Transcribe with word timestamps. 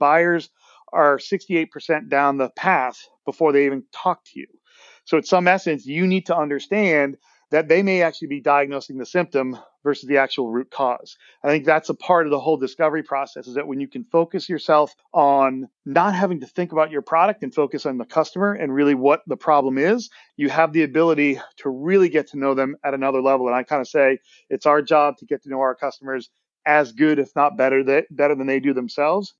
buyers 0.00 0.50
are 0.92 1.18
68% 1.18 2.08
down 2.08 2.38
the 2.38 2.50
path 2.50 3.08
before 3.24 3.52
they 3.52 3.66
even 3.66 3.84
talk 3.92 4.24
to 4.24 4.40
you. 4.40 4.48
So, 5.04 5.18
in 5.18 5.22
some 5.22 5.46
essence, 5.46 5.86
you 5.86 6.06
need 6.06 6.26
to 6.26 6.36
understand 6.36 7.16
that 7.50 7.68
they 7.68 7.82
may 7.82 8.02
actually 8.02 8.28
be 8.28 8.40
diagnosing 8.40 8.98
the 8.98 9.06
symptom 9.06 9.58
versus 9.82 10.08
the 10.08 10.18
actual 10.18 10.50
root 10.50 10.70
cause. 10.70 11.16
I 11.42 11.48
think 11.48 11.64
that's 11.64 11.88
a 11.88 11.94
part 11.94 12.26
of 12.26 12.30
the 12.30 12.38
whole 12.38 12.56
discovery 12.56 13.02
process 13.02 13.46
is 13.46 13.54
that 13.54 13.66
when 13.66 13.80
you 13.80 13.88
can 13.88 14.04
focus 14.04 14.48
yourself 14.48 14.94
on 15.12 15.68
not 15.84 16.14
having 16.14 16.40
to 16.40 16.46
think 16.46 16.72
about 16.72 16.90
your 16.90 17.02
product 17.02 17.42
and 17.42 17.52
focus 17.52 17.86
on 17.86 17.98
the 17.98 18.04
customer 18.04 18.52
and 18.52 18.74
really 18.74 18.94
what 18.94 19.22
the 19.26 19.36
problem 19.36 19.78
is, 19.78 20.10
you 20.36 20.48
have 20.48 20.72
the 20.72 20.82
ability 20.82 21.40
to 21.56 21.70
really 21.70 22.08
get 22.08 22.28
to 22.28 22.38
know 22.38 22.54
them 22.54 22.76
at 22.84 22.94
another 22.94 23.22
level. 23.22 23.46
And 23.46 23.56
I 23.56 23.62
kind 23.62 23.80
of 23.80 23.88
say 23.88 24.18
it's 24.48 24.66
our 24.66 24.82
job 24.82 25.16
to 25.18 25.26
get 25.26 25.42
to 25.42 25.48
know 25.48 25.60
our 25.60 25.74
customers 25.74 26.30
as 26.66 26.92
good, 26.92 27.18
if 27.18 27.34
not 27.34 27.56
better, 27.56 28.04
better 28.10 28.34
than 28.34 28.46
they 28.46 28.60
do 28.60 28.74
themselves. 28.74 29.34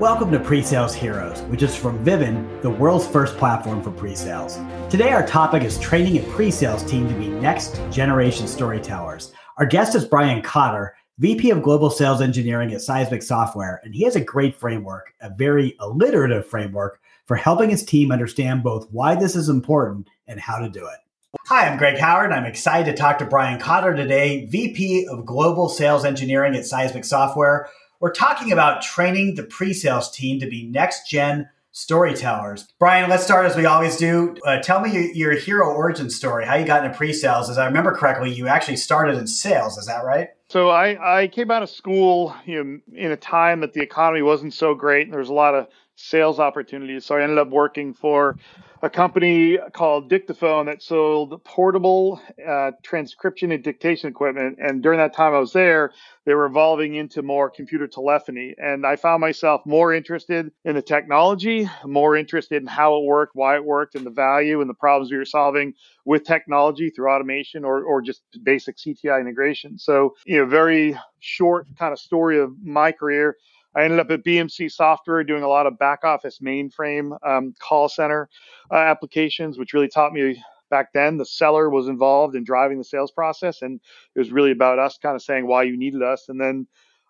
Welcome 0.00 0.32
to 0.32 0.40
Pre-Sales 0.40 0.94
Heroes, 0.94 1.42
which 1.42 1.62
is 1.62 1.76
from 1.76 2.02
Vivun, 2.02 2.62
the 2.62 2.70
world's 2.70 3.06
first 3.06 3.36
platform 3.36 3.82
for 3.82 3.90
pre-sales. 3.90 4.58
Today 4.88 5.10
our 5.12 5.26
topic 5.26 5.62
is 5.62 5.78
training 5.78 6.16
a 6.16 6.22
pre-sales 6.32 6.82
team 6.84 7.06
to 7.06 7.14
be 7.16 7.28
next 7.28 7.78
generation 7.90 8.48
storytellers. 8.48 9.34
Our 9.58 9.66
guest 9.66 9.94
is 9.94 10.06
Brian 10.06 10.40
Cotter, 10.40 10.96
VP 11.18 11.50
of 11.50 11.62
Global 11.62 11.90
Sales 11.90 12.22
Engineering 12.22 12.72
at 12.72 12.80
Seismic 12.80 13.22
Software, 13.22 13.78
and 13.84 13.94
he 13.94 14.04
has 14.04 14.16
a 14.16 14.24
great 14.24 14.56
framework, 14.56 15.12
a 15.20 15.28
very 15.28 15.76
alliterative 15.80 16.46
framework 16.46 16.98
for 17.26 17.36
helping 17.36 17.68
his 17.68 17.84
team 17.84 18.10
understand 18.10 18.62
both 18.62 18.90
why 18.90 19.14
this 19.14 19.36
is 19.36 19.50
important 19.50 20.08
and 20.26 20.40
how 20.40 20.58
to 20.60 20.70
do 20.70 20.86
it. 20.86 21.38
Hi, 21.48 21.68
I'm 21.68 21.76
Greg 21.76 21.98
Howard. 21.98 22.32
I'm 22.32 22.46
excited 22.46 22.90
to 22.90 22.96
talk 22.96 23.18
to 23.18 23.26
Brian 23.26 23.60
Cotter 23.60 23.94
today, 23.94 24.46
VP 24.46 25.08
of 25.08 25.26
Global 25.26 25.68
Sales 25.68 26.06
Engineering 26.06 26.56
at 26.56 26.64
Seismic 26.64 27.04
Software. 27.04 27.68
We're 28.00 28.12
talking 28.12 28.50
about 28.50 28.80
training 28.80 29.34
the 29.34 29.42
pre 29.42 29.74
sales 29.74 30.10
team 30.10 30.40
to 30.40 30.46
be 30.46 30.66
next 30.66 31.06
gen 31.06 31.50
storytellers. 31.70 32.66
Brian, 32.78 33.10
let's 33.10 33.22
start 33.22 33.44
as 33.44 33.54
we 33.54 33.66
always 33.66 33.98
do. 33.98 34.36
Uh, 34.44 34.58
tell 34.58 34.80
me 34.80 34.90
your, 34.90 35.02
your, 35.12 35.32
hero 35.32 35.68
origin 35.68 36.08
story, 36.08 36.46
how 36.46 36.56
you 36.56 36.64
got 36.64 36.82
into 36.82 36.96
pre 36.96 37.12
sales. 37.12 37.50
As 37.50 37.58
I 37.58 37.66
remember 37.66 37.92
correctly, 37.92 38.32
you 38.32 38.48
actually 38.48 38.78
started 38.78 39.18
in 39.18 39.26
sales. 39.26 39.76
Is 39.76 39.84
that 39.86 40.02
right? 40.02 40.28
So 40.48 40.70
I, 40.70 41.20
I 41.20 41.28
came 41.28 41.50
out 41.50 41.62
of 41.62 41.68
school 41.68 42.34
you 42.46 42.64
know, 42.64 42.80
in 42.96 43.12
a 43.12 43.16
time 43.16 43.60
that 43.60 43.74
the 43.74 43.82
economy 43.82 44.22
wasn't 44.22 44.54
so 44.54 44.74
great 44.74 45.02
and 45.02 45.12
there 45.12 45.20
was 45.20 45.28
a 45.28 45.34
lot 45.34 45.54
of 45.54 45.68
sales 45.94 46.40
opportunities. 46.40 47.04
So 47.04 47.16
I 47.16 47.22
ended 47.22 47.36
up 47.36 47.50
working 47.50 47.92
for 47.92 48.36
a 48.82 48.90
company 48.90 49.58
called 49.72 50.08
Dictaphone 50.08 50.66
that 50.66 50.82
sold 50.82 51.44
portable 51.44 52.20
uh, 52.46 52.72
transcription 52.82 53.52
and 53.52 53.62
dictation 53.62 54.08
equipment. 54.08 54.58
And 54.60 54.82
during 54.82 54.98
that 54.98 55.14
time 55.14 55.34
I 55.34 55.38
was 55.38 55.52
there, 55.52 55.92
they 56.24 56.34
were 56.34 56.46
evolving 56.46 56.94
into 56.94 57.22
more 57.22 57.50
computer 57.50 57.86
telephony. 57.86 58.54
And 58.56 58.86
I 58.86 58.96
found 58.96 59.20
myself 59.20 59.62
more 59.66 59.92
interested 59.92 60.50
in 60.64 60.74
the 60.74 60.82
technology, 60.82 61.68
more 61.84 62.16
interested 62.16 62.62
in 62.62 62.68
how 62.68 62.96
it 62.96 63.04
worked, 63.04 63.34
why 63.34 63.56
it 63.56 63.64
worked, 63.64 63.94
and 63.94 64.06
the 64.06 64.10
value 64.10 64.60
and 64.60 64.70
the 64.70 64.74
problems 64.74 65.10
we 65.10 65.18
were 65.18 65.24
solving 65.24 65.74
with 66.06 66.24
technology 66.24 66.90
through 66.90 67.10
automation 67.10 67.64
or, 67.64 67.82
or 67.82 68.00
just 68.00 68.22
basic 68.42 68.76
CTI 68.78 69.20
integration. 69.20 69.78
So, 69.78 70.14
you 70.24 70.38
know, 70.38 70.46
very 70.46 70.98
short 71.18 71.66
kind 71.78 71.92
of 71.92 71.98
story 71.98 72.40
of 72.40 72.52
my 72.62 72.92
career. 72.92 73.36
I 73.74 73.84
ended 73.84 74.00
up 74.00 74.10
at 74.10 74.24
BMC 74.24 74.70
Software 74.70 75.22
doing 75.24 75.42
a 75.42 75.48
lot 75.48 75.66
of 75.66 75.78
back 75.78 76.04
office 76.04 76.40
mainframe 76.40 77.16
um, 77.26 77.54
call 77.60 77.88
center 77.88 78.28
uh, 78.70 78.76
applications, 78.76 79.58
which 79.58 79.72
really 79.72 79.88
taught 79.88 80.12
me 80.12 80.42
back 80.70 80.92
then 80.92 81.18
the 81.18 81.26
seller 81.26 81.68
was 81.68 81.88
involved 81.88 82.36
in 82.36 82.44
driving 82.44 82.78
the 82.78 82.84
sales 82.84 83.10
process, 83.10 83.62
and 83.62 83.80
it 84.14 84.18
was 84.18 84.30
really 84.32 84.52
about 84.52 84.78
us 84.78 84.98
kind 84.98 85.16
of 85.16 85.22
saying 85.22 85.46
why 85.46 85.64
you 85.64 85.76
needed 85.76 86.02
us. 86.02 86.28
And 86.28 86.40
then 86.40 86.66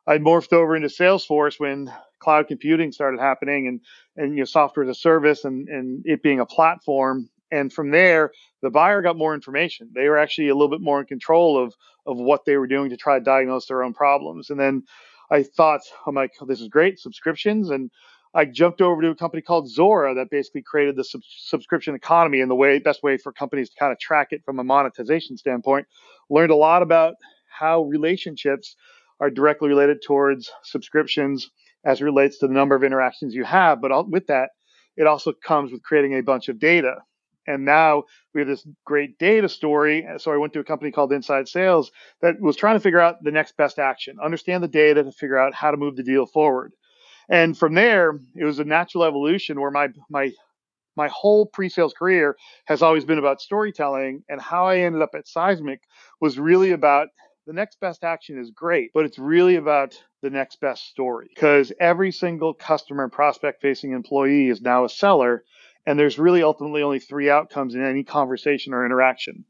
I 0.07 0.19
morphed 0.19 0.53
over 0.53 0.75
into 0.75 0.89
Salesforce 0.89 1.61
when 1.61 1.93
cloud 2.19 2.49
computing 2.49 2.93
started 2.93 3.21
happening, 3.21 3.69
and 3.69 3.81
and 4.17 4.35
you 4.35 4.41
know 4.41 4.45
software 4.45 4.85
as 4.85 4.97
a 4.97 5.01
service, 5.01 5.45
and 5.45 5.69
and 5.69 6.03
it 6.05 6.23
being 6.23 6.41
a 6.41 6.47
platform. 6.47 7.29
And 7.53 7.73
from 7.73 7.91
there, 7.91 8.31
the 8.63 8.71
buyer 8.71 9.03
got 9.03 9.17
more 9.17 9.35
information. 9.35 9.91
They 9.93 10.09
were 10.09 10.19
actually 10.19 10.51
a 10.51 10.55
little 10.55 10.71
bit 10.71 10.81
more 10.81 11.01
in 11.01 11.07
control 11.07 11.63
of 11.63 11.75
of 12.07 12.17
what 12.17 12.45
they 12.45 12.57
were 12.57 12.67
doing 12.67 12.91
to 12.91 12.97
try 12.97 13.19
to 13.19 13.25
diagnose 13.25 13.67
their 13.67 13.83
own 13.83 13.93
problems. 13.93 14.51
And 14.51 14.59
then 14.59 14.85
I 15.31 15.43
thought, 15.43 15.83
I'm 16.07 16.15
like, 16.15 16.33
oh, 16.41 16.47
this 16.47 16.61
is 16.61 16.69
great, 16.69 16.99
subscriptions. 16.99 17.71
And 17.71 17.91
I 18.35 18.45
jumped 18.45 18.81
over 18.81 19.03
to 19.03 19.11
a 19.11 19.15
company 19.15 19.43
called 19.43 19.69
Zuora 19.69 20.15
that 20.15 20.31
basically 20.31 20.63
created 20.63 20.97
the 20.97 21.05
sub- 21.05 21.23
subscription 21.25 21.95
economy 21.95 22.41
and 22.41 22.51
the 22.51 22.55
way 22.55 22.79
best 22.79 23.03
way 23.03 23.17
for 23.17 23.33
companies 23.33 23.71
to 23.71 23.77
kind 23.79 23.93
of 23.93 23.99
track 23.99 24.29
it 24.31 24.43
from 24.45 24.59
a 24.59 24.65
monetization 24.65 25.37
standpoint. 25.37 25.87
Learned 26.29 26.53
a 26.53 26.57
lot 26.57 26.83
about 26.83 27.15
how 27.49 27.83
relationships 27.83 28.77
are 29.21 29.31
directly 29.31 29.69
related 29.69 29.99
towards 30.05 30.51
subscriptions 30.63 31.51
as 31.85 32.01
it 32.01 32.05
relates 32.05 32.39
to 32.39 32.47
the 32.47 32.55
number 32.55 32.75
of 32.75 32.85
interactions 32.85 33.35
you 33.35 33.45
have. 33.45 33.81
But 33.81 34.09
with 34.09 34.27
that, 34.29 34.51
it 34.97 35.07
also 35.07 35.33
comes 35.33 35.73
with 35.73 35.83
creating 35.83 36.15
a 36.15 36.23
bunch 36.23 36.49
of 36.49 36.59
data. 36.59 36.97
And 37.47 37.65
now 37.65 38.05
we 38.35 38.41
have 38.41 38.49
this 38.49 38.67
great 38.85 39.19
data 39.19 39.49
story. 39.49 40.07
So 40.19 40.33
I 40.33 40.37
went 40.37 40.53
to 40.53 40.61
a 40.61 40.65
company 40.65 40.91
called 40.91 41.13
Inside 41.13 41.49
Sales 41.49 41.91
that 42.23 42.41
was 42.41 42.57
trying 42.57 42.77
to 42.77 42.81
figure 42.81 43.01
out 43.01 43.23
the 43.23 43.33
next 43.33 43.57
best 43.57 43.79
action, 43.79 44.19
understand 44.23 44.63
the 44.63 44.69
data 44.69 45.03
to 45.03 45.13
figure 45.13 45.39
out 45.39 45.55
how 45.55 45.71
to 45.71 45.77
move 45.77 45.97
the 45.97 46.03
deal 46.03 46.27
forward. 46.27 46.73
And 47.29 47.57
from 47.57 47.75
there, 47.75 48.19
it 48.37 48.45
was 48.45 48.59
a 48.59 48.65
natural 48.65 49.05
evolution 49.05 49.61
where 49.61 49.71
my 49.71 49.89
my 50.09 50.33
my 50.97 51.09
whole 51.09 51.47
pre-sales 51.47 51.95
career 51.95 52.37
has 52.67 52.83
always 52.83 53.05
been 53.05 53.19
about 53.19 53.41
storytelling 53.41 54.23
and 54.29 54.41
how 54.41 54.67
I 54.67 54.79
ended 54.79 55.03
up 55.03 55.15
at 55.15 55.29
Seismic 55.29 55.81
was 56.21 56.39
really 56.39 56.73
about 56.73 57.09
the 57.47 57.53
next 57.53 57.81
best 57.81 58.05
action 58.05 58.39
is 58.39 58.51
great, 58.51 58.91
but 58.93 59.05
it's 59.05 59.19
really 59.19 59.57
about 59.57 59.95
the 60.23 60.31
next 60.31 60.61
best 60.61 60.87
story 60.89 61.31
because 61.35 61.73
every 61.81 62.13
single 62.13 62.53
customer 62.53 63.05
and 63.05 63.13
prospect 63.13 63.63
facing 63.63 63.93
employee 63.93 64.49
is 64.49 64.61
now 64.61 64.85
a 64.85 64.89
seller 64.89 65.43
and 65.87 65.99
there's 65.99 66.19
really 66.19 66.43
ultimately 66.43 66.83
only 66.83 66.99
three 66.99 67.31
outcomes 67.31 67.75
in 67.75 67.85
any 67.85 68.05
conversation 68.05 68.75
or 68.75 68.85
interaction. 68.85 69.45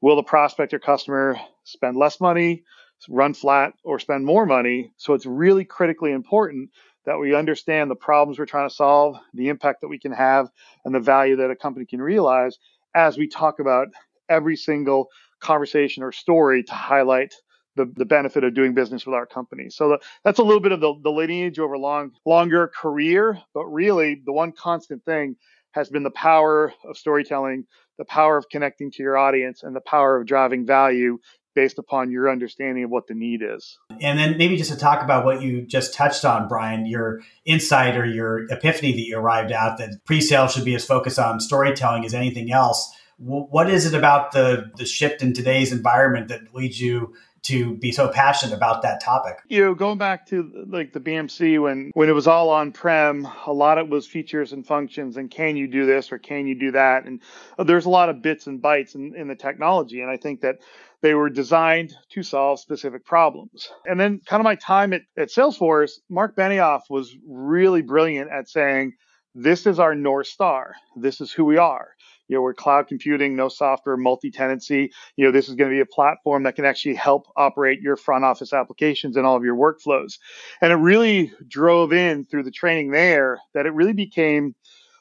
Will 0.00 0.16
the 0.16 0.22
prospect 0.22 0.74
or 0.74 0.78
customer 0.78 1.38
spend 1.64 1.96
less 1.96 2.20
money, 2.20 2.64
run 3.08 3.34
flat, 3.34 3.74
or 3.84 3.98
spend 3.98 4.24
more 4.24 4.46
money? 4.46 4.92
So 4.96 5.14
it's 5.14 5.26
really 5.26 5.64
critically 5.64 6.12
important 6.12 6.70
that 7.06 7.18
we 7.18 7.34
understand 7.34 7.90
the 7.90 7.96
problems 7.96 8.38
we're 8.38 8.46
trying 8.46 8.68
to 8.68 8.74
solve, 8.74 9.16
the 9.34 9.48
impact 9.48 9.82
that 9.82 9.88
we 9.88 9.98
can 9.98 10.12
have, 10.12 10.48
and 10.84 10.94
the 10.94 11.00
value 11.00 11.36
that 11.36 11.50
a 11.50 11.56
company 11.56 11.86
can 11.86 12.00
realize 12.00 12.58
as 12.94 13.18
we 13.18 13.28
talk 13.28 13.60
about 13.60 13.88
every 14.28 14.56
single 14.56 15.08
conversation 15.40 16.02
or 16.02 16.12
story 16.12 16.62
to 16.62 16.72
highlight 16.72 17.34
the, 17.76 17.90
the 17.96 18.04
benefit 18.04 18.44
of 18.44 18.54
doing 18.54 18.72
business 18.72 19.04
with 19.04 19.14
our 19.14 19.26
company. 19.26 19.68
So 19.68 19.90
the, 19.90 19.98
that's 20.24 20.38
a 20.38 20.44
little 20.44 20.60
bit 20.60 20.72
of 20.72 20.80
the, 20.80 20.94
the 21.02 21.10
lineage 21.10 21.58
over 21.58 21.76
long 21.76 22.12
longer 22.24 22.68
career, 22.68 23.38
but 23.52 23.66
really 23.66 24.22
the 24.24 24.32
one 24.32 24.52
constant 24.52 25.04
thing 25.04 25.36
has 25.74 25.90
been 25.90 26.04
the 26.04 26.10
power 26.10 26.72
of 26.88 26.96
storytelling, 26.96 27.64
the 27.98 28.04
power 28.04 28.36
of 28.36 28.48
connecting 28.48 28.92
to 28.92 29.02
your 29.02 29.18
audience, 29.18 29.64
and 29.64 29.74
the 29.74 29.80
power 29.80 30.16
of 30.16 30.26
driving 30.26 30.64
value 30.64 31.18
based 31.54 31.78
upon 31.78 32.10
your 32.10 32.30
understanding 32.30 32.84
of 32.84 32.90
what 32.90 33.06
the 33.08 33.14
need 33.14 33.42
is. 33.42 33.78
And 34.00 34.18
then 34.18 34.38
maybe 34.38 34.56
just 34.56 34.72
to 34.72 34.78
talk 34.78 35.02
about 35.02 35.24
what 35.24 35.42
you 35.42 35.62
just 35.62 35.92
touched 35.94 36.24
on, 36.24 36.48
Brian, 36.48 36.86
your 36.86 37.22
insight 37.44 37.96
or 37.96 38.04
your 38.04 38.44
epiphany 38.52 38.92
that 38.92 39.00
you 39.00 39.18
arrived 39.18 39.52
at 39.52 39.78
that 39.78 40.04
pre-sale 40.04 40.48
should 40.48 40.64
be 40.64 40.74
as 40.74 40.84
focused 40.84 41.18
on 41.18 41.40
storytelling 41.40 42.04
as 42.04 42.14
anything 42.14 42.52
else. 42.52 42.92
What 43.18 43.70
is 43.70 43.86
it 43.86 43.94
about 43.96 44.32
the 44.32 44.72
the 44.76 44.84
shift 44.84 45.22
in 45.22 45.32
today's 45.32 45.72
environment 45.72 46.28
that 46.28 46.52
leads 46.52 46.80
you 46.80 47.14
to 47.44 47.76
be 47.76 47.92
so 47.92 48.08
passionate 48.08 48.54
about 48.54 48.82
that 48.82 49.00
topic? 49.02 49.38
You 49.48 49.64
know, 49.64 49.74
going 49.74 49.98
back 49.98 50.26
to 50.28 50.66
like 50.68 50.92
the 50.92 51.00
BMC 51.00 51.60
when 51.62 51.90
when 51.94 52.08
it 52.08 52.12
was 52.12 52.26
all 52.26 52.50
on 52.50 52.72
prem, 52.72 53.28
a 53.46 53.52
lot 53.52 53.78
of 53.78 53.86
it 53.86 53.90
was 53.90 54.06
features 54.06 54.52
and 54.52 54.66
functions 54.66 55.16
and 55.16 55.30
can 55.30 55.56
you 55.56 55.68
do 55.68 55.86
this 55.86 56.10
or 56.10 56.18
can 56.18 56.46
you 56.46 56.58
do 56.58 56.72
that? 56.72 57.04
And 57.04 57.20
uh, 57.58 57.64
there's 57.64 57.86
a 57.86 57.90
lot 57.90 58.08
of 58.08 58.22
bits 58.22 58.46
and 58.46 58.62
bytes 58.62 58.94
in, 58.94 59.14
in 59.14 59.28
the 59.28 59.34
technology. 59.34 60.00
And 60.00 60.10
I 60.10 60.16
think 60.16 60.40
that 60.40 60.56
they 61.02 61.14
were 61.14 61.28
designed 61.28 61.94
to 62.10 62.22
solve 62.22 62.60
specific 62.60 63.04
problems. 63.04 63.68
And 63.84 64.00
then 64.00 64.20
kind 64.24 64.40
of 64.40 64.44
my 64.44 64.54
time 64.54 64.92
at, 64.94 65.02
at 65.16 65.28
Salesforce, 65.28 65.92
Mark 66.08 66.34
Benioff 66.36 66.82
was 66.88 67.14
really 67.28 67.82
brilliant 67.82 68.30
at 68.30 68.48
saying, 68.48 68.94
this 69.34 69.66
is 69.66 69.78
our 69.78 69.94
North 69.94 70.28
Star. 70.28 70.74
This 70.96 71.20
is 71.20 71.32
who 71.32 71.44
we 71.44 71.58
are 71.58 71.88
you 72.28 72.36
know, 72.36 72.42
we're 72.42 72.54
cloud 72.54 72.88
computing, 72.88 73.36
no 73.36 73.48
software, 73.48 73.96
multi-tenancy. 73.96 74.92
You 75.16 75.24
know, 75.26 75.32
this 75.32 75.48
is 75.48 75.54
going 75.54 75.70
to 75.70 75.74
be 75.74 75.80
a 75.80 75.86
platform 75.86 76.44
that 76.44 76.56
can 76.56 76.64
actually 76.64 76.94
help 76.94 77.26
operate 77.36 77.80
your 77.80 77.96
front 77.96 78.24
office 78.24 78.52
applications 78.52 79.16
and 79.16 79.26
all 79.26 79.36
of 79.36 79.44
your 79.44 79.56
workflows. 79.56 80.18
And 80.60 80.72
it 80.72 80.76
really 80.76 81.32
drove 81.46 81.92
in 81.92 82.24
through 82.24 82.44
the 82.44 82.50
training 82.50 82.90
there 82.90 83.40
that 83.54 83.66
it 83.66 83.74
really 83.74 83.92
became 83.92 84.54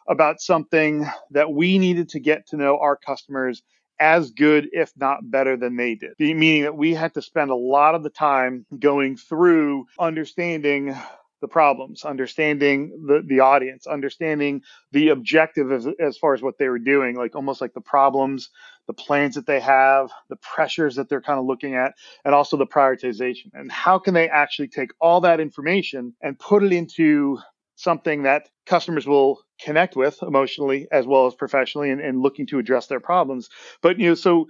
about 0.07 0.41
something 0.41 1.05
that 1.31 1.51
we 1.51 1.77
needed 1.77 2.09
to 2.09 2.19
get 2.19 2.47
to 2.47 2.57
know 2.57 2.77
our 2.77 2.97
customers 2.97 3.63
as 3.99 4.31
good, 4.31 4.67
if 4.73 4.91
not 4.97 5.19
better 5.29 5.55
than 5.55 5.77
they 5.77 5.95
did. 5.95 6.13
Meaning 6.19 6.63
that 6.63 6.75
we 6.75 6.93
had 6.93 7.13
to 7.13 7.21
spend 7.21 7.51
a 7.51 7.55
lot 7.55 7.95
of 7.95 8.03
the 8.03 8.09
time 8.09 8.65
going 8.79 9.15
through 9.15 9.85
understanding 9.97 10.95
the 11.43 11.47
problems, 11.49 12.05
understanding 12.05 13.05
the, 13.05 13.21
the 13.27 13.41
audience, 13.41 13.85
understanding 13.85 14.61
the 14.93 15.09
objective 15.09 15.73
as, 15.73 15.85
as 15.99 16.17
far 16.17 16.33
as 16.33 16.41
what 16.41 16.57
they 16.57 16.69
were 16.69 16.79
doing, 16.79 17.17
like 17.17 17.35
almost 17.35 17.59
like 17.59 17.73
the 17.73 17.81
problems, 17.81 18.49
the 18.87 18.93
plans 18.93 19.35
that 19.35 19.45
they 19.45 19.59
have, 19.59 20.09
the 20.29 20.37
pressures 20.37 20.95
that 20.95 21.09
they're 21.09 21.21
kind 21.21 21.37
of 21.37 21.45
looking 21.45 21.75
at, 21.75 21.95
and 22.23 22.33
also 22.33 22.55
the 22.55 22.65
prioritization. 22.65 23.47
And 23.53 23.69
how 23.69 23.99
can 23.99 24.13
they 24.13 24.29
actually 24.29 24.69
take 24.69 24.91
all 25.01 25.19
that 25.19 25.41
information 25.41 26.13
and 26.21 26.39
put 26.39 26.63
it 26.63 26.71
into 26.71 27.39
something 27.75 28.23
that 28.23 28.47
customers 28.65 29.05
will 29.05 29.41
connect 29.59 29.97
with 29.97 30.23
emotionally 30.23 30.87
as 30.93 31.05
well 31.05 31.27
as 31.27 31.35
professionally 31.35 31.89
and, 31.89 31.99
and 31.99 32.21
looking 32.21 32.47
to 32.47 32.57
address 32.57 32.87
their 32.87 33.01
problems. 33.01 33.49
But 33.81 33.99
you 33.99 34.07
know, 34.07 34.15
so 34.15 34.47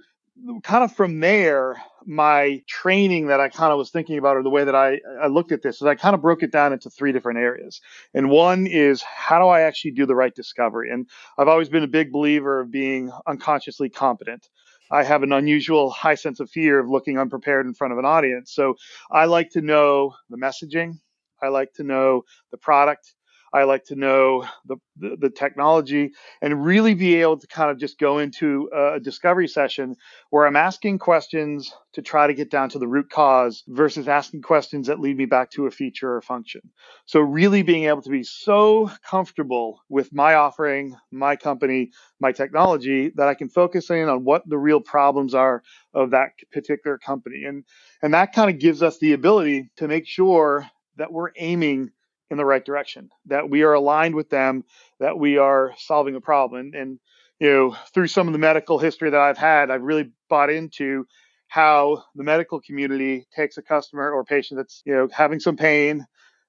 kind 0.62 0.84
of 0.84 0.92
from 0.94 1.20
there, 1.20 1.76
my 2.06 2.62
training 2.66 3.28
that 3.28 3.40
I 3.40 3.48
kind 3.48 3.72
of 3.72 3.78
was 3.78 3.90
thinking 3.90 4.18
about, 4.18 4.36
or 4.36 4.42
the 4.42 4.50
way 4.50 4.64
that 4.64 4.74
I, 4.74 5.00
I 5.22 5.28
looked 5.28 5.52
at 5.52 5.62
this, 5.62 5.76
is 5.76 5.82
I 5.82 5.94
kind 5.94 6.14
of 6.14 6.22
broke 6.22 6.42
it 6.42 6.50
down 6.50 6.72
into 6.72 6.90
three 6.90 7.12
different 7.12 7.38
areas. 7.38 7.80
And 8.12 8.30
one 8.30 8.66
is 8.66 9.02
how 9.02 9.38
do 9.38 9.46
I 9.46 9.62
actually 9.62 9.92
do 9.92 10.06
the 10.06 10.14
right 10.14 10.34
discovery? 10.34 10.90
And 10.90 11.08
I've 11.38 11.48
always 11.48 11.68
been 11.68 11.84
a 11.84 11.88
big 11.88 12.12
believer 12.12 12.60
of 12.60 12.70
being 12.70 13.10
unconsciously 13.26 13.88
competent. 13.88 14.48
I 14.90 15.02
have 15.02 15.22
an 15.22 15.32
unusual 15.32 15.90
high 15.90 16.14
sense 16.14 16.40
of 16.40 16.50
fear 16.50 16.78
of 16.78 16.90
looking 16.90 17.18
unprepared 17.18 17.66
in 17.66 17.74
front 17.74 17.92
of 17.92 17.98
an 17.98 18.04
audience. 18.04 18.52
So 18.52 18.74
I 19.10 19.24
like 19.24 19.50
to 19.50 19.62
know 19.62 20.14
the 20.28 20.36
messaging. 20.36 20.98
I 21.42 21.48
like 21.48 21.72
to 21.74 21.82
know 21.84 22.22
the 22.50 22.58
product. 22.58 23.14
I 23.54 23.62
like 23.62 23.84
to 23.84 23.94
know 23.94 24.44
the, 24.66 24.76
the, 24.96 25.16
the, 25.20 25.30
technology 25.30 26.10
and 26.42 26.64
really 26.64 26.94
be 26.94 27.14
able 27.20 27.38
to 27.38 27.46
kind 27.46 27.70
of 27.70 27.78
just 27.78 28.00
go 28.00 28.18
into 28.18 28.68
a 28.74 28.98
discovery 28.98 29.46
session 29.46 29.94
where 30.30 30.44
I'm 30.44 30.56
asking 30.56 30.98
questions 30.98 31.72
to 31.92 32.02
try 32.02 32.26
to 32.26 32.34
get 32.34 32.50
down 32.50 32.70
to 32.70 32.80
the 32.80 32.88
root 32.88 33.10
cause 33.10 33.62
versus 33.68 34.08
asking 34.08 34.42
questions 34.42 34.88
that 34.88 34.98
lead 34.98 35.16
me 35.16 35.26
back 35.26 35.52
to 35.52 35.66
a 35.66 35.70
feature 35.70 36.16
or 36.16 36.20
function. 36.20 36.62
So, 37.06 37.20
really 37.20 37.62
being 37.62 37.84
able 37.84 38.02
to 38.02 38.10
be 38.10 38.24
so 38.24 38.90
comfortable 39.08 39.80
with 39.88 40.12
my 40.12 40.34
offering, 40.34 40.96
my 41.12 41.36
company, 41.36 41.92
my 42.18 42.32
technology 42.32 43.12
that 43.14 43.28
I 43.28 43.34
can 43.34 43.48
focus 43.48 43.88
in 43.88 44.08
on 44.08 44.24
what 44.24 44.42
the 44.48 44.58
real 44.58 44.80
problems 44.80 45.32
are 45.32 45.62
of 45.94 46.10
that 46.10 46.30
particular 46.50 46.98
company. 46.98 47.44
And, 47.44 47.64
and 48.02 48.14
that 48.14 48.32
kind 48.32 48.50
of 48.50 48.58
gives 48.58 48.82
us 48.82 48.98
the 48.98 49.12
ability 49.12 49.70
to 49.76 49.86
make 49.86 50.08
sure 50.08 50.68
that 50.96 51.12
we're 51.12 51.30
aiming 51.36 51.90
in 52.30 52.36
the 52.36 52.44
right 52.44 52.64
direction, 52.64 53.10
that 53.26 53.48
we 53.48 53.62
are 53.62 53.74
aligned 53.74 54.14
with 54.14 54.30
them, 54.30 54.64
that 55.00 55.18
we 55.18 55.38
are 55.38 55.72
solving 55.78 56.14
a 56.14 56.20
problem. 56.20 56.60
And, 56.60 56.74
and, 56.74 56.98
you 57.38 57.50
know, 57.50 57.76
through 57.92 58.06
some 58.06 58.26
of 58.26 58.32
the 58.32 58.38
medical 58.38 58.78
history 58.78 59.10
that 59.10 59.20
I've 59.20 59.38
had, 59.38 59.70
I've 59.70 59.82
really 59.82 60.10
bought 60.28 60.50
into 60.50 61.06
how 61.48 62.02
the 62.14 62.24
medical 62.24 62.60
community 62.60 63.26
takes 63.34 63.56
a 63.58 63.62
customer 63.62 64.10
or 64.10 64.24
patient 64.24 64.58
that's, 64.58 64.82
you 64.84 64.94
know, 64.94 65.08
having 65.12 65.40
some 65.40 65.56
pain. 65.56 66.06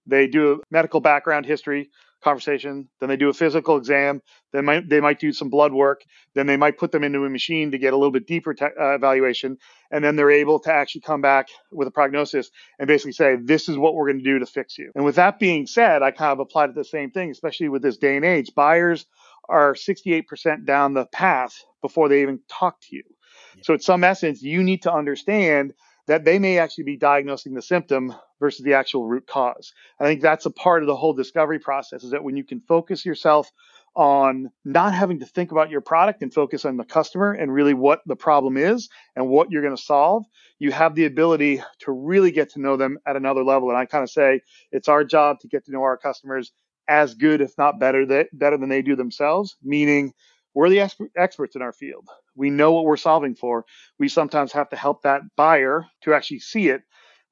They 0.08 0.28
do 0.28 0.54
a 0.54 0.58
medical 0.72 1.00
background 1.00 1.46
history 1.46 1.90
conversation. 2.24 2.90
Then 3.00 3.10
they 3.10 3.18
do 3.18 3.30
a 3.30 3.34
physical 3.34 3.78
exam. 3.78 4.22
Then 4.52 4.66
might, 4.66 4.90
they 4.90 5.00
might 5.00 5.20
do 5.20 5.32
some 5.32 5.50
blood 5.50 5.74
work. 5.74 6.02
Then 6.34 6.48
they 6.48 6.58
might 6.58 6.78
put 6.78 6.92
them 6.92 7.04
into 7.04 7.24
a 7.24 7.30
machine 7.30 7.72
to 7.72 7.78
get 7.78 7.94
a 7.94 7.98
little 7.98 8.12
bit 8.12 8.28
deeper 8.28 8.54
te- 8.54 8.66
uh, 8.66 8.96
evaluation. 8.96 9.58
And 9.92 10.04
then 10.04 10.16
they're 10.16 10.32
able 10.32 10.60
to 10.62 10.74
actually 10.74 11.02
come 11.02 11.22
back 11.22 11.50
with 11.72 11.88
a 11.88 11.92
prognosis 11.92 12.50
and 12.80 12.88
basically 12.88 13.12
say, 13.12 13.38
this 13.42 13.70
is 13.70 13.78
what 13.78 13.94
we're 13.94 14.12
going 14.12 14.24
to 14.24 14.24
do 14.24 14.40
to 14.40 14.46
fix 14.46 14.78
you. 14.78 14.92
And 14.96 15.06
with 15.06 15.16
that 15.16 15.40
being 15.40 15.68
said, 15.68 16.02
I 16.02 16.12
kind 16.12 16.32
of 16.32 16.40
applied 16.40 16.68
to 16.68 16.74
the 16.74 16.84
same 16.84 17.12
thing, 17.12 17.32
especially 17.32 17.70
with 17.70 17.82
this 17.82 17.98
day 17.98 18.16
and 18.16 18.26
age. 18.26 18.52
Buyers 18.56 19.06
are 19.48 19.74
68% 19.74 20.66
down 20.66 20.94
the 20.94 21.06
path 21.06 21.64
before 21.82 22.10
they 22.10 22.22
even 22.22 22.40
talk 22.50 22.80
to 22.82 22.96
you. 22.96 23.04
Yeah. 23.56 23.62
So, 23.64 23.74
in 23.74 23.80
some 23.80 24.04
essence, 24.04 24.42
you 24.42 24.64
need 24.64 24.84
to 24.84 24.94
understand 24.94 25.74
that 26.08 26.26
they 26.26 26.40
may 26.40 26.60
actually 26.60 26.84
be 26.84 26.98
diagnosing 26.98 27.54
the 27.54 27.62
symptom 27.62 28.14
versus 28.40 28.64
the 28.64 28.74
actual 28.74 29.06
root 29.06 29.26
cause. 29.28 29.74
I 30.00 30.06
think 30.06 30.22
that's 30.22 30.46
a 30.46 30.52
part 30.52 30.84
of 30.84 30.88
the 30.88 30.96
whole 30.96 31.14
discovery 31.14 31.60
process 31.60 32.04
is 32.04 32.12
that 32.12 32.24
when 32.24 32.38
you 32.38 32.44
can 32.44 32.62
focus 32.62 33.06
yourself 33.06 33.52
on 33.96 34.50
not 34.66 34.94
having 34.94 35.20
to 35.20 35.26
think 35.26 35.52
about 35.52 35.70
your 35.70 35.80
product 35.80 36.22
and 36.22 36.34
focus 36.34 36.66
on 36.66 36.76
the 36.76 36.84
customer 36.84 37.32
and 37.32 37.54
really 37.54 37.74
what 37.74 38.02
the 38.06 38.16
problem 38.16 38.58
is 38.58 38.90
and 39.16 39.28
what 39.28 39.50
you're 39.50 39.62
going 39.62 39.76
to 39.76 39.82
solve, 39.82 40.26
you 40.60 40.72
have 40.72 40.96
the 40.96 41.06
ability 41.06 41.64
to 41.80 41.92
really 41.92 42.32
get 42.32 42.50
to 42.52 42.60
know 42.60 42.76
them 42.76 42.98
at 43.08 43.16
another 43.16 43.44
level. 43.44 43.70
And 43.70 43.78
I 43.78 43.86
kind 43.86 44.04
of 44.04 44.10
say 44.10 44.42
it's 44.72 44.90
our 44.90 45.06
job 45.06 45.40
to 45.40 45.48
get 45.48 45.66
to 45.66 45.72
know 45.72 45.82
our 45.82 45.98
customers 45.98 46.52
as 46.88 47.16
good, 47.16 47.42
if 47.42 47.58
not 47.58 47.80
better, 47.80 48.06
that, 48.06 48.28
better 48.34 48.58
than 48.58 48.70
they 48.70 48.82
do 48.82 48.96
themselves, 48.96 49.56
meaning 49.64 50.14
we're 50.56 50.70
the 50.70 50.90
experts 51.16 51.56
in 51.56 51.62
our 51.62 51.74
field. 51.74 52.08
We 52.36 52.50
know 52.50 52.72
what 52.72 52.86
we're 52.86 52.98
solving 52.98 53.36
for. 53.36 53.66
We 54.00 54.08
sometimes 54.08 54.54
have 54.54 54.70
to 54.70 54.76
help 54.76 55.04
that 55.04 55.22
buyer 55.36 55.86
to 56.04 56.14
actually 56.14 56.40
see 56.40 56.70
it 56.70 56.82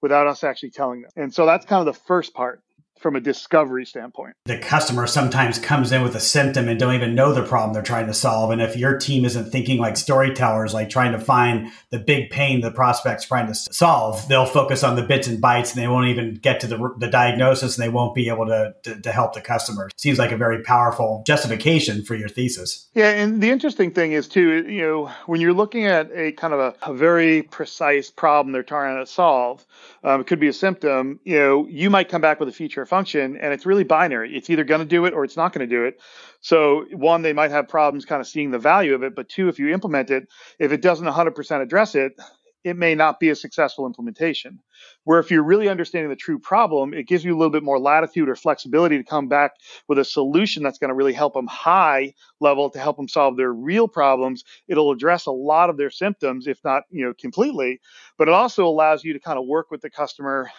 without 0.01 0.27
us 0.27 0.43
actually 0.43 0.71
telling 0.71 1.01
them. 1.01 1.11
And 1.15 1.33
so 1.33 1.45
that's 1.45 1.65
kind 1.65 1.79
of 1.87 1.93
the 1.93 1.99
first 2.01 2.33
part 2.33 2.61
from 3.03 3.15
a 3.15 3.19
discovery 3.19 3.85
standpoint. 3.85 4.35
The 4.45 4.57
customer 4.57 5.05
sometimes 5.05 5.59
comes 5.59 5.91
in 5.91 6.01
with 6.01 6.15
a 6.15 6.19
symptom 6.19 6.69
and 6.69 6.79
don't 6.79 6.95
even 6.95 7.13
know 7.13 7.33
the 7.33 7.43
problem 7.43 7.73
they're 7.73 7.83
trying 7.83 8.07
to 8.07 8.13
solve. 8.13 8.49
And 8.49 8.61
if 8.61 8.77
your 8.77 8.97
team 8.97 9.25
isn't 9.25 9.51
thinking 9.51 9.77
like 9.77 9.97
storytellers, 9.97 10.73
like 10.73 10.89
trying 10.89 11.11
to 11.11 11.19
find 11.19 11.69
the 11.89 11.99
big 11.99 12.29
pain 12.31 12.61
the 12.61 12.71
prospect's 12.71 13.25
trying 13.25 13.47
to 13.47 13.53
solve, 13.53 14.27
they'll 14.29 14.45
focus 14.45 14.83
on 14.83 14.95
the 14.95 15.03
bits 15.03 15.27
and 15.27 15.43
bytes 15.43 15.73
and 15.73 15.83
they 15.83 15.87
won't 15.87 16.07
even 16.07 16.35
get 16.35 16.61
to 16.61 16.67
the, 16.67 16.95
the 16.97 17.07
diagnosis 17.07 17.77
and 17.77 17.83
they 17.83 17.89
won't 17.89 18.15
be 18.15 18.29
able 18.29 18.45
to, 18.47 18.73
to, 18.83 18.99
to 19.01 19.11
help 19.11 19.33
the 19.33 19.41
customer. 19.41 19.89
Seems 19.97 20.17
like 20.17 20.31
a 20.31 20.37
very 20.37 20.63
powerful 20.63 21.23
justification 21.27 22.03
for 22.03 22.15
your 22.15 22.29
thesis. 22.29 22.89
Yeah. 22.93 23.09
And 23.09 23.43
the 23.43 23.49
interesting 23.49 23.91
thing 23.91 24.13
is, 24.13 24.29
too, 24.29 24.65
you 24.65 24.81
know, 24.81 25.11
when 25.25 25.41
you're 25.41 25.53
looking 25.53 25.85
at 25.85 26.09
a 26.13 26.31
kind 26.31 26.53
of 26.53 26.59
a, 26.61 26.91
a 26.91 26.93
very 26.93 27.43
precise 27.43 28.09
problem 28.09 28.53
they're 28.53 28.63
trying 28.63 29.03
to 29.03 29.11
solve, 29.11 29.65
um, 30.05 30.21
it 30.21 30.27
could 30.27 30.39
be 30.39 30.47
a 30.47 30.53
symptom, 30.53 31.19
you 31.25 31.37
know, 31.37 31.67
you 31.67 31.89
might 31.89 32.07
come 32.07 32.21
back 32.21 32.39
with 32.39 32.47
a 32.47 32.53
feature 32.53 32.85
function 32.93 33.37
and 33.37 33.51
it's 33.51 33.65
really 33.65 33.83
binary. 33.83 34.37
It's 34.37 34.51
either 34.51 34.63
going 34.63 34.81
to 34.81 34.85
do 34.85 35.05
it 35.05 35.15
or 35.15 35.23
it's 35.23 35.35
not 35.35 35.51
going 35.51 35.67
to 35.67 35.75
do 35.75 35.85
it. 35.85 35.99
So 36.41 36.85
one, 36.91 37.23
they 37.23 37.33
might 37.33 37.49
have 37.49 37.67
problems 37.67 38.05
kind 38.05 38.21
of 38.21 38.27
seeing 38.27 38.51
the 38.51 38.59
value 38.59 38.93
of 38.93 39.01
it, 39.01 39.15
but 39.15 39.29
two, 39.29 39.47
if 39.49 39.57
you 39.57 39.73
implement 39.73 40.11
it, 40.11 40.27
if 40.59 40.71
it 40.71 40.83
doesn't 40.83 41.07
100% 41.07 41.61
address 41.61 41.95
it, 41.95 42.13
it 42.63 42.77
may 42.77 42.93
not 42.93 43.19
be 43.19 43.29
a 43.29 43.35
successful 43.35 43.87
implementation. 43.87 44.59
Where 45.05 45.19
if 45.19 45.31
you're 45.31 45.43
really 45.43 45.69
understanding 45.69 46.11
the 46.11 46.15
true 46.15 46.37
problem, 46.37 46.93
it 46.93 47.07
gives 47.07 47.25
you 47.25 47.35
a 47.35 47.37
little 47.37 47.51
bit 47.51 47.63
more 47.63 47.79
latitude 47.79 48.29
or 48.29 48.35
flexibility 48.35 48.97
to 48.97 49.03
come 49.03 49.27
back 49.27 49.53
with 49.87 49.97
a 49.97 50.05
solution 50.05 50.61
that's 50.61 50.77
going 50.77 50.89
to 50.89 50.95
really 50.95 51.13
help 51.13 51.33
them 51.33 51.47
high 51.47 52.13
level 52.39 52.69
to 52.69 52.79
help 52.79 52.97
them 52.97 53.07
solve 53.07 53.37
their 53.37 53.51
real 53.51 53.87
problems. 53.87 54.43
It'll 54.67 54.91
address 54.91 55.25
a 55.25 55.31
lot 55.31 55.71
of 55.71 55.77
their 55.77 55.89
symptoms, 55.89 56.45
if 56.45 56.59
not, 56.63 56.83
you 56.91 57.03
know, 57.03 57.13
completely, 57.19 57.81
but 58.19 58.27
it 58.27 58.33
also 58.35 58.67
allows 58.67 59.03
you 59.03 59.13
to 59.13 59.19
kind 59.19 59.39
of 59.39 59.47
work 59.47 59.71
with 59.71 59.81
the 59.81 59.89
customer 59.89 60.51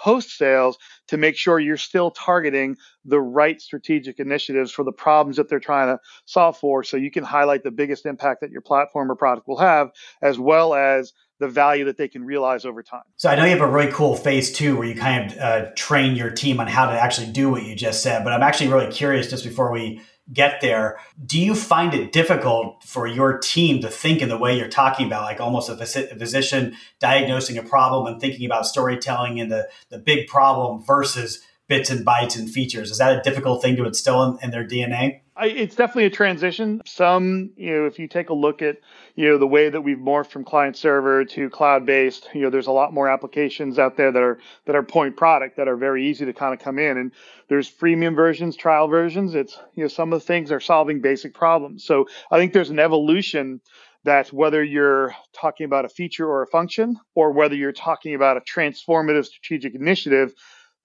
post 0.00 0.36
sales 0.36 0.78
to 1.08 1.16
make 1.16 1.36
sure 1.36 1.60
you're 1.60 1.76
still 1.76 2.10
targeting 2.10 2.76
the 3.04 3.20
right 3.20 3.60
strategic 3.60 4.18
initiatives 4.18 4.72
for 4.72 4.84
the 4.84 4.92
problems 4.92 5.36
that 5.36 5.48
they're 5.48 5.60
trying 5.60 5.88
to 5.88 6.00
solve 6.24 6.56
for 6.56 6.82
so 6.82 6.96
you 6.96 7.10
can 7.10 7.24
highlight 7.24 7.62
the 7.62 7.70
biggest 7.70 8.06
impact 8.06 8.40
that 8.40 8.50
your 8.50 8.62
platform 8.62 9.10
or 9.10 9.16
product 9.16 9.46
will 9.46 9.58
have 9.58 9.90
as 10.22 10.38
well 10.38 10.74
as 10.74 11.12
the 11.38 11.48
value 11.48 11.86
that 11.86 11.96
they 11.96 12.08
can 12.08 12.24
realize 12.24 12.64
over 12.64 12.82
time. 12.82 13.02
So 13.16 13.30
I 13.30 13.34
know 13.34 13.44
you 13.44 13.50
have 13.50 13.60
a 13.60 13.66
really 13.66 13.90
cool 13.90 14.14
phase 14.14 14.52
two 14.52 14.76
where 14.76 14.86
you 14.86 14.94
kind 14.94 15.32
of 15.32 15.38
uh, 15.38 15.66
train 15.74 16.14
your 16.14 16.30
team 16.30 16.60
on 16.60 16.66
how 16.66 16.86
to 16.86 16.92
actually 16.92 17.32
do 17.32 17.50
what 17.50 17.64
you 17.64 17.74
just 17.74 18.02
said, 18.02 18.24
but 18.24 18.32
I'm 18.32 18.42
actually 18.42 18.68
really 18.68 18.92
curious 18.92 19.28
just 19.28 19.44
before 19.44 19.72
we 19.72 20.02
get 20.32 20.60
there. 20.60 20.98
Do 21.24 21.40
you 21.40 21.54
find 21.54 21.94
it 21.94 22.12
difficult 22.12 22.82
for 22.84 23.06
your 23.06 23.38
team 23.38 23.80
to 23.82 23.88
think 23.88 24.22
in 24.22 24.28
the 24.28 24.38
way 24.38 24.56
you're 24.56 24.68
talking 24.68 25.06
about, 25.06 25.22
like 25.22 25.40
almost 25.40 25.68
a 25.68 25.76
physician 25.76 26.76
diagnosing 26.98 27.58
a 27.58 27.62
problem 27.62 28.06
and 28.06 28.20
thinking 28.20 28.46
about 28.46 28.66
storytelling 28.66 29.40
and 29.40 29.50
the, 29.50 29.68
the 29.88 29.98
big 29.98 30.28
problem 30.28 30.82
versus 30.82 31.40
bits 31.68 31.90
and 31.90 32.04
bytes 32.06 32.38
and 32.38 32.50
features? 32.50 32.90
Is 32.90 32.98
that 32.98 33.18
a 33.18 33.22
difficult 33.22 33.62
thing 33.62 33.76
to 33.76 33.84
instill 33.84 34.22
in, 34.22 34.38
in 34.42 34.50
their 34.50 34.66
DNA? 34.66 35.20
I, 35.40 35.46
it's 35.46 35.74
definitely 35.74 36.04
a 36.04 36.10
transition. 36.10 36.82
Some, 36.84 37.52
you 37.56 37.70
know, 37.74 37.86
if 37.86 37.98
you 37.98 38.08
take 38.08 38.28
a 38.28 38.34
look 38.34 38.60
at, 38.60 38.76
you 39.14 39.26
know, 39.26 39.38
the 39.38 39.46
way 39.46 39.70
that 39.70 39.80
we've 39.80 39.96
morphed 39.96 40.26
from 40.26 40.44
client 40.44 40.76
server 40.76 41.24
to 41.24 41.48
cloud 41.48 41.86
based, 41.86 42.28
you 42.34 42.42
know, 42.42 42.50
there's 42.50 42.66
a 42.66 42.72
lot 42.72 42.92
more 42.92 43.08
applications 43.08 43.78
out 43.78 43.96
there 43.96 44.12
that 44.12 44.22
are 44.22 44.38
that 44.66 44.76
are 44.76 44.82
point 44.82 45.16
product 45.16 45.56
that 45.56 45.66
are 45.66 45.76
very 45.76 46.06
easy 46.06 46.26
to 46.26 46.34
kind 46.34 46.52
of 46.52 46.60
come 46.60 46.78
in. 46.78 46.98
And 46.98 47.12
there's 47.48 47.70
freemium 47.70 48.14
versions, 48.14 48.54
trial 48.54 48.86
versions. 48.88 49.34
It's 49.34 49.58
you 49.74 49.84
know, 49.84 49.88
some 49.88 50.12
of 50.12 50.20
the 50.20 50.26
things 50.26 50.52
are 50.52 50.60
solving 50.60 51.00
basic 51.00 51.32
problems. 51.32 51.86
So 51.86 52.06
I 52.30 52.36
think 52.36 52.52
there's 52.52 52.70
an 52.70 52.78
evolution 52.78 53.62
that 54.04 54.32
whether 54.34 54.62
you're 54.62 55.14
talking 55.32 55.64
about 55.64 55.86
a 55.86 55.88
feature 55.88 56.28
or 56.28 56.42
a 56.42 56.46
function, 56.46 56.96
or 57.14 57.32
whether 57.32 57.54
you're 57.54 57.72
talking 57.72 58.14
about 58.14 58.36
a 58.36 58.40
transformative 58.40 59.24
strategic 59.24 59.74
initiative, 59.74 60.34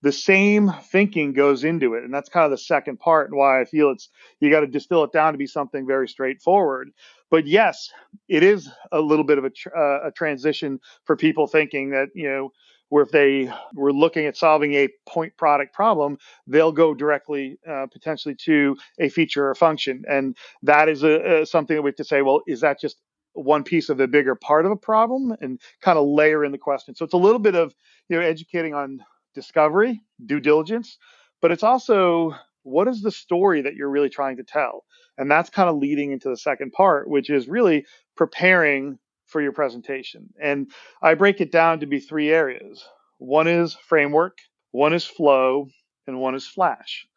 the 0.02 0.12
same 0.12 0.72
thinking 0.92 1.34
goes 1.34 1.64
into 1.64 1.96
it. 1.96 2.04
And 2.04 2.14
that's 2.14 2.30
kind 2.30 2.46
of 2.46 2.52
the 2.52 2.58
second 2.58 3.00
part 3.00 3.30
and 3.30 3.38
why 3.38 3.62
I 3.62 3.66
feel 3.66 3.90
it's, 3.92 4.10
you 4.40 4.52
got 4.52 4.60
to 4.60 4.68
distill 4.68 5.04
it 5.04 5.12
down 5.12 5.34
to 5.34 5.38
be 5.38 5.48
something 5.48 5.88
very 5.88 6.08
straightforward. 6.08 6.92
But 7.32 7.48
yes, 7.48 7.90
it 8.28 8.44
is 8.44 8.70
a 8.92 9.02
little 9.02 9.25
bit 9.25 9.38
of 9.38 9.46
a, 9.46 9.50
tr- 9.50 9.75
uh, 9.75 10.08
a 10.08 10.12
transition 10.12 10.80
for 11.06 11.16
people 11.16 11.48
thinking 11.48 11.90
that, 11.92 12.10
you 12.14 12.30
know, 12.30 12.52
where 12.90 13.04
if 13.04 13.10
they 13.10 13.52
were 13.74 13.92
looking 13.92 14.28
at 14.28 14.38
solving 14.38 14.74
a 14.74 14.88
point 15.08 15.36
product 15.38 15.74
problem, 15.74 16.20
they'll 16.46 16.72
go 16.72 16.94
directly 16.94 17.58
uh, 17.68 17.88
potentially 17.92 18.36
to 18.36 18.78
a 19.00 19.10
feature 19.10 19.50
or 19.50 19.56
function. 19.56 20.04
And 20.08 20.38
that 20.62 20.88
is 20.88 21.02
a, 21.04 21.42
a, 21.42 21.46
something 21.48 21.75
that 21.75 21.82
we 21.82 21.90
have 21.90 21.96
to 21.96 22.04
say, 22.04 22.22
well, 22.22 22.42
is 22.46 22.62
that 22.62 22.80
just 22.80 22.98
one 23.34 23.64
piece 23.64 23.90
of 23.90 24.00
a 24.00 24.08
bigger 24.08 24.36
part 24.36 24.66
of 24.66 24.72
a 24.72 24.78
problem 24.78 25.36
and 25.42 25.60
kind 25.82 25.98
of 25.98 26.08
layer 26.08 26.46
in 26.46 26.52
the 26.52 26.58
question. 26.60 26.96
So 26.96 27.04
it's 27.04 27.14
a 27.14 27.18
little 27.18 27.40
bit 27.40 27.56
of, 27.56 27.74
you 28.08 28.18
know, 28.18 28.24
educating 28.24 28.75
on 28.75 29.04
discovery, 29.36 30.01
due 30.25 30.39
diligence, 30.39 30.98
but 31.42 31.51
it's 31.51 31.63
also 31.63 32.34
what 32.63 32.88
is 32.88 33.01
the 33.04 33.12
story 33.12 33.62
that 33.62 33.75
you're 33.75 33.89
really 33.89 34.10
trying 34.10 34.38
to 34.38 34.44
tell? 34.44 34.86
And 35.18 35.30
that's 35.30 35.51
kind 35.51 35.70
of 35.70 35.77
leading 35.77 36.12
into 36.12 36.30
the 36.30 36.38
second 36.38 36.72
part, 36.72 37.08
which 37.08 37.30
is 37.30 37.48
really 37.48 37.86
preparing 38.18 38.98
for 39.27 39.42
your 39.42 39.51
presentation. 39.51 40.30
And 40.42 40.72
I 41.01 41.13
break 41.13 41.42
it 41.42 41.51
down 41.51 41.80
to 41.82 41.86
be 41.86 42.00
three 42.00 42.32
areas 42.32 42.84
one 43.18 43.48
is 43.48 43.75
framework, 43.75 44.39
one 44.72 44.94
is 44.94 45.06
flow, 45.06 45.68
and 46.08 46.20
one 46.20 46.36
is 46.36 46.48
flash. 46.48 47.08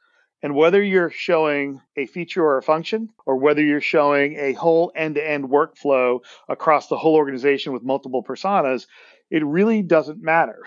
And 0.43 0.55
whether 0.55 0.81
you're 0.83 1.11
showing 1.11 1.81
a 1.97 2.07
feature 2.07 2.45
or 2.45 2.59
a 2.59 2.63
function, 2.63 3.09
or 3.27 3.37
whether 3.37 3.63
you're 3.63 3.81
showing 3.81 4.37
a 4.37 4.53
whole 4.53 4.93
end 4.95 5.17
to 5.17 5.29
end 5.29 5.49
workflow 5.49 6.21
across 6.49 6.87
the 6.87 6.97
whole 6.97 7.17
organization 7.17 7.73
with 7.73 7.83
multiple 7.83 8.23
personas, 8.23 8.87
it 9.31 9.45
really 9.45 9.83
doesn't 9.83 10.23
matter. 10.23 10.61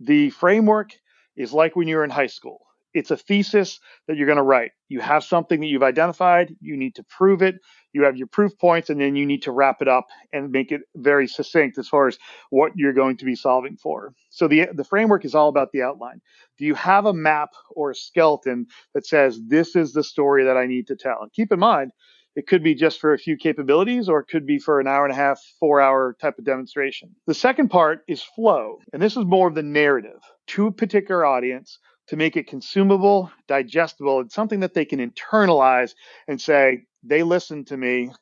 The 0.00 0.30
framework 0.30 0.92
is 1.36 1.52
like 1.52 1.76
when 1.76 1.88
you're 1.88 2.04
in 2.04 2.10
high 2.10 2.26
school 2.28 2.66
it's 2.96 3.10
a 3.10 3.16
thesis 3.16 3.78
that 4.08 4.16
you're 4.16 4.26
going 4.26 4.36
to 4.36 4.42
write. 4.42 4.70
You 4.88 5.00
have 5.00 5.22
something 5.22 5.60
that 5.60 5.66
you've 5.66 5.82
identified, 5.82 6.56
you 6.60 6.78
need 6.78 6.94
to 6.94 7.04
prove 7.04 7.42
it, 7.42 7.56
you 7.92 8.04
have 8.04 8.16
your 8.16 8.26
proof 8.26 8.58
points, 8.58 8.88
and 8.88 8.98
then 8.98 9.16
you 9.16 9.26
need 9.26 9.42
to 9.42 9.52
wrap 9.52 9.82
it 9.82 9.88
up 9.88 10.06
and 10.32 10.50
make 10.50 10.72
it 10.72 10.80
very 10.96 11.28
succinct 11.28 11.76
as 11.76 11.88
far 11.88 12.08
as 12.08 12.16
what 12.48 12.72
you're 12.74 12.94
going 12.94 13.18
to 13.18 13.26
be 13.26 13.34
solving 13.34 13.76
for. 13.76 14.14
So 14.30 14.48
the 14.48 14.68
the 14.72 14.84
framework 14.84 15.26
is 15.26 15.34
all 15.34 15.48
about 15.48 15.72
the 15.72 15.82
outline. 15.82 16.22
Do 16.58 16.64
you 16.64 16.74
have 16.74 17.04
a 17.04 17.12
map 17.12 17.50
or 17.70 17.90
a 17.90 17.94
skeleton 17.94 18.66
that 18.94 19.06
says 19.06 19.38
this 19.46 19.76
is 19.76 19.92
the 19.92 20.02
story 20.02 20.44
that 20.44 20.56
I 20.56 20.66
need 20.66 20.86
to 20.86 20.96
tell? 20.96 21.18
And 21.20 21.30
keep 21.34 21.52
in 21.52 21.58
mind, 21.58 21.92
it 22.36 22.46
could 22.46 22.62
be 22.62 22.74
just 22.74 23.00
for 23.00 23.14
a 23.14 23.18
few 23.18 23.36
capabilities 23.36 24.08
or 24.08 24.20
it 24.20 24.28
could 24.28 24.46
be 24.46 24.58
for 24.58 24.78
an 24.78 24.86
hour 24.86 25.04
and 25.04 25.12
a 25.12 25.16
half, 25.16 25.42
four 25.58 25.80
hour 25.80 26.14
type 26.20 26.38
of 26.38 26.44
demonstration. 26.44 27.16
The 27.26 27.34
second 27.34 27.70
part 27.70 28.04
is 28.06 28.22
flow. 28.22 28.78
And 28.92 29.02
this 29.02 29.16
is 29.16 29.24
more 29.24 29.48
of 29.48 29.54
the 29.54 29.62
narrative 29.62 30.20
to 30.48 30.66
a 30.66 30.72
particular 30.72 31.24
audience 31.24 31.78
to 32.08 32.16
make 32.16 32.36
it 32.36 32.46
consumable, 32.46 33.32
digestible, 33.48 34.20
and 34.20 34.30
something 34.30 34.60
that 34.60 34.74
they 34.74 34.84
can 34.84 35.00
internalize 35.00 35.94
and 36.28 36.40
say, 36.40 36.84
they 37.02 37.22
listen 37.22 37.64
to 37.64 37.76
me. 37.76 38.12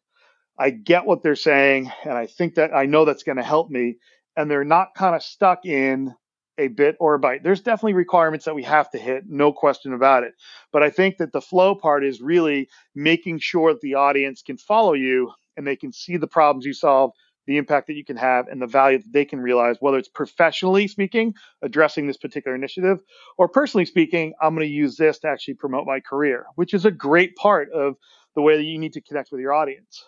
I 0.58 0.70
get 0.70 1.04
what 1.04 1.22
they're 1.22 1.34
saying, 1.34 1.90
and 2.04 2.14
I 2.14 2.26
think 2.26 2.54
that 2.54 2.72
I 2.72 2.86
know 2.86 3.04
that's 3.04 3.24
going 3.24 3.38
to 3.38 3.42
help 3.42 3.68
me. 3.68 3.96
And 4.36 4.48
they're 4.48 4.64
not 4.64 4.94
kind 4.94 5.16
of 5.16 5.22
stuck 5.22 5.66
in 5.66 6.14
a 6.58 6.68
bit 6.68 6.96
or 7.00 7.14
a 7.14 7.20
byte. 7.20 7.42
There's 7.42 7.60
definitely 7.60 7.94
requirements 7.94 8.44
that 8.44 8.54
we 8.54 8.62
have 8.62 8.90
to 8.90 8.98
hit, 8.98 9.24
no 9.26 9.52
question 9.52 9.92
about 9.92 10.22
it. 10.22 10.34
But 10.72 10.82
I 10.82 10.90
think 10.90 11.18
that 11.18 11.32
the 11.32 11.40
flow 11.40 11.74
part 11.74 12.04
is 12.04 12.20
really 12.20 12.68
making 12.94 13.40
sure 13.40 13.72
that 13.72 13.80
the 13.80 13.94
audience 13.94 14.42
can 14.42 14.56
follow 14.56 14.92
you 14.92 15.32
and 15.56 15.66
they 15.66 15.76
can 15.76 15.92
see 15.92 16.16
the 16.16 16.26
problems 16.26 16.64
you 16.64 16.72
solve 16.72 17.12
the 17.46 17.56
impact 17.58 17.86
that 17.88 17.94
you 17.94 18.04
can 18.04 18.16
have 18.16 18.48
and 18.48 18.60
the 18.60 18.66
value 18.66 18.98
that 18.98 19.12
they 19.12 19.24
can 19.24 19.40
realize, 19.40 19.76
whether 19.80 19.98
it's 19.98 20.08
professionally 20.08 20.88
speaking, 20.88 21.34
addressing 21.62 22.06
this 22.06 22.16
particular 22.16 22.56
initiative, 22.56 22.98
or 23.36 23.48
personally 23.48 23.84
speaking, 23.84 24.32
I'm 24.40 24.54
going 24.54 24.66
to 24.66 24.72
use 24.72 24.96
this 24.96 25.18
to 25.20 25.28
actually 25.28 25.54
promote 25.54 25.86
my 25.86 26.00
career, 26.00 26.46
which 26.54 26.74
is 26.74 26.84
a 26.84 26.90
great 26.90 27.36
part 27.36 27.70
of 27.72 27.96
the 28.34 28.42
way 28.42 28.56
that 28.56 28.64
you 28.64 28.78
need 28.78 28.94
to 28.94 29.00
connect 29.00 29.30
with 29.30 29.40
your 29.40 29.52
audience. 29.52 30.04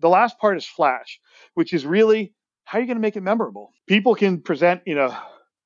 The 0.00 0.08
last 0.08 0.38
part 0.38 0.56
is 0.56 0.66
flash, 0.66 1.20
which 1.54 1.72
is 1.72 1.86
really 1.86 2.34
how 2.64 2.78
are 2.78 2.80
you 2.80 2.86
going 2.86 2.96
to 2.96 3.02
make 3.02 3.16
it 3.16 3.22
memorable? 3.22 3.72
People 3.86 4.14
can 4.14 4.40
present, 4.40 4.82
you 4.86 4.94
know, 4.94 5.14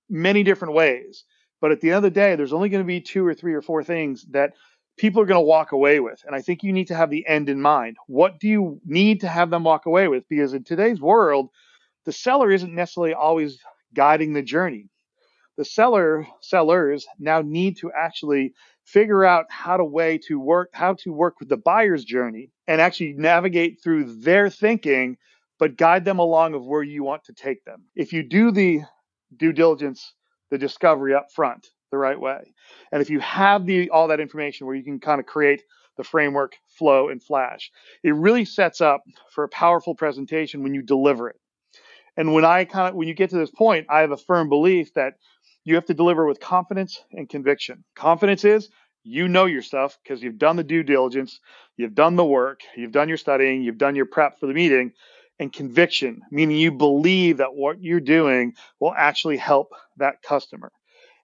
many 0.09 0.43
different 0.43 0.75
ways, 0.75 1.25
but 1.61 1.73
at 1.73 1.81
the 1.81 1.89
end 1.89 1.99
of 1.99 2.03
the 2.03 2.11
day, 2.11 2.37
there's 2.37 2.53
only 2.53 2.69
going 2.69 2.83
to 2.83 2.87
be 2.87 3.01
two 3.01 3.27
or 3.27 3.35
three 3.35 3.55
or 3.55 3.63
four 3.63 3.83
things 3.83 4.25
that 4.31 4.55
people 4.97 5.23
are 5.23 5.27
going 5.27 5.41
to 5.41 5.41
walk 5.41 5.73
away 5.73 6.01
with. 6.01 6.23
And 6.27 6.35
I 6.35 6.41
think 6.41 6.63
you 6.63 6.73
need 6.73 6.89
to 6.89 6.95
have 6.95 7.11
the 7.11 7.27
end 7.27 7.49
in 7.49 7.61
mind. 7.61 7.97
What 8.07 8.39
do 8.39 8.49
you 8.49 8.81
need 8.85 9.21
to 9.21 9.29
have 9.29 9.51
them 9.51 9.65
walk 9.65 9.87
away 9.87 10.09
with? 10.09 10.25
Because 10.29 10.55
in 10.55 10.65
today's 10.65 11.01
world, 11.01 11.51
the 12.05 12.13
seller 12.13 12.51
isn't 12.51 12.75
necessarily 12.75 13.15
always 13.15 13.59
guiding 13.95 14.33
the 14.33 14.43
journey. 14.43 14.89
The 15.57 15.65
seller 15.65 16.27
sellers 16.41 17.07
now 17.19 17.43
need 17.43 17.79
to 17.79 17.91
actually 17.93 18.55
figure 18.85 19.25
out 19.25 19.47
how 19.51 19.77
to 19.77 19.85
way 19.85 20.19
to 20.19 20.41
work 20.41 20.71
how 20.73 20.95
to 20.95 21.13
work 21.13 21.41
with 21.41 21.49
the 21.49 21.57
buyer's 21.57 22.05
journey 22.05 22.51
and 22.67 22.81
actually 22.81 23.13
navigate 23.13 23.83
through 23.83 24.05
their 24.23 24.49
thinking 24.49 25.19
but 25.59 25.77
guide 25.77 26.05
them 26.05 26.19
along 26.19 26.55
of 26.55 26.65
where 26.65 26.83
you 26.83 27.03
want 27.03 27.25
to 27.25 27.33
take 27.33 27.65
them. 27.65 27.83
If 27.97 28.13
you 28.13 28.23
do 28.23 28.51
the 28.51 28.83
due 29.37 29.53
diligence, 29.53 30.15
the 30.51 30.59
discovery 30.59 31.15
up 31.15 31.31
front, 31.33 31.69
the 31.91 31.99
right 31.99 32.19
way. 32.19 32.55
And 32.93 33.03
if 33.03 33.11
you 33.11 33.21
have 33.21 33.67
the 33.67 33.91
all 33.91 34.09
that 34.09 34.21
information 34.21 34.67
where 34.67 34.77
you 34.77 34.85
can 34.85 35.01
kind 35.01 35.21
of 35.21 35.27
create 35.27 35.63
the 35.97 36.05
framework, 36.05 36.57
flow, 36.69 37.09
and 37.09 37.23
flash, 37.23 37.71
it 38.03 38.15
really 38.15 38.45
sets 38.45 38.81
up 38.81 39.03
for 39.35 39.45
a 39.45 39.49
powerful 39.49 39.95
presentation 39.95 40.63
when 40.63 40.75
you 40.75 40.83
deliver 40.83 41.29
it. 41.29 41.37
And 42.17 42.33
when 42.33 42.45
I 42.45 42.65
kind 42.65 42.89
of 42.89 42.95
when 42.95 43.09
you 43.09 43.15
get 43.15 43.31
to 43.31 43.39
this 43.39 43.51
point, 43.51 43.87
I 43.89 44.01
have 44.01 44.13
a 44.13 44.17
firm 44.17 44.49
belief 44.49 44.95
that 44.95 45.15
you 45.65 45.75
have 45.75 45.87
to 45.87 45.95
deliver 45.95 46.27
with 46.27 46.41
confidence 46.41 47.03
and 47.13 47.29
conviction. 47.29 47.85
Confidence 47.95 48.45
is 48.45 48.69
you 49.05 49.29
know 49.29 49.47
your 49.47 49.63
stuff 49.63 49.99
because 50.03 50.23
you've 50.23 50.39
done 50.39 50.57
the 50.57 50.65
due 50.65 50.83
diligence, 50.83 51.41
you've 51.77 51.95
done 51.95 52.17
the 52.17 52.25
work, 52.25 52.61
you've 52.77 52.93
done 52.93 53.09
your 53.09 53.19
studying, 53.19 53.63
you've 53.63 53.79
done 53.79 53.95
your 53.95 54.07
prep 54.07 54.39
for 54.39 54.47
the 54.47 54.55
meeting, 54.55 54.93
and 55.39 55.53
conviction, 55.53 56.23
meaning 56.31 56.57
you 56.57 56.73
believe 56.73 57.39
that 57.39 57.55
what 57.55 57.83
you're 57.83 58.01
doing 58.01 58.55
will 58.81 58.95
actually 58.97 59.37
help 59.37 59.73
that 59.97 60.23
customer. 60.23 60.73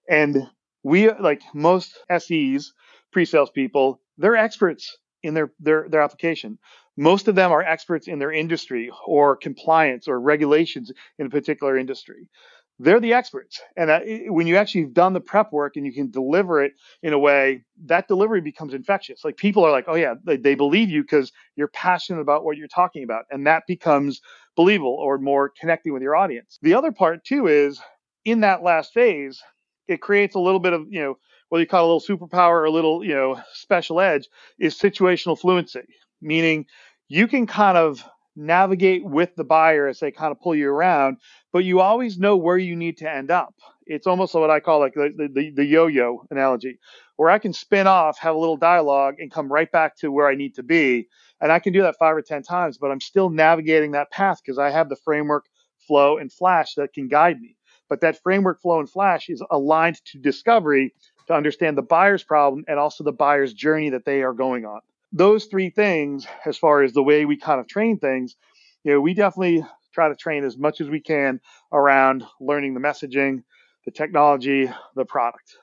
And 0.09 0.37
we 0.83 1.11
like 1.11 1.41
most 1.53 1.97
SEs, 2.17 2.73
pre-sales 3.11 3.49
people, 3.49 3.99
they're 4.17 4.37
experts 4.37 4.97
in 5.23 5.33
their 5.33 5.51
their 5.59 5.87
their 5.89 6.01
application. 6.01 6.59
Most 6.97 7.27
of 7.27 7.35
them 7.35 7.51
are 7.51 7.61
experts 7.61 8.07
in 8.07 8.19
their 8.19 8.31
industry 8.31 8.89
or 9.05 9.35
compliance 9.35 10.07
or 10.07 10.19
regulations 10.19 10.91
in 11.19 11.25
a 11.25 11.29
particular 11.29 11.77
industry. 11.77 12.29
They're 12.77 12.99
the 12.99 13.13
experts, 13.13 13.61
and 13.77 13.89
when 14.33 14.47
you 14.47 14.57
actually 14.57 14.81
have 14.81 14.93
done 14.93 15.13
the 15.13 15.21
prep 15.21 15.53
work 15.53 15.77
and 15.77 15.85
you 15.85 15.93
can 15.93 16.11
deliver 16.11 16.61
it 16.61 16.73
in 17.03 17.13
a 17.13 17.19
way, 17.19 17.63
that 17.85 18.09
delivery 18.09 18.41
becomes 18.41 18.73
infectious. 18.73 19.23
Like 19.23 19.37
people 19.37 19.63
are 19.63 19.71
like, 19.71 19.85
"Oh 19.87 19.95
yeah, 19.95 20.15
they, 20.25 20.35
they 20.35 20.55
believe 20.55 20.89
you 20.89 21.01
because 21.01 21.31
you're 21.55 21.69
passionate 21.69 22.19
about 22.19 22.43
what 22.43 22.57
you're 22.57 22.67
talking 22.67 23.03
about," 23.03 23.25
and 23.31 23.47
that 23.47 23.63
becomes 23.65 24.19
believable 24.57 24.93
or 24.99 25.17
more 25.17 25.51
connecting 25.57 25.93
with 25.93 26.01
your 26.01 26.17
audience. 26.17 26.59
The 26.61 26.73
other 26.73 26.91
part 26.91 27.23
too 27.23 27.47
is 27.47 27.81
in 28.25 28.41
that 28.41 28.61
last 28.61 28.93
phase, 28.93 29.41
it 29.87 30.01
creates 30.01 30.35
a 30.35 30.39
little 30.39 30.59
bit 30.59 30.73
of 30.73 30.85
you 30.89 30.99
know 31.01 31.17
what 31.49 31.59
you 31.59 31.67
call 31.67 31.85
a 31.85 31.91
little 31.95 32.17
superpower 32.17 32.51
or 32.55 32.65
a 32.65 32.71
little 32.71 33.05
you 33.05 33.13
know 33.15 33.39
special 33.53 34.01
edge 34.01 34.27
is 34.59 34.77
situational 34.77 35.39
fluency, 35.39 35.83
meaning 36.21 36.65
you 37.07 37.27
can 37.27 37.47
kind 37.47 37.77
of 37.77 38.03
navigate 38.35 39.05
with 39.05 39.35
the 39.35 39.43
buyer 39.43 39.87
as 39.87 39.99
they 39.99 40.11
kind 40.11 40.31
of 40.31 40.39
pull 40.39 40.55
you 40.55 40.69
around, 40.69 41.17
but 41.53 41.63
you 41.63 41.79
always 41.79 42.17
know 42.17 42.35
where 42.35 42.57
you 42.57 42.75
need 42.75 42.97
to 42.97 43.09
end 43.09 43.31
up. 43.31 43.53
It's 43.85 44.07
almost 44.07 44.33
what 44.33 44.49
I 44.49 44.59
call 44.59 44.79
like 44.79 44.93
the, 44.93 45.29
the, 45.33 45.51
the 45.51 45.65
yo-yo 45.65 46.25
analogy, 46.31 46.79
where 47.17 47.29
I 47.29 47.39
can 47.39 47.53
spin 47.53 47.87
off, 47.87 48.17
have 48.19 48.35
a 48.35 48.39
little 48.39 48.57
dialogue, 48.57 49.15
and 49.19 49.31
come 49.31 49.51
right 49.51 49.71
back 49.71 49.95
to 49.97 50.11
where 50.11 50.27
I 50.27 50.35
need 50.35 50.55
to 50.55 50.63
be. 50.63 51.07
And 51.39 51.51
I 51.51 51.59
can 51.59 51.73
do 51.73 51.81
that 51.83 51.97
five 51.99 52.15
or 52.15 52.21
ten 52.21 52.43
times, 52.43 52.77
but 52.77 52.91
I'm 52.91 53.01
still 53.01 53.29
navigating 53.29 53.91
that 53.91 54.11
path 54.11 54.41
because 54.43 54.57
I 54.57 54.71
have 54.71 54.89
the 54.89 54.95
framework, 54.95 55.45
flow, 55.87 56.17
and 56.17 56.31
flash 56.31 56.73
that 56.75 56.93
can 56.93 57.07
guide 57.07 57.39
me. 57.39 57.55
But 57.87 58.01
that 58.01 58.21
framework 58.23 58.61
flow 58.61 58.79
and 58.79 58.89
flash 58.89 59.29
is 59.29 59.43
aligned 59.51 60.03
to 60.05 60.17
discovery 60.17 60.93
to 61.27 61.33
understand 61.33 61.77
the 61.77 61.83
buyer's 61.83 62.23
problem 62.23 62.63
and 62.67 62.79
also 62.79 63.03
the 63.03 63.11
buyer's 63.11 63.53
journey 63.53 63.91
that 63.91 64.05
they 64.05 64.23
are 64.23 64.33
going 64.33 64.65
on. 64.65 64.81
Those 65.11 65.45
three 65.45 65.69
things, 65.69 66.27
as 66.45 66.57
far 66.57 66.83
as 66.83 66.93
the 66.93 67.03
way 67.03 67.25
we 67.25 67.37
kind 67.37 67.59
of 67.59 67.67
train 67.67 67.99
things, 67.99 68.35
you 68.83 68.93
know, 68.93 69.01
we 69.01 69.13
definitely 69.13 69.65
try 69.93 70.09
to 70.09 70.15
train 70.15 70.43
as 70.43 70.57
much 70.57 70.81
as 70.81 70.89
we 70.89 70.99
can 70.99 71.39
around 71.71 72.23
learning 72.41 72.73
the 72.73 72.79
messaging, 72.79 73.43
the 73.85 73.91
technology, 73.91 74.69
the 74.95 75.05
product. 75.05 75.57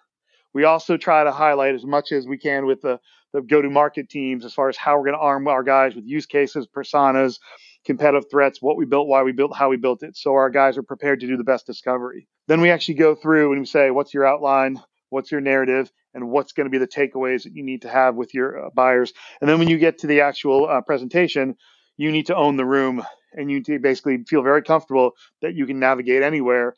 We 0.55 0.65
also 0.65 0.97
try 0.97 1.25
to 1.25 1.33
highlight 1.33 1.75
as 1.75 1.85
much 1.85 2.13
as 2.13 2.27
we 2.27 2.39
can 2.39 2.67
with 2.67 2.81
the, 2.83 2.99
the 3.33 3.43
go 3.43 3.63
to 3.63 3.71
market 3.71 4.09
teams 4.09 4.45
as 4.45 4.55
far 4.55 4.69
as 4.69 4.77
how 4.77 4.97
we're 4.97 5.05
going 5.05 5.15
to 5.15 5.21
arm 5.21 5.49
our 5.49 5.63
guys 5.63 5.95
with 5.95 6.07
use 6.07 6.27
cases, 6.27 6.67
personas, 6.67 7.39
competitive 7.85 8.31
threats, 8.31 8.61
what 8.61 8.77
we 8.77 8.85
built, 8.85 9.09
why 9.09 9.23
we 9.23 9.33
built, 9.33 9.57
how 9.57 9.69
we 9.69 9.77
built 9.77 10.03
it. 10.03 10.17
So 10.17 10.35
our 10.35 10.51
guys 10.51 10.77
are 10.79 10.83
prepared 10.83 11.21
to 11.21 11.27
do 11.27 11.37
the 11.37 11.45
best 11.45 11.67
discovery. 11.67 12.29
Then 12.49 12.61
we 12.61 12.71
actually 12.71 12.95
go 12.95 13.15
through 13.15 13.53
and 13.53 13.61
we 13.61 13.67
say, 13.67 13.91
what's 13.91 14.15
your 14.15 14.27
outline? 14.27 14.81
What's 15.13 15.31
your 15.31 15.41
narrative? 15.41 15.93
And 16.15 16.31
what's 16.31 16.53
going 16.53 16.67
to 16.67 16.71
be 16.71 16.79
the 16.79 16.89
takeaways 16.89 17.45
that 17.45 17.55
you 17.55 17.63
need 17.63 17.83
to 17.83 17.89
have 17.89 18.15
with 18.15 18.35
your 18.35 18.67
uh, 18.67 18.71
buyers? 18.75 19.13
And 19.41 19.49
then 19.49 19.59
when 19.59 19.69
you 19.69 19.79
get 19.79 19.99
to 19.99 20.07
the 20.07 20.23
actual 20.23 20.69
uh, 20.69 20.81
presentation, 20.81 21.57
you 21.97 22.11
need 22.11 22.27
to 22.27 22.37
own 22.37 22.57
the 22.57 22.65
room 22.65 23.05
and 23.35 23.51
you 23.51 23.63
basically 23.79 24.25
feel 24.27 24.43
very 24.43 24.63
comfortable 24.63 25.13
that 25.43 25.55
you 25.55 25.67
can 25.67 25.79
navigate 25.79 26.23
anywhere. 26.23 26.75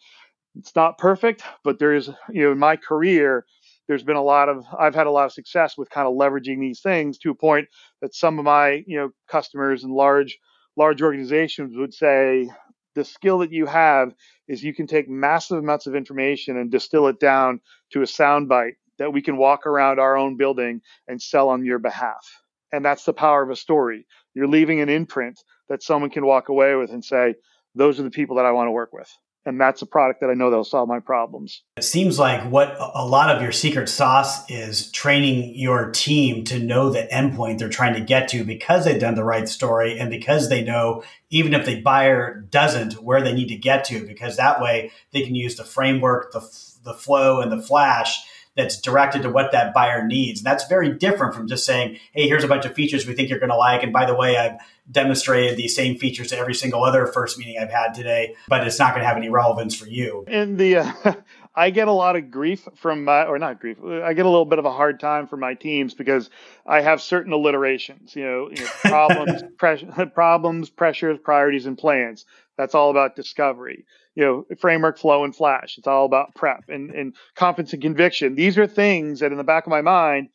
It's 0.57 0.75
not 0.75 0.99
perfect, 0.99 1.43
but 1.62 1.79
there's, 1.79 2.09
you 2.31 2.45
know, 2.45 2.53
in 2.53 2.59
my 2.59 2.76
career, 2.76 3.45
there's 3.87 4.03
been 4.03 4.17
a 4.17 4.23
lot 4.23 4.49
of 4.49 4.64
I've 4.79 4.95
had 4.95 5.07
a 5.07 5.11
lot 5.11 5.26
of 5.26 5.33
success 5.33 5.76
with 5.76 5.91
kind 5.91 6.09
of 6.09 6.14
leveraging 6.14 6.61
these 6.61 6.81
things 6.81 7.19
to 7.19 7.31
a 7.31 7.35
point 7.35 7.69
that 8.00 8.14
some 8.14 8.38
of 8.38 8.45
my 8.45 8.83
you 8.87 8.97
know 8.97 9.11
customers 9.29 9.85
and 9.85 9.93
large 9.93 10.38
large 10.76 11.03
organizations 11.03 11.76
would 11.76 11.93
say 11.93 12.49
the 12.95 13.05
skill 13.05 13.39
that 13.39 13.53
you 13.53 13.67
have 13.67 14.15
is 14.49 14.63
you 14.63 14.75
can 14.75 14.87
take 14.87 15.09
massive 15.09 15.59
amounts 15.59 15.87
of 15.87 15.95
information 15.95 16.57
and 16.57 16.71
distill 16.71 17.07
it 17.09 17.19
down 17.21 17.61
to 17.93 18.03
a 18.03 18.07
soundbite 18.07 18.75
that 18.99 19.13
we 19.13 19.23
can 19.23 19.37
walk 19.37 19.67
around 19.67 19.99
our 19.99 20.17
own 20.17 20.37
building 20.37 20.81
and 21.09 21.21
sell 21.21 21.49
on 21.49 21.65
your 21.65 21.79
behalf. 21.79 22.25
And 22.73 22.85
that's 22.85 23.05
the 23.05 23.13
power 23.13 23.43
of 23.43 23.51
a 23.51 23.57
story. 23.57 24.07
You're 24.35 24.49
leaving 24.49 24.81
an 24.81 24.89
imprint 24.89 25.39
that 25.69 25.83
someone 25.83 26.11
can 26.11 26.27
walk 26.27 26.49
away 26.49 26.75
with 26.75 26.91
and 26.91 27.05
say, 27.05 27.35
those 27.75 27.99
are 27.99 28.05
the 28.05 28.11
people 28.11 28.37
that 28.37 28.47
I 28.47 28.53
want 28.53 28.69
to 28.69 28.73
work 28.73 28.93
with. 28.93 29.11
And 29.47 29.61
that's 29.61 29.83
a 29.83 29.87
product 29.87 30.21
that 30.21 30.31
I 30.31 30.35
know 30.35 30.51
that'll 30.51 30.65
solve 30.65 30.89
my 30.89 31.01
problems. 31.01 31.63
It 31.77 31.85
seems 31.85 32.19
like 32.19 32.51
what 32.51 32.77
a 32.79 33.07
lot 33.07 33.35
of 33.35 33.43
your 33.43 33.53
secret 33.53 33.89
sauce 33.89 34.49
is 34.51 34.91
training 34.93 35.55
your 35.55 35.91
team 35.91 36.45
to 36.45 36.59
know 36.59 36.91
the 36.91 37.09
endpoint 37.13 37.59
they're 37.59 37.69
trying 37.69 37.95
to 37.95 38.01
get 38.01 38.29
to 38.29 38.45
because 38.45 38.85
they've 38.85 39.01
done 39.01 39.15
the 39.15 39.25
right 39.25 39.49
story 39.49 39.99
and 39.99 40.11
because 40.11 40.49
they 40.49 40.63
know 40.63 41.03
even 41.31 41.53
if 41.53 41.67
the 41.67 41.81
buyer 41.81 42.41
doesn't 42.51 43.03
where 43.03 43.23
they 43.23 43.35
need 43.35 43.49
to 43.49 43.57
get 43.57 43.85
to 43.87 44.07
because 44.07 44.37
that 44.37 44.61
way 44.61 44.91
they 45.13 45.23
can 45.23 45.35
use 45.35 45.57
the 45.57 45.65
framework, 45.65 46.33
the 46.33 46.41
the 46.85 46.95
flow 46.95 47.41
and 47.41 47.51
the 47.51 47.63
flash 47.63 48.27
that's 48.56 48.80
directed 48.80 49.23
to 49.23 49.30
what 49.30 49.52
that 49.52 49.75
buyer 49.75 50.06
needs. 50.06 50.40
And 50.40 50.46
that's 50.46 50.66
very 50.68 50.90
different 50.90 51.34
from 51.34 51.49
just 51.49 51.66
saying, 51.66 51.99
hey, 52.12 52.28
here's 52.28 52.44
a 52.44 52.49
bunch 52.49 52.64
of 52.64 52.75
features 52.75 53.06
we 53.06 53.14
think 53.14 53.28
you're 53.28 53.40
going 53.40 53.50
to 53.50 53.56
like. 53.56 53.82
And 53.82 53.92
by 53.92 54.06
the 54.06 54.14
way, 54.14 54.37
I've 54.37 54.58
demonstrated 54.90 55.56
these 55.56 55.75
same 55.75 55.99
features 55.99 56.28
to 56.28 56.38
every 56.38 56.54
single 56.54 56.84
other 56.84 57.06
first 57.06 57.38
meeting 57.38 57.58
I've 57.58 57.70
had 57.70 57.94
today, 57.94 58.37
but 58.49 58.66
it's 58.66 58.78
not 58.78 58.92
going 58.92 59.02
to 59.02 59.08
have 59.08 59.16
any 59.16 59.28
relevance 59.28 59.75
for 59.75 59.87
you. 59.87 60.25
And 60.28 60.58
the, 60.58 60.76
uh, 60.76 60.92
I 61.56 61.70
get 61.70 61.88
a 61.88 61.92
lot 61.92 62.16
of 62.16 62.30
grief 62.30 62.68
from 62.75 63.04
my, 63.04 63.25
or 63.25 63.38
not 63.38 63.61
grief, 63.61 63.78
I 63.82 64.12
get 64.12 64.26
a 64.26 64.28
little 64.28 64.44
bit 64.44 64.58
of 64.58 64.64
a 64.64 64.73
hard 64.73 64.99
time 64.99 65.26
from 65.26 65.40
my 65.40 65.54
teams 65.54 65.94
because 65.94 66.28
I 66.66 66.80
have 66.80 67.00
certain 67.00 67.32
alliterations, 67.32 68.14
you 68.16 68.25
know, 68.25 68.50
you 68.50 68.62
know 68.62 68.70
problems, 68.82 69.42
pressure, 69.56 70.06
problems, 70.06 70.68
pressures, 70.68 71.18
priorities, 71.23 71.66
and 71.66 71.78
plans. 71.78 72.26
That's 72.56 72.75
all 72.75 72.90
about 72.90 73.16
discovery 73.16 73.84
you 74.14 74.25
know, 74.25 74.44
framework, 74.58 74.99
flow, 74.99 75.25
and 75.25 75.34
flash. 75.34 75.76
It's 75.76 75.87
all 75.87 76.06
about 76.06 76.34
prep 76.34 76.64
and, 76.68 76.90
and 76.90 77.14
confidence 77.34 77.73
and 77.73 77.82
conviction. 77.82 78.34
These 78.34 78.58
are 78.58 78.66
things 78.66 79.20
that 79.20 79.32
in 79.32 79.38
the 79.38 79.44
back 79.44 79.66
of 79.66 79.70
my 79.70 79.80
mind, 79.80 80.28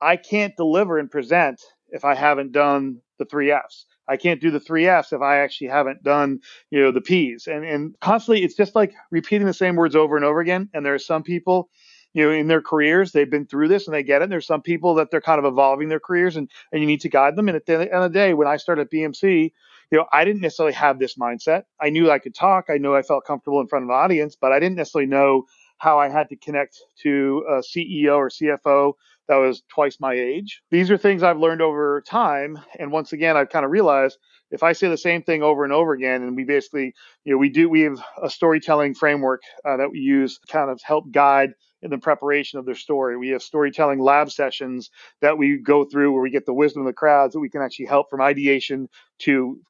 I 0.00 0.16
can't 0.16 0.56
deliver 0.56 0.98
and 0.98 1.10
present 1.10 1.60
if 1.90 2.04
I 2.04 2.14
haven't 2.14 2.52
done 2.52 3.00
the 3.18 3.24
three 3.24 3.50
F's. 3.50 3.86
I 4.08 4.16
can't 4.16 4.40
do 4.40 4.50
the 4.50 4.60
three 4.60 4.86
F's 4.86 5.12
if 5.12 5.20
I 5.20 5.38
actually 5.38 5.68
haven't 5.68 6.02
done, 6.02 6.40
you 6.70 6.80
know, 6.80 6.92
the 6.92 7.00
P's. 7.00 7.46
And 7.46 7.64
and 7.64 7.94
constantly 8.00 8.44
it's 8.44 8.56
just 8.56 8.74
like 8.74 8.94
repeating 9.10 9.46
the 9.46 9.54
same 9.54 9.76
words 9.76 9.96
over 9.96 10.16
and 10.16 10.24
over 10.24 10.40
again. 10.40 10.68
And 10.72 10.86
there 10.86 10.94
are 10.94 10.98
some 10.98 11.22
people, 11.22 11.68
you 12.14 12.24
know, 12.24 12.30
in 12.30 12.46
their 12.46 12.62
careers, 12.62 13.12
they've 13.12 13.30
been 13.30 13.46
through 13.46 13.68
this 13.68 13.86
and 13.86 13.94
they 13.94 14.02
get 14.02 14.22
it. 14.22 14.24
And 14.24 14.32
there's 14.32 14.46
some 14.46 14.62
people 14.62 14.94
that 14.94 15.10
they're 15.10 15.20
kind 15.20 15.38
of 15.38 15.44
evolving 15.44 15.88
their 15.88 16.00
careers 16.00 16.36
and, 16.36 16.48
and 16.72 16.80
you 16.80 16.86
need 16.86 17.00
to 17.02 17.08
guide 17.08 17.36
them. 17.36 17.48
And 17.48 17.56
at 17.56 17.66
the 17.66 17.80
end 17.80 18.04
of 18.04 18.12
the 18.12 18.18
day, 18.18 18.32
when 18.32 18.48
I 18.48 18.56
started 18.56 18.82
at 18.82 18.92
BMC, 18.92 19.52
you 19.90 19.98
know, 19.98 20.06
I 20.12 20.24
didn't 20.24 20.42
necessarily 20.42 20.74
have 20.74 20.98
this 20.98 21.16
mindset. 21.16 21.62
I 21.80 21.90
knew 21.90 22.10
I 22.10 22.18
could 22.18 22.34
talk. 22.34 22.66
I 22.68 22.78
knew 22.78 22.94
I 22.94 23.02
felt 23.02 23.24
comfortable 23.24 23.60
in 23.60 23.68
front 23.68 23.84
of 23.84 23.90
an 23.90 23.96
audience, 23.96 24.36
but 24.40 24.52
I 24.52 24.58
didn't 24.58 24.76
necessarily 24.76 25.08
know 25.08 25.44
how 25.78 25.98
I 25.98 26.08
had 26.08 26.28
to 26.30 26.36
connect 26.36 26.78
to 27.02 27.44
a 27.48 27.52
CEO 27.58 28.16
or 28.16 28.30
CFO 28.30 28.94
that 29.28 29.36
was 29.36 29.62
twice 29.68 29.98
my 30.00 30.14
age. 30.14 30.62
These 30.70 30.90
are 30.90 30.96
things 30.96 31.22
I've 31.22 31.38
learned 31.38 31.60
over 31.60 32.02
time. 32.08 32.58
And 32.78 32.92
once 32.92 33.12
again, 33.12 33.36
I've 33.36 33.50
kind 33.50 33.64
of 33.64 33.70
realized 33.70 34.18
if 34.50 34.62
I 34.62 34.72
say 34.72 34.88
the 34.88 34.96
same 34.96 35.22
thing 35.22 35.42
over 35.42 35.64
and 35.64 35.72
over 35.72 35.92
again, 35.92 36.22
and 36.22 36.36
we 36.36 36.44
basically, 36.44 36.94
you 37.24 37.32
know, 37.32 37.38
we 37.38 37.48
do, 37.48 37.68
we 37.68 37.80
have 37.82 37.98
a 38.22 38.30
storytelling 38.30 38.94
framework 38.94 39.42
uh, 39.64 39.76
that 39.76 39.90
we 39.90 39.98
use 39.98 40.38
kind 40.48 40.70
of 40.70 40.80
help 40.84 41.10
guide 41.10 41.50
in 41.82 41.90
the 41.90 41.98
preparation 41.98 42.58
of 42.58 42.66
their 42.66 42.74
story. 42.74 43.16
We 43.16 43.28
have 43.28 43.42
storytelling 43.42 44.00
lab 44.00 44.30
sessions 44.30 44.90
that 45.20 45.38
we 45.38 45.58
go 45.58 45.84
through 45.84 46.12
where 46.12 46.22
we 46.22 46.30
get 46.30 46.46
the 46.46 46.54
wisdom 46.54 46.82
of 46.82 46.86
the 46.86 46.92
crowds 46.92 47.34
that 47.34 47.40
we 47.40 47.50
can 47.50 47.62
actually 47.62 47.86
help 47.86 48.10
from 48.10 48.20
ideation 48.20 48.88
to 49.20 49.60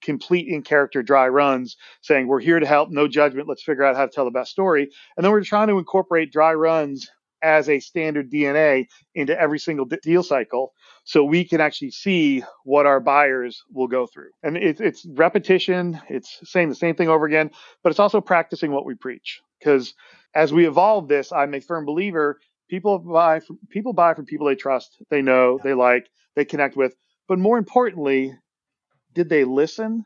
complete 0.00 0.48
in 0.48 0.62
character 0.62 1.02
dry 1.02 1.28
runs, 1.28 1.76
saying, 2.02 2.28
We're 2.28 2.40
here 2.40 2.60
to 2.60 2.66
help, 2.66 2.90
no 2.90 3.08
judgment. 3.08 3.48
Let's 3.48 3.62
figure 3.62 3.84
out 3.84 3.96
how 3.96 4.06
to 4.06 4.12
tell 4.12 4.24
the 4.24 4.30
best 4.30 4.50
story. 4.50 4.88
And 5.16 5.24
then 5.24 5.32
we're 5.32 5.42
trying 5.42 5.68
to 5.68 5.78
incorporate 5.78 6.32
dry 6.32 6.54
runs 6.54 7.10
as 7.42 7.68
a 7.68 7.80
standard 7.80 8.30
DNA 8.30 8.86
into 9.14 9.38
every 9.38 9.58
single 9.58 9.86
deal 10.02 10.22
cycle 10.22 10.72
so 11.04 11.22
we 11.22 11.44
can 11.44 11.60
actually 11.60 11.90
see 11.90 12.42
what 12.64 12.86
our 12.86 13.00
buyers 13.00 13.62
will 13.72 13.86
go 13.86 14.06
through. 14.06 14.30
And 14.42 14.56
it, 14.56 14.80
it's 14.80 15.06
repetition, 15.06 16.00
it's 16.08 16.40
saying 16.44 16.68
the 16.68 16.74
same 16.74 16.96
thing 16.96 17.08
over 17.08 17.26
again, 17.26 17.50
but 17.82 17.90
it's 17.90 18.00
also 18.00 18.20
practicing 18.20 18.72
what 18.72 18.86
we 18.86 18.94
preach. 18.94 19.40
Because 19.58 19.94
as 20.34 20.52
we 20.52 20.66
evolve 20.66 21.08
this, 21.08 21.32
I'm 21.32 21.54
a 21.54 21.60
firm 21.60 21.84
believer 21.84 22.38
people 22.68 22.98
buy 22.98 23.40
from, 23.40 23.58
people 23.70 23.92
buy 23.92 24.14
from 24.14 24.26
people 24.26 24.46
they 24.46 24.54
trust, 24.54 24.96
they 25.10 25.22
know, 25.22 25.58
they 25.62 25.74
like, 25.74 26.08
they 26.34 26.44
connect 26.44 26.76
with. 26.76 26.94
But 27.28 27.38
more 27.38 27.58
importantly, 27.58 28.36
did 29.14 29.28
they 29.28 29.44
listen? 29.44 30.04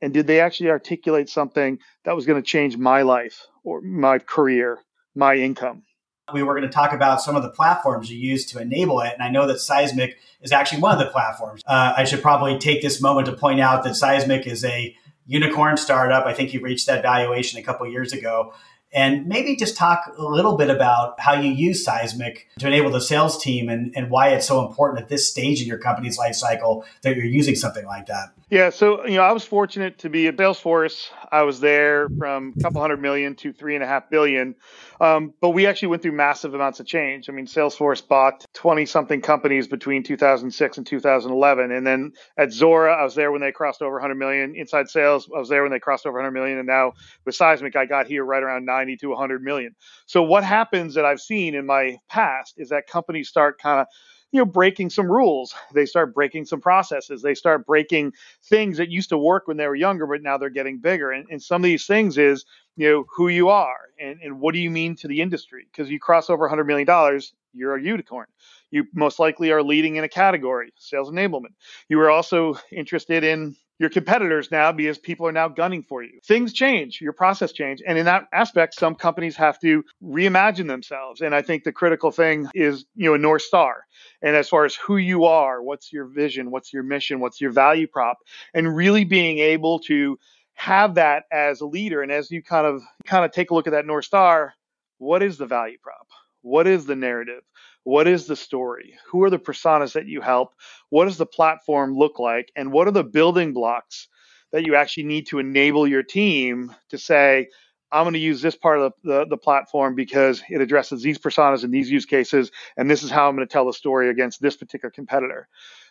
And 0.00 0.12
did 0.12 0.26
they 0.26 0.40
actually 0.40 0.70
articulate 0.70 1.28
something 1.28 1.78
that 2.04 2.16
was 2.16 2.26
going 2.26 2.42
to 2.42 2.46
change 2.46 2.76
my 2.76 3.02
life 3.02 3.46
or 3.64 3.80
my 3.80 4.18
career, 4.18 4.78
my 5.14 5.36
income? 5.36 5.84
we 6.32 6.42
were 6.42 6.54
going 6.54 6.66
to 6.66 6.72
talk 6.72 6.94
about 6.94 7.20
some 7.20 7.36
of 7.36 7.42
the 7.42 7.50
platforms 7.50 8.10
you 8.10 8.16
use 8.16 8.46
to 8.46 8.58
enable 8.58 9.00
it. 9.00 9.12
And 9.12 9.22
I 9.22 9.28
know 9.28 9.46
that 9.48 9.58
Seismic 9.58 10.16
is 10.40 10.50
actually 10.50 10.80
one 10.80 10.92
of 10.92 10.98
the 10.98 11.10
platforms. 11.10 11.60
Uh, 11.66 11.92
I 11.94 12.04
should 12.04 12.22
probably 12.22 12.58
take 12.58 12.80
this 12.80 13.02
moment 13.02 13.26
to 13.26 13.32
point 13.32 13.60
out 13.60 13.84
that 13.84 13.96
Seismic 13.96 14.46
is 14.46 14.64
a 14.64 14.96
unicorn 15.26 15.76
startup. 15.76 16.24
I 16.24 16.32
think 16.32 16.54
you 16.54 16.60
reached 16.60 16.86
that 16.86 17.02
valuation 17.02 17.58
a 17.58 17.62
couple 17.62 17.86
years 17.86 18.14
ago. 18.14 18.54
And 18.92 19.26
maybe 19.26 19.56
just 19.56 19.76
talk 19.76 20.12
a 20.18 20.22
little 20.22 20.56
bit 20.56 20.68
about 20.68 21.18
how 21.18 21.32
you 21.32 21.50
use 21.50 21.84
Seismic 21.84 22.48
to 22.58 22.66
enable 22.66 22.90
the 22.90 23.00
sales 23.00 23.42
team 23.42 23.68
and, 23.68 23.92
and 23.96 24.10
why 24.10 24.28
it's 24.28 24.46
so 24.46 24.66
important 24.66 25.00
at 25.00 25.08
this 25.08 25.30
stage 25.30 25.62
in 25.62 25.66
your 25.66 25.78
company's 25.78 26.18
life 26.18 26.34
cycle 26.34 26.84
that 27.02 27.16
you're 27.16 27.24
using 27.24 27.56
something 27.56 27.86
like 27.86 28.06
that. 28.06 28.32
Yeah, 28.50 28.68
so 28.68 29.06
you 29.06 29.14
know, 29.14 29.22
I 29.22 29.32
was 29.32 29.44
fortunate 29.44 29.98
to 30.00 30.10
be 30.10 30.26
at 30.26 30.36
Salesforce. 30.36 31.08
I 31.30 31.42
was 31.42 31.60
there 31.60 32.10
from 32.18 32.52
a 32.58 32.62
couple 32.62 32.82
hundred 32.82 33.00
million 33.00 33.34
to 33.36 33.50
three 33.50 33.74
and 33.74 33.82
a 33.82 33.86
half 33.86 34.10
billion. 34.10 34.56
Um, 35.02 35.34
but 35.40 35.50
we 35.50 35.66
actually 35.66 35.88
went 35.88 36.02
through 36.02 36.12
massive 36.12 36.54
amounts 36.54 36.78
of 36.78 36.86
change. 36.86 37.28
I 37.28 37.32
mean, 37.32 37.46
Salesforce 37.46 38.06
bought 38.06 38.46
20 38.54 38.86
something 38.86 39.20
companies 39.20 39.66
between 39.66 40.04
2006 40.04 40.78
and 40.78 40.86
2011. 40.86 41.72
And 41.72 41.84
then 41.84 42.12
at 42.38 42.50
Zuora, 42.50 42.96
I 42.96 43.02
was 43.02 43.16
there 43.16 43.32
when 43.32 43.40
they 43.40 43.50
crossed 43.50 43.82
over 43.82 43.94
100 43.94 44.14
million. 44.14 44.54
Inside 44.54 44.88
sales, 44.88 45.28
I 45.34 45.40
was 45.40 45.48
there 45.48 45.62
when 45.62 45.72
they 45.72 45.80
crossed 45.80 46.06
over 46.06 46.18
100 46.18 46.30
million. 46.30 46.58
And 46.58 46.68
now 46.68 46.92
with 47.26 47.34
Seismic, 47.34 47.74
I 47.74 47.84
got 47.84 48.06
here 48.06 48.24
right 48.24 48.44
around 48.44 48.64
90 48.64 48.98
to 48.98 49.08
100 49.08 49.42
million. 49.42 49.74
So 50.06 50.22
what 50.22 50.44
happens 50.44 50.94
that 50.94 51.04
I've 51.04 51.20
seen 51.20 51.56
in 51.56 51.66
my 51.66 51.96
past 52.08 52.54
is 52.56 52.68
that 52.68 52.86
companies 52.86 53.28
start 53.28 53.60
kind 53.60 53.80
of 53.80 53.88
you 54.32 54.38
know 54.38 54.46
breaking 54.46 54.90
some 54.90 55.10
rules. 55.10 55.54
They 55.74 55.86
start 55.86 56.14
breaking 56.14 56.46
some 56.46 56.60
processes. 56.60 57.22
They 57.22 57.34
start 57.34 57.66
breaking 57.66 58.14
things 58.44 58.78
that 58.78 58.90
used 58.90 59.10
to 59.10 59.18
work 59.18 59.46
when 59.46 59.56
they 59.56 59.66
were 59.66 59.76
younger 59.76 60.06
but 60.06 60.22
now 60.22 60.38
they're 60.38 60.50
getting 60.50 60.78
bigger. 60.78 61.12
And, 61.12 61.26
and 61.30 61.42
some 61.42 61.62
of 61.62 61.64
these 61.64 61.86
things 61.86 62.18
is 62.18 62.44
you 62.76 62.90
know 62.90 63.04
who 63.14 63.28
you 63.28 63.50
are 63.50 63.76
and, 64.00 64.18
and 64.22 64.40
what 64.40 64.54
do 64.54 64.60
you 64.60 64.70
mean 64.70 64.96
to 64.96 65.08
the 65.08 65.20
industry? 65.20 65.66
Because 65.70 65.90
you 65.90 66.00
cross 66.00 66.30
over 66.30 66.44
100 66.44 66.64
million 66.64 66.86
dollars 66.86 67.32
you're 67.54 67.76
a 67.76 67.82
unicorn. 67.82 68.26
You 68.70 68.84
most 68.94 69.18
likely 69.18 69.50
are 69.52 69.62
leading 69.62 69.96
in 69.96 70.04
a 70.04 70.08
category 70.08 70.72
sales 70.78 71.10
enablement. 71.10 71.52
You 71.88 72.00
are 72.00 72.10
also 72.10 72.54
interested 72.72 73.24
in 73.24 73.54
your 73.78 73.90
competitors 73.90 74.50
now 74.50 74.70
because 74.72 74.98
people 74.98 75.26
are 75.26 75.32
now 75.32 75.48
gunning 75.48 75.82
for 75.82 76.02
you. 76.02 76.20
Things 76.24 76.52
change, 76.52 77.00
your 77.00 77.12
process 77.12 77.52
change. 77.52 77.82
And 77.86 77.98
in 77.98 78.04
that 78.04 78.24
aspect, 78.32 78.74
some 78.74 78.94
companies 78.94 79.36
have 79.36 79.58
to 79.60 79.82
reimagine 80.02 80.68
themselves. 80.68 81.20
And 81.20 81.34
I 81.34 81.42
think 81.42 81.64
the 81.64 81.72
critical 81.72 82.10
thing 82.10 82.48
is, 82.54 82.84
you 82.94 83.08
know, 83.08 83.14
a 83.14 83.18
North 83.18 83.42
Star. 83.42 83.84
And 84.22 84.36
as 84.36 84.48
far 84.48 84.64
as 84.64 84.74
who 84.74 84.96
you 84.96 85.24
are, 85.24 85.62
what's 85.62 85.92
your 85.92 86.06
vision, 86.06 86.50
what's 86.50 86.72
your 86.72 86.82
mission, 86.82 87.20
what's 87.20 87.40
your 87.40 87.50
value 87.50 87.86
prop, 87.86 88.18
and 88.54 88.74
really 88.74 89.04
being 89.04 89.38
able 89.38 89.80
to 89.80 90.18
have 90.54 90.94
that 90.94 91.24
as 91.32 91.60
a 91.60 91.66
leader. 91.66 92.02
And 92.02 92.12
as 92.12 92.30
you 92.30 92.42
kind 92.42 92.66
of 92.66 92.82
kind 93.04 93.24
of 93.24 93.32
take 93.32 93.50
a 93.50 93.54
look 93.54 93.66
at 93.66 93.72
that 93.72 93.86
North 93.86 94.04
Star, 94.04 94.54
what 94.98 95.22
is 95.22 95.38
the 95.38 95.46
value 95.46 95.78
prop? 95.82 96.06
What 96.42 96.66
is 96.66 96.86
the 96.86 96.96
narrative? 96.96 97.42
What 97.84 98.06
is 98.06 98.26
the 98.26 98.36
story? 98.36 98.94
Who 99.08 99.22
are 99.24 99.30
the 99.30 99.38
personas 99.38 99.94
that 99.94 100.06
you 100.06 100.20
help? 100.20 100.54
What 100.90 101.06
does 101.06 101.16
the 101.16 101.26
platform 101.26 101.96
look 101.96 102.18
like? 102.18 102.52
And 102.54 102.72
what 102.72 102.86
are 102.86 102.92
the 102.92 103.04
building 103.04 103.52
blocks 103.52 104.08
that 104.52 104.64
you 104.64 104.76
actually 104.76 105.04
need 105.04 105.26
to 105.28 105.38
enable 105.38 105.86
your 105.86 106.02
team 106.02 106.74
to 106.90 106.98
say, 106.98 107.48
I'm 107.90 108.04
going 108.04 108.14
to 108.14 108.18
use 108.18 108.40
this 108.40 108.56
part 108.56 108.78
of 108.78 108.94
the, 109.04 109.26
the, 109.26 109.36
platform 109.36 109.94
because 109.94 110.42
it 110.48 110.62
addresses 110.62 111.02
these 111.02 111.18
personas 111.18 111.62
and 111.62 111.72
these 111.72 111.90
use 111.90 112.06
cases, 112.06 112.50
and 112.76 112.90
this 112.90 113.02
is 113.02 113.10
how 113.10 113.28
I'm 113.28 113.36
going 113.36 113.46
to 113.46 113.52
tell 113.52 113.66
the 113.66 113.72
story 113.72 114.08
against 114.08 114.40
this 114.40 114.56
particular 114.56 114.90
competitor. 114.90 115.46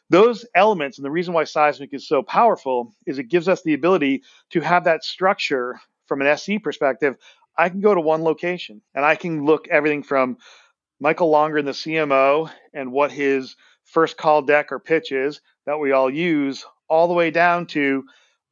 Those 0.10 0.44
elements, 0.56 0.98
and 0.98 1.06
the 1.06 1.12
reason 1.12 1.34
why 1.34 1.44
Seismic 1.44 1.94
is 1.94 2.08
so 2.08 2.24
powerful, 2.24 2.96
is 3.06 3.20
it 3.20 3.30
gives 3.30 3.48
us 3.48 3.62
the 3.62 3.76
ability 3.76 4.24
to 4.50 4.62
have 4.62 4.86
that 4.86 5.04
structure 5.04 5.80
from 6.08 6.22
an 6.22 6.28
SE 6.28 6.58
perspective. 6.60 7.18
I 7.56 7.70
can 7.70 7.82
go 7.82 7.94
to 7.94 8.02
one 8.02 8.24
location 8.24 8.82
and 8.96 9.06
I 9.06 9.16
can 9.16 9.46
look 9.46 9.68
everything 9.68 10.04
from 10.04 10.38
Michael 11.02 11.32
Longer, 11.32 11.64
the 11.64 11.72
CMO, 11.72 12.52
and 12.76 12.92
what 12.92 13.12
his 13.12 13.56
first 13.86 14.18
call 14.18 14.44
deck 14.44 14.72
or 14.72 14.80
pitch 14.80 15.12
is 15.12 15.42
that 15.66 15.80
we 15.80 15.94
all 15.94 16.12
use, 16.12 16.64
all 16.88 17.08
the 17.08 17.16
way 17.16 17.32
down 17.32 17.66
to 17.66 18.04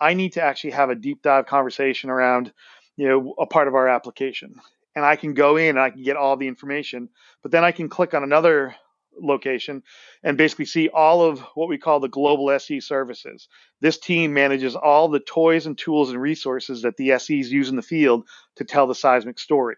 I 0.01 0.15
need 0.15 0.33
to 0.33 0.41
actually 0.41 0.71
have 0.71 0.89
a 0.89 0.95
deep 0.95 1.21
dive 1.21 1.45
conversation 1.45 2.09
around, 2.09 2.51
you 2.97 3.07
know, 3.07 3.35
a 3.37 3.45
part 3.45 3.67
of 3.67 3.75
our 3.75 3.87
application. 3.87 4.55
And 4.95 5.05
I 5.05 5.15
can 5.15 5.35
go 5.35 5.57
in 5.57 5.69
and 5.69 5.79
I 5.79 5.91
can 5.91 6.01
get 6.01 6.17
all 6.17 6.37
the 6.37 6.47
information, 6.47 7.09
but 7.43 7.51
then 7.51 7.63
I 7.63 7.71
can 7.71 7.87
click 7.87 8.15
on 8.15 8.23
another 8.23 8.75
location 9.21 9.83
and 10.23 10.35
basically 10.35 10.65
see 10.65 10.89
all 10.89 11.21
of 11.21 11.41
what 11.53 11.69
we 11.69 11.77
call 11.77 11.99
the 11.99 12.07
global 12.07 12.49
SE 12.49 12.79
services. 12.79 13.47
This 13.79 13.99
team 13.99 14.33
manages 14.33 14.75
all 14.75 15.07
the 15.07 15.19
toys 15.19 15.67
and 15.67 15.77
tools 15.77 16.09
and 16.09 16.19
resources 16.19 16.81
that 16.81 16.97
the 16.97 17.19
SEs 17.19 17.51
use 17.51 17.69
in 17.69 17.75
the 17.75 17.83
field 17.83 18.27
to 18.55 18.63
tell 18.63 18.87
the 18.87 18.95
seismic 18.95 19.37
story. 19.37 19.75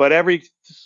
But 0.00 0.12
every 0.12 0.44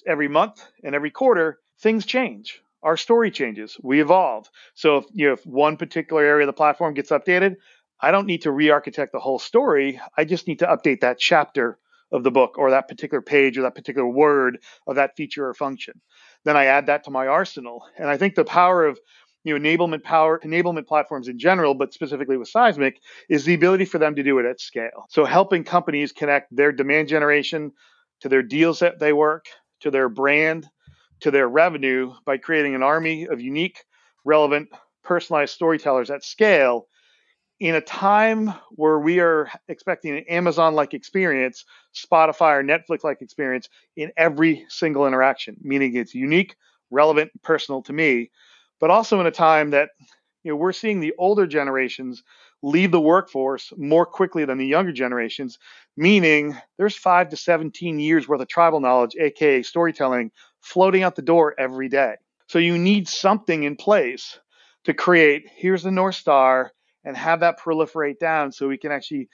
every 0.09 0.27
month 0.27 0.61
and 0.83 0.93
every 0.93 1.13
quarter, 1.13 1.61
things 1.79 2.05
change. 2.05 2.61
Our 2.83 2.97
story 2.97 3.31
changes. 3.31 3.77
We 3.81 4.01
evolve. 4.01 4.51
So 4.75 4.97
if 4.97 5.05
you 5.13 5.29
know, 5.29 5.35
if 5.35 5.47
one 5.47 5.77
particular 5.77 6.25
area 6.25 6.43
of 6.43 6.49
the 6.49 6.53
platform 6.53 6.95
gets 6.95 7.13
updated, 7.13 7.55
I 8.01 8.11
don't 8.11 8.27
need 8.27 8.43
to 8.43 8.51
re-architect 8.51 9.13
the 9.13 9.21
whole 9.21 9.39
story. 9.39 10.01
I 10.17 10.25
just 10.25 10.49
need 10.49 10.59
to 10.59 10.67
update 10.67 11.03
that 11.03 11.21
chapter 11.21 11.79
of 12.11 12.25
the 12.25 12.33
book 12.33 12.59
or 12.59 12.73
that 12.73 12.89
particular 12.89 13.23
page 13.23 13.57
or 13.57 13.63
that 13.63 13.77
particular 13.77 14.09
word 14.09 14.59
of 14.89 14.97
that 14.97 15.15
feature 15.17 15.49
or 15.49 15.55
function. 15.55 16.01
Then 16.43 16.57
I 16.57 16.65
add 16.65 16.87
that 16.87 17.05
to 17.05 17.13
my 17.13 17.29
arsenal. 17.29 17.85
And 17.97 18.11
I 18.11 18.17
think 18.17 18.35
the 18.35 18.45
power 18.45 18.85
of 18.85 18.99
you 19.45 19.57
know, 19.57 19.65
enablement 19.65 20.03
power, 20.03 20.41
enablement 20.41 20.89
platforms 20.89 21.29
in 21.29 21.39
general, 21.39 21.75
but 21.75 21.95
specifically 21.95 22.37
with 22.37 22.49
Seismic, 22.49 22.99
is 23.29 23.45
the 23.45 23.55
ability 23.55 23.85
for 23.85 23.99
them 23.99 24.17
to 24.17 24.25
do 24.25 24.41
it 24.41 24.45
at 24.45 24.61
scale. 24.61 25.07
So 25.09 25.25
helping 25.25 25.63
companies 25.63 26.11
connect 26.11 26.57
their 26.57 26.73
demand 26.73 27.07
generation 27.07 27.71
to 28.25 28.31
their 28.31 28.43
deals 28.43 28.79
that 28.79 28.99
they 28.99 29.13
work, 29.13 29.45
to 29.81 29.91
their 29.91 30.09
brand, 30.09 30.67
to 31.21 31.31
their 31.31 31.47
revenue 31.47 32.11
by 32.25 32.39
creating 32.39 32.75
an 32.75 32.83
army 32.83 33.27
of 33.27 33.39
unique, 33.39 33.85
relevant, 34.25 34.71
personalized 35.03 35.53
storytellers 35.53 36.09
at 36.09 36.25
scale 36.25 36.87
in 37.61 37.75
a 37.75 37.83
time 37.83 38.55
where 38.71 38.99
we 38.99 39.21
are 39.21 39.51
expecting 39.69 40.17
an 40.17 40.25
Amazon 40.27 40.75
like 40.75 40.95
experience, 40.95 41.67
Spotify 41.95 42.57
or 42.57 42.65
Netflix 42.65 43.05
like 43.05 43.21
experience 43.21 43.69
in 43.95 44.11
every 44.17 44.65
single 44.71 45.07
interaction, 45.07 45.59
meaning 45.61 45.95
it's 45.95 46.15
unique, 46.15 46.57
relevant, 46.91 47.31
personal 47.43 47.83
to 47.83 47.93
me, 47.93 48.31
but 48.81 48.89
also 48.89 49.21
in 49.21 49.27
a 49.27 49.31
time 49.31 49.69
that 49.69 49.91
you 50.45 50.51
know 50.51 50.57
we're 50.57 50.73
seeing 50.73 51.01
the 51.01 51.13
older 51.19 51.47
generations 51.47 52.23
leave 52.65 52.91
the 52.91 53.01
workforce 53.01 53.73
more 53.77 54.07
quickly 54.07 54.47
than 54.47 54.57
the 54.57 54.67
younger 54.67 54.93
generations, 54.93 55.59
meaning 55.99 56.57
there's 56.79 56.97
five 56.97 57.29
to 57.29 57.37
17 57.37 57.99
years 57.99 58.27
worth 58.27 58.41
of 58.41 58.49
tribal 58.49 58.81
knowledge, 58.81 59.15
aka 59.21 59.63
storytelling, 59.63 60.31
floating 60.63 61.03
out 61.03 61.15
the 61.15 61.23
door 61.23 61.55
every 61.59 61.91
day. 61.91 62.15
So 62.49 62.59
you 62.59 62.79
need 62.79 63.07
something 63.07 63.65
in 63.65 63.77
place 63.77 64.39
to 64.85 64.95
create 64.95 65.47
here's 65.55 65.83
the 65.83 65.91
North 65.91 66.15
Star 66.15 66.73
and 67.05 67.15
have 67.17 67.41
that 67.41 67.61
proliferate 67.61 68.19
down 68.19 68.51
so 68.51 68.67
we 68.67 68.79
can 68.79 68.93
actually 68.93 69.29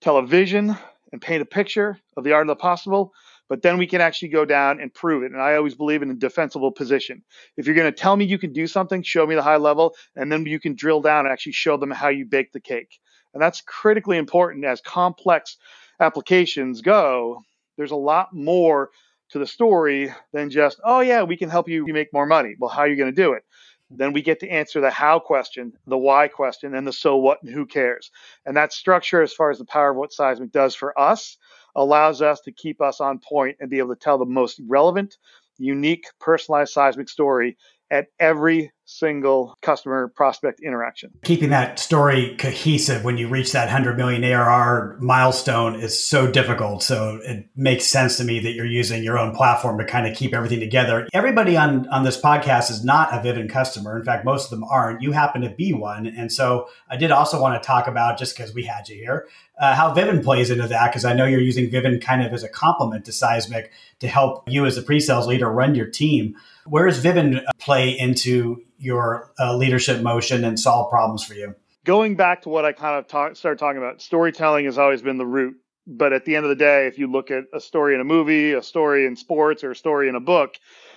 tell 0.00 0.18
a 0.18 0.26
vision 0.26 0.76
and 1.10 1.20
paint 1.20 1.42
a 1.42 1.46
picture 1.46 1.98
of 2.16 2.22
the 2.22 2.32
art 2.32 2.48
of 2.48 2.56
the 2.56 2.60
possible, 2.60 3.12
but 3.48 3.62
then 3.62 3.78
we 3.78 3.86
can 3.86 4.00
actually 4.00 4.28
go 4.28 4.44
down 4.44 4.80
and 4.80 4.92
prove 4.92 5.22
it. 5.22 5.32
And 5.32 5.40
I 5.40 5.56
always 5.56 5.74
believe 5.74 6.02
in 6.02 6.10
a 6.10 6.14
defensible 6.14 6.72
position. 6.72 7.22
If 7.56 7.66
you're 7.66 7.74
going 7.74 7.92
to 7.92 7.98
tell 7.98 8.16
me 8.16 8.24
you 8.24 8.38
can 8.38 8.52
do 8.52 8.66
something, 8.66 9.02
show 9.02 9.26
me 9.26 9.34
the 9.34 9.42
high 9.42 9.56
level, 9.56 9.94
and 10.16 10.30
then 10.30 10.46
you 10.46 10.60
can 10.60 10.74
drill 10.74 11.00
down 11.00 11.26
and 11.26 11.32
actually 11.32 11.52
show 11.52 11.76
them 11.76 11.90
how 11.90 12.08
you 12.08 12.26
bake 12.26 12.52
the 12.52 12.60
cake. 12.60 12.98
And 13.34 13.42
that's 13.42 13.62
critically 13.62 14.16
important 14.16 14.64
as 14.64 14.80
complex 14.80 15.56
applications 16.00 16.80
go. 16.80 17.42
There's 17.76 17.90
a 17.90 17.96
lot 17.96 18.34
more 18.34 18.90
to 19.30 19.38
the 19.38 19.46
story 19.46 20.12
than 20.32 20.50
just, 20.50 20.80
oh, 20.84 21.00
yeah, 21.00 21.22
we 21.22 21.36
can 21.36 21.50
help 21.50 21.68
you 21.68 21.84
make 21.86 22.12
more 22.12 22.26
money. 22.26 22.54
Well, 22.58 22.70
how 22.70 22.82
are 22.82 22.88
you 22.88 22.96
going 22.96 23.14
to 23.14 23.22
do 23.22 23.32
it? 23.32 23.42
Then 23.90 24.12
we 24.12 24.20
get 24.22 24.40
to 24.40 24.48
answer 24.48 24.80
the 24.80 24.90
how 24.90 25.18
question, 25.18 25.72
the 25.86 25.96
why 25.96 26.28
question, 26.28 26.74
and 26.74 26.86
the 26.86 26.92
so 26.92 27.16
what 27.16 27.42
and 27.42 27.52
who 27.52 27.64
cares. 27.64 28.10
And 28.44 28.56
that 28.56 28.72
structure, 28.72 29.22
as 29.22 29.32
far 29.32 29.50
as 29.50 29.58
the 29.58 29.64
power 29.64 29.90
of 29.90 29.96
what 29.96 30.12
seismic 30.12 30.52
does 30.52 30.74
for 30.74 30.98
us, 30.98 31.38
allows 31.78 32.20
us 32.22 32.40
to 32.42 32.52
keep 32.52 32.80
us 32.82 33.00
on 33.00 33.20
point 33.20 33.56
and 33.60 33.70
be 33.70 33.78
able 33.78 33.94
to 33.94 34.00
tell 34.00 34.18
the 34.18 34.26
most 34.26 34.60
relevant, 34.66 35.16
unique, 35.58 36.06
personalized 36.20 36.72
seismic 36.72 37.08
story 37.08 37.56
at 37.90 38.06
every 38.18 38.72
single 38.88 39.54
customer 39.60 40.08
prospect 40.16 40.60
interaction. 40.60 41.10
Keeping 41.22 41.50
that 41.50 41.78
story 41.78 42.34
cohesive 42.38 43.04
when 43.04 43.18
you 43.18 43.28
reach 43.28 43.52
that 43.52 43.66
100 43.66 43.98
million 43.98 44.24
ARR 44.24 44.96
milestone 45.00 45.78
is 45.78 46.02
so 46.02 46.30
difficult. 46.30 46.82
So 46.82 47.20
it 47.22 47.46
makes 47.54 47.84
sense 47.84 48.16
to 48.16 48.24
me 48.24 48.40
that 48.40 48.52
you're 48.52 48.64
using 48.64 49.04
your 49.04 49.18
own 49.18 49.34
platform 49.34 49.76
to 49.78 49.84
kind 49.84 50.06
of 50.06 50.16
keep 50.16 50.34
everything 50.34 50.58
together. 50.58 51.06
Everybody 51.12 51.54
on, 51.54 51.86
on 51.88 52.02
this 52.02 52.18
podcast 52.18 52.70
is 52.70 52.82
not 52.82 53.12
a 53.12 53.18
Vivun 53.18 53.50
customer. 53.50 53.98
In 53.98 54.04
fact, 54.04 54.24
most 54.24 54.44
of 54.44 54.50
them 54.50 54.64
aren't. 54.64 55.02
You 55.02 55.12
happen 55.12 55.42
to 55.42 55.50
be 55.50 55.74
one. 55.74 56.06
And 56.06 56.32
so 56.32 56.68
I 56.88 56.96
did 56.96 57.10
also 57.10 57.40
want 57.40 57.62
to 57.62 57.66
talk 57.66 57.88
about, 57.88 58.18
just 58.18 58.36
because 58.36 58.54
we 58.54 58.64
had 58.64 58.88
you 58.88 58.96
here, 58.96 59.28
uh, 59.60 59.74
how 59.74 59.94
Vivun 59.94 60.24
plays 60.24 60.50
into 60.50 60.66
that, 60.66 60.90
because 60.90 61.04
I 61.04 61.12
know 61.12 61.26
you're 61.26 61.40
using 61.40 61.68
Vivun 61.68 62.00
kind 62.00 62.22
of 62.22 62.32
as 62.32 62.42
a 62.42 62.48
complement 62.48 63.04
to 63.04 63.12
Seismic 63.12 63.70
to 64.00 64.08
help 64.08 64.44
you 64.48 64.64
as 64.64 64.78
a 64.78 64.82
pre-sales 64.82 65.26
leader 65.26 65.50
run 65.50 65.74
your 65.74 65.88
team. 65.88 66.36
Where 66.68 66.86
does 66.86 67.02
Vivun 67.02 67.42
play 67.58 67.98
into 67.98 68.62
your 68.78 69.32
uh, 69.38 69.56
leadership 69.56 70.02
motion 70.02 70.44
and 70.44 70.58
solve 70.58 70.90
problems 70.90 71.24
for 71.24 71.34
you? 71.34 71.54
Going 71.84 72.16
back 72.16 72.42
to 72.42 72.48
what 72.48 72.64
I 72.64 72.72
kind 72.72 72.98
of 72.98 73.08
talk, 73.08 73.36
started 73.36 73.58
talking 73.58 73.78
about, 73.78 74.02
storytelling 74.02 74.66
has 74.66 74.78
always 74.78 75.02
been 75.02 75.18
the 75.18 75.26
root. 75.26 75.56
But 75.86 76.12
at 76.12 76.26
the 76.26 76.36
end 76.36 76.44
of 76.44 76.50
the 76.50 76.56
day, 76.56 76.86
if 76.86 76.98
you 76.98 77.10
look 77.10 77.30
at 77.30 77.44
a 77.54 77.60
story 77.60 77.94
in 77.94 78.00
a 78.00 78.04
movie, 78.04 78.52
a 78.52 78.62
story 78.62 79.06
in 79.06 79.16
sports, 79.16 79.64
or 79.64 79.70
a 79.70 79.76
story 79.76 80.08
in 80.10 80.16
a 80.16 80.20
book, 80.20 80.56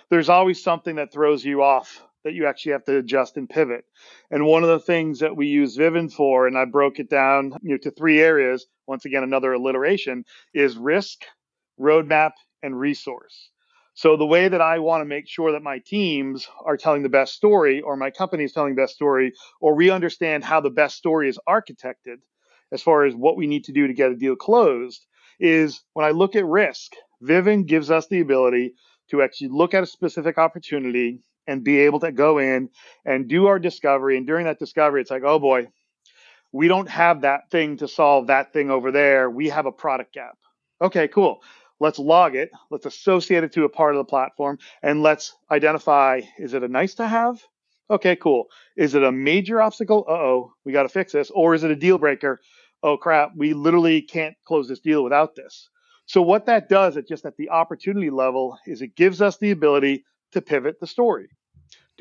there's 0.10 0.28
always 0.28 0.62
something 0.62 0.98
that 0.98 1.14
throws 1.14 1.46
you 1.46 1.64
off 1.64 2.02
that 2.24 2.34
you 2.34 2.46
actually 2.46 2.74
have 2.74 2.84
to 2.86 2.98
adjust 2.98 3.38
and 3.38 3.50
pivot. 3.50 3.86
And 4.30 4.46
one 4.46 4.64
of 4.64 4.70
the 4.70 4.80
things 4.80 5.20
that 5.20 5.36
we 5.36 5.48
use 5.48 5.78
Vivun 5.78 6.12
for, 6.12 6.46
and 6.46 6.58
I 6.58 6.66
broke 6.66 7.00
it 7.00 7.10
down 7.10 7.54
you 7.62 7.72
know, 7.72 7.78
to 7.78 7.92
three 7.92 8.20
areas, 8.20 8.66
once 8.86 9.06
again, 9.06 9.24
another 9.24 9.54
alliteration, 9.54 10.26
is 10.54 10.78
risk, 10.78 11.24
roadmap, 11.80 12.32
and 12.62 12.78
resource. 12.78 13.51
So 13.94 14.16
the 14.16 14.26
way 14.26 14.48
that 14.48 14.62
I 14.62 14.80
want 14.80 15.02
to 15.02 15.06
make 15.06 15.28
sure 15.28 15.52
that 15.52 15.64
my 15.64 15.80
teams 15.86 16.48
are 16.66 16.78
telling 16.78 17.04
the 17.04 17.10
best 17.10 17.34
story, 17.34 17.82
or 17.82 17.96
my 17.98 18.10
company 18.10 18.46
is 18.46 18.54
telling 18.54 18.76
the 18.76 18.82
best 18.82 18.96
story, 18.96 19.34
or 19.60 19.76
we 19.76 19.90
understand 19.90 20.44
how 20.44 20.62
the 20.62 20.70
best 20.70 20.96
story 20.98 21.30
is 21.30 21.40
architected 21.48 22.18
as 22.72 22.82
far 22.82 23.04
as 23.04 23.14
what 23.14 23.36
we 23.36 23.48
need 23.48 23.66
to 23.66 23.74
do 23.74 23.88
to 23.88 23.94
get 23.94 24.12
a 24.12 24.16
deal 24.16 24.36
closed, 24.36 25.06
is 25.40 25.82
when 25.94 26.06
I 26.06 26.12
look 26.12 26.36
at 26.36 26.46
risk, 26.46 26.94
Vivun 27.22 27.66
gives 27.66 27.92
us 27.92 28.08
the 28.08 28.22
ability 28.22 28.76
to 29.10 29.22
actually 29.22 29.50
look 29.50 29.74
at 29.74 29.84
a 29.84 29.88
specific 29.88 30.38
opportunity 30.38 31.20
and 31.48 31.64
be 31.64 31.80
able 31.80 32.00
to 32.00 32.12
go 32.12 32.38
in 32.38 32.70
and 33.06 33.28
do 33.28 33.48
our 33.48 33.60
discovery. 33.60 34.16
And 34.16 34.26
during 34.26 34.46
that 34.46 34.60
discovery, 34.60 35.02
it's 35.02 35.12
like, 35.12 35.24
oh 35.26 35.40
boy, 35.40 35.68
we 36.54 36.68
don't 36.68 36.90
have 36.90 37.22
that 37.22 37.50
thing 37.52 37.78
to 37.78 37.88
solve 37.88 38.28
that 38.28 38.54
thing 38.54 38.70
over 38.70 38.92
there. 38.92 39.30
We 39.30 39.50
have 39.50 39.66
a 39.66 39.72
product 39.72 40.14
gap. 40.14 40.38
Okay, 40.82 41.08
cool. 41.08 41.42
Let's 41.82 41.98
log 41.98 42.36
it. 42.36 42.52
Let's 42.70 42.86
associate 42.86 43.44
it 43.44 43.54
to 43.54 43.64
a 43.64 43.70
part 43.70 43.96
of 43.96 43.98
the 43.98 44.06
platform 44.06 44.60
and 44.84 45.02
let's 45.02 45.34
identify 45.50 46.22
is 46.38 46.54
it 46.54 46.62
a 46.62 46.68
nice 46.68 46.94
to 46.96 47.08
have? 47.08 47.42
Okay, 47.90 48.16
cool. 48.16 48.46
Is 48.78 48.94
it 48.94 49.04
a 49.04 49.12
major 49.12 49.60
obstacle? 49.60 50.06
Uh 50.08 50.12
oh, 50.12 50.54
we 50.64 50.74
got 50.74 50.84
to 50.84 50.90
fix 50.90 51.12
this. 51.12 51.32
Or 51.32 51.56
is 51.56 51.64
it 51.64 51.72
a 51.72 51.76
deal 51.76 51.98
breaker? 51.98 52.40
Oh 52.84 52.98
crap, 52.98 53.32
we 53.36 53.54
literally 53.56 54.04
can't 54.04 54.36
close 54.46 54.68
this 54.68 54.80
deal 54.80 55.04
without 55.04 55.36
this. 55.36 55.70
So, 56.06 56.22
what 56.22 56.46
that 56.46 56.70
does 56.70 56.98
at 56.98 57.08
just 57.08 57.26
at 57.26 57.36
the 57.38 57.50
opportunity 57.50 58.12
level 58.12 58.60
is 58.68 58.84
it 58.84 58.96
gives 58.96 59.20
us 59.20 59.38
the 59.38 59.50
ability 59.50 60.06
to 60.34 60.42
pivot 60.42 60.80
the 60.80 60.86
story. 60.86 61.30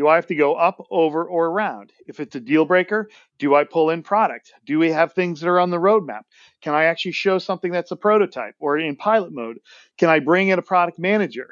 Do 0.00 0.08
I 0.08 0.14
have 0.14 0.28
to 0.28 0.34
go 0.34 0.54
up, 0.54 0.82
over, 0.90 1.26
or 1.26 1.48
around? 1.48 1.92
If 2.06 2.20
it's 2.20 2.34
a 2.34 2.40
deal 2.40 2.64
breaker, 2.64 3.10
do 3.38 3.54
I 3.54 3.64
pull 3.64 3.90
in 3.90 4.02
product? 4.02 4.50
Do 4.64 4.78
we 4.78 4.90
have 4.92 5.12
things 5.12 5.40
that 5.40 5.48
are 5.50 5.60
on 5.60 5.68
the 5.68 5.76
roadmap? 5.76 6.22
Can 6.62 6.72
I 6.72 6.84
actually 6.84 7.12
show 7.12 7.36
something 7.36 7.70
that's 7.70 7.90
a 7.90 7.96
prototype 7.96 8.54
or 8.58 8.78
in 8.78 8.96
pilot 8.96 9.30
mode? 9.30 9.58
Can 9.98 10.08
I 10.08 10.20
bring 10.20 10.48
in 10.48 10.58
a 10.58 10.62
product 10.62 10.98
manager? 10.98 11.50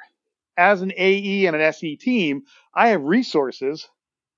As 0.57 0.81
an 0.81 0.95
AE 0.97 1.45
and 1.45 1.57
an 1.57 1.61
SE 1.61 1.97
team, 1.97 2.45
I 2.75 2.89
have 2.89 3.03
resources, 3.03 3.87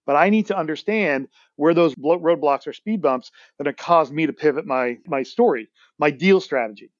but 0.07 0.17
I 0.17 0.29
need 0.29 0.47
to 0.47 0.59
understand 0.59 1.29
where 1.55 1.73
those 1.73 1.95
roadblocks 1.95 2.67
or 2.67 2.73
speed 2.73 3.03
bumps 3.03 3.31
that 3.59 3.69
have 3.69 3.77
caused 3.77 4.13
me 4.13 4.27
to 4.27 4.33
pivot 4.33 4.67
my, 4.67 4.99
my 5.07 5.23
story, 5.23 5.69
my 6.01 6.11
deal 6.11 6.41
strategy. 6.41 6.91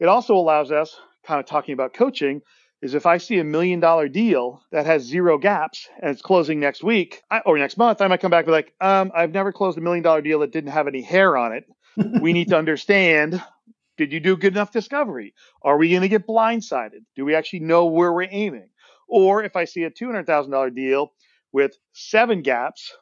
It 0.00 0.06
also 0.06 0.34
allows 0.34 0.72
us, 0.72 0.96
kind 1.26 1.40
of 1.40 1.44
talking 1.44 1.74
about 1.74 1.92
coaching, 1.92 2.40
is 2.80 2.94
if 2.94 3.06
I 3.06 3.18
see 3.18 3.38
a 3.38 3.44
million 3.44 3.80
dollar 3.80 4.08
deal 4.08 4.62
that 4.70 4.86
has 4.86 5.02
zero 5.02 5.38
gaps 5.38 5.88
and 6.00 6.10
it's 6.10 6.22
closing 6.22 6.60
next 6.60 6.82
week 6.82 7.22
I, 7.30 7.40
or 7.40 7.58
next 7.58 7.76
month, 7.76 8.00
I 8.00 8.06
might 8.06 8.20
come 8.20 8.30
back 8.30 8.44
and 8.44 8.46
be 8.46 8.52
like, 8.52 8.74
um, 8.80 9.10
I've 9.14 9.32
never 9.32 9.52
closed 9.52 9.78
a 9.78 9.80
million 9.80 10.02
dollar 10.02 10.22
deal 10.22 10.40
that 10.40 10.52
didn't 10.52 10.70
have 10.70 10.86
any 10.86 11.02
hair 11.02 11.36
on 11.36 11.52
it. 11.52 11.64
we 12.20 12.32
need 12.32 12.48
to 12.48 12.56
understand 12.56 13.42
did 13.96 14.12
you 14.12 14.20
do 14.20 14.36
good 14.36 14.52
enough 14.52 14.70
discovery? 14.70 15.34
Are 15.62 15.76
we 15.76 15.90
going 15.90 16.02
to 16.02 16.08
get 16.08 16.26
blindsided? 16.26 17.00
Do 17.16 17.24
we 17.24 17.34
actually 17.34 17.60
know 17.60 17.86
where 17.86 18.12
we're 18.12 18.28
aiming? 18.30 18.68
Or 19.08 19.42
if 19.42 19.56
I 19.56 19.64
see 19.64 19.82
a 19.82 19.90
$200,000 19.90 20.74
deal 20.74 21.12
with 21.52 21.76
seven 21.94 22.42
gaps, 22.42 22.92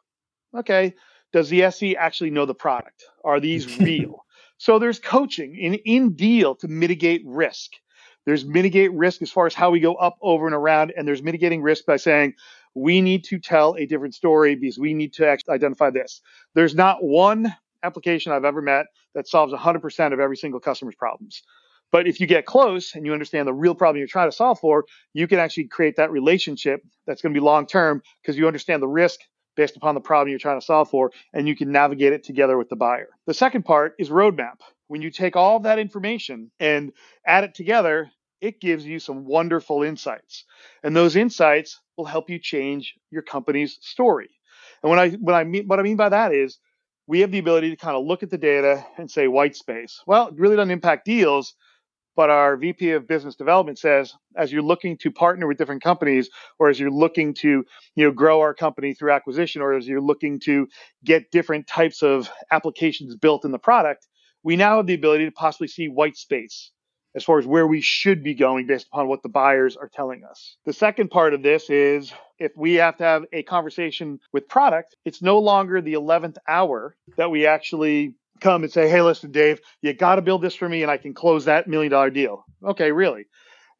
okay, 0.57 0.95
does 1.35 1.51
the 1.51 1.65
SE 1.65 1.97
actually 1.97 2.31
know 2.31 2.47
the 2.47 2.55
product? 2.55 3.05
Are 3.25 3.41
these 3.41 3.79
real? 3.81 4.25
so 4.59 4.79
there's 4.79 4.99
coaching 4.99 5.57
in, 5.57 5.75
in 5.75 6.15
deal 6.15 6.55
to 6.57 6.69
mitigate 6.69 7.23
risk. 7.27 7.73
There's 8.27 8.45
mitigate 8.45 8.93
risk 8.93 9.23
as 9.23 9.31
far 9.31 9.47
as 9.47 9.55
how 9.55 9.71
we 9.71 9.81
go 9.81 9.95
up, 9.95 10.19
over, 10.21 10.47
and 10.47 10.55
around, 10.55 10.93
and 10.97 11.07
there's 11.07 11.23
mitigating 11.23 11.63
risk 11.63 11.87
by 11.87 11.97
saying 11.97 12.35
we 12.75 13.01
need 13.01 13.25
to 13.25 13.39
tell 13.39 13.75
a 13.77 13.87
different 13.87 14.15
story 14.15 14.57
because 14.57 14.79
we 14.79 14.93
need 14.93 15.15
to 15.15 15.27
actually 15.27 15.55
identify 15.55 15.91
this. 15.91 16.21
There's 16.55 16.75
not 16.75 17.03
one 17.03 17.55
application 17.83 18.33
I've 18.33 18.45
ever 18.45 18.61
met 18.61 18.87
that 19.15 19.29
solves 19.29 19.53
100% 19.53 20.13
of 20.13 20.21
every 20.21 20.37
single 20.37 20.61
customer's 20.61 20.97
problems. 20.97 21.43
But 21.93 22.09
if 22.09 22.21
you 22.21 22.27
get 22.27 22.47
close 22.47 22.95
and 22.95 23.07
you 23.07 23.13
understand 23.13 23.47
the 23.47 23.55
real 23.55 23.75
problem 23.75 23.99
you're 23.99 24.09
trying 24.09 24.29
to 24.29 24.37
solve 24.37 24.59
for, 24.59 24.85
you 25.15 25.29
can 25.29 25.39
actually 25.39 25.69
create 25.69 25.97
that 25.97 26.11
relationship 26.11 26.83
that's 27.07 27.23
going 27.23 27.33
to 27.33 27.41
be 27.41 27.45
long 27.45 27.67
term 27.67 28.03
because 28.21 28.37
you 28.37 28.47
understand 28.47 28.83
the 28.83 28.89
risk 28.89 29.21
based 29.57 29.77
upon 29.77 29.95
the 29.95 30.01
problem 30.01 30.29
you're 30.29 30.39
trying 30.39 30.61
to 30.61 30.67
solve 30.67 30.91
for, 30.91 31.11
and 31.33 31.49
you 31.49 31.57
can 31.57 31.73
navigate 31.73 32.13
it 32.13 32.25
together 32.25 32.59
with 32.59 32.69
the 32.69 32.77
buyer. 32.77 33.09
The 33.27 33.35
second 33.35 33.65
part 33.65 33.95
is 33.99 34.11
roadmap. 34.11 34.61
When 34.89 35.01
you 35.01 35.11
take 35.11 35.35
all 35.35 35.61
that 35.61 35.79
information 35.79 36.51
and 36.61 36.93
add 37.27 37.45
it 37.45 37.55
together, 37.55 38.11
it 38.41 38.61
gives 38.61 38.85
you 38.85 38.99
some 38.99 39.25
wonderful 39.25 39.83
insights. 39.83 40.45
And 40.83 40.95
those 40.95 41.17
insights 41.17 41.81
will 41.97 42.05
help 42.05 42.31
you 42.31 42.39
change 42.39 42.95
your 43.11 43.23
company's 43.23 43.79
story. 43.81 44.31
And 44.83 44.91
when 44.91 44.99
I 44.99 45.11
when 45.11 45.35
I 45.35 45.45
mean 45.45 45.67
what 45.67 45.81
I 45.81 45.83
mean 45.83 45.97
by 45.97 46.11
that 46.11 46.33
is 46.33 46.59
we 47.07 47.21
have 47.21 47.31
the 47.31 47.39
ability 47.39 47.71
to 47.71 47.77
kind 47.77 47.97
of 47.97 48.05
look 48.05 48.23
at 48.23 48.31
the 48.31 48.39
data 48.39 48.85
and 48.99 49.11
say 49.11 49.29
white 49.29 49.57
space. 49.57 50.03
Well, 50.07 50.29
it 50.29 50.35
really 50.39 50.57
doesn't 50.57 50.71
impact 50.71 51.05
deals, 51.05 51.55
but 52.17 52.31
our 52.31 52.57
VP 52.57 52.93
of 52.93 53.07
business 53.07 53.37
development 53.37 53.79
says, 53.79 54.13
as 54.37 54.53
you're 54.53 54.63
looking 54.63 54.97
to 54.99 55.11
partner 55.11 55.47
with 55.47 55.59
different 55.59 55.83
companies, 55.83 56.31
or 56.59 56.69
as 56.69 56.81
you're 56.81 56.91
looking 56.91 57.35
to, 57.35 57.65
you 57.95 58.05
know, 58.05 58.11
grow 58.11 58.41
our 58.41 58.55
company 58.55 58.93
through 58.93 59.13
acquisition, 59.13 59.63
or 59.63 59.75
as 59.75 59.87
you're 59.87 60.01
looking 60.01 60.41
to 60.41 60.67
get 61.05 61.31
different 61.31 61.69
types 61.69 62.03
of 62.03 62.29
applications 62.51 63.15
built 63.15 63.45
in 63.45 63.53
the 63.53 63.59
product, 63.59 64.09
we 64.43 64.57
now 64.57 64.79
have 64.79 64.87
the 64.87 64.95
ability 64.95 65.27
to 65.27 65.33
possibly 65.33 65.69
see 65.69 65.89
white 65.89 66.17
space 66.17 66.73
as 67.17 67.25
far 67.25 67.39
as 67.39 67.47
where 67.47 67.67
we 67.67 67.81
should 67.81 68.23
be 68.23 68.35
going 68.35 68.67
based 68.67 68.87
upon 68.87 69.09
what 69.09 69.23
the 69.23 69.29
buyers 69.29 69.77
are 69.77 69.89
telling 69.89 70.23
us. 70.23 70.57
The 70.67 70.73
second 70.75 71.11
part 71.11 71.33
of 71.33 71.43
this 71.43 71.71
is 71.71 72.13
if 72.39 72.53
we 72.57 72.75
have 72.75 72.99
to 72.99 73.05
have 73.05 73.25
a 73.33 73.43
conversation 73.43 74.21
with 74.33 74.49
product, 74.49 74.95
it's 75.07 75.23
no 75.23 75.39
longer 75.39 75.81
the 75.81 75.95
11th 75.95 76.37
hour 76.47 76.95
that 77.17 77.31
we 77.31 77.47
actually 77.47 78.15
come 78.41 78.63
and 78.63 78.73
say, 78.73 78.89
hey, 78.89 79.01
listen, 79.01 79.33
Dave, 79.33 79.61
you 79.81 79.95
got 79.95 80.17
to 80.17 80.23
build 80.23 80.43
this 80.43 80.55
for 80.55 80.69
me 80.69 80.83
and 80.83 80.91
I 80.91 80.99
can 80.99 81.15
close 81.15 81.47
that 81.47 81.67
million 81.67 81.91
dollar 81.91 82.11
deal. 82.11 82.45
Okay, 82.63 82.93
really? 82.93 83.25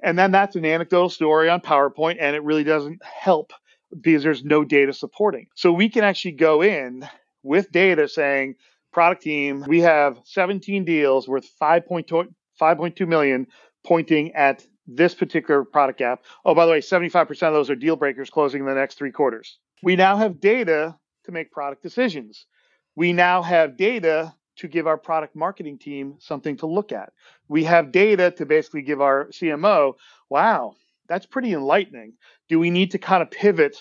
And 0.03 0.19
then 0.19 0.31
that's 0.33 0.57
an 0.57 0.65
anecdotal 0.65 1.11
story 1.11 1.51
on 1.51 1.61
PowerPoint 1.61 2.17
and 2.19 2.35
it 2.35 2.43
really 2.43 2.65
doesn't 2.65 3.03
help 3.05 3.53
because 4.01 4.23
there's 4.23 4.45
no 4.45 4.65
data 4.65 4.95
supporting. 4.95 5.47
So 5.55 5.73
we 5.73 5.91
can 5.91 6.05
actually 6.05 6.33
go 6.33 6.63
in 6.63 7.07
with 7.43 7.71
data 7.71 8.09
saying, 8.09 8.55
product 8.93 9.23
team, 9.23 9.63
we 9.69 9.81
have 9.81 10.19
17 10.25 10.87
deals 10.87 11.29
worth 11.29 11.47
5.2, 11.61 12.29
5.2 12.61 13.07
million 13.07 13.47
pointing 13.85 14.35
at 14.35 14.65
this 14.87 15.15
particular 15.15 15.65
product 15.65 15.99
gap. 15.99 16.25
Oh, 16.45 16.55
by 16.55 16.67
the 16.67 16.73
way, 16.73 16.81
75% 16.81 17.31
of 17.31 17.55
those 17.55 17.71
are 17.71 17.75
deal 17.75 17.97
breakers 17.97 18.31
closing 18.31 18.61
in 18.61 18.67
the 18.67 18.75
next 18.75 18.97
three 18.97 19.11
quarters. 19.11 19.59
We 19.83 19.97
now 19.97 20.17
have 20.17 20.41
data 20.41 20.97
to 21.25 21.33
make 21.33 21.51
product 21.51 21.83
decisions. 21.83 22.47
We 22.95 23.13
now 23.13 23.43
have 23.43 23.77
data 23.77 24.35
to 24.57 24.69
give 24.69 24.87
our 24.87 24.97
product 24.97 25.37
marketing 25.37 25.79
team 25.79 26.15
something 26.19 26.57
to 26.59 26.67
look 26.67 26.93
at. 26.93 27.13
We 27.49 27.65
have 27.65 27.93
data 27.93 28.31
to 28.33 28.47
basically 28.47 28.83
give 28.83 29.01
our 29.01 29.27
CMO, 29.27 29.95
wow, 30.31 30.75
that's 31.09 31.27
pretty 31.27 31.53
enlightening. 31.53 32.15
Do 32.49 32.59
we 32.59 32.71
need 32.71 32.93
to 32.93 32.99
kind 32.99 33.23
of 33.23 33.31
pivot 33.31 33.77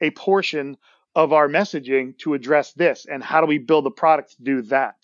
a 0.00 0.10
portion 0.10 0.76
of 1.14 1.32
our 1.32 1.48
messaging 1.48 2.16
to 2.18 2.34
address 2.34 2.72
this? 2.72 3.06
And 3.06 3.22
how 3.22 3.40
do 3.40 3.46
we 3.46 3.58
build 3.58 3.86
a 3.86 3.90
product 3.90 4.36
to 4.36 4.42
do 4.42 4.62
that? 4.62 4.96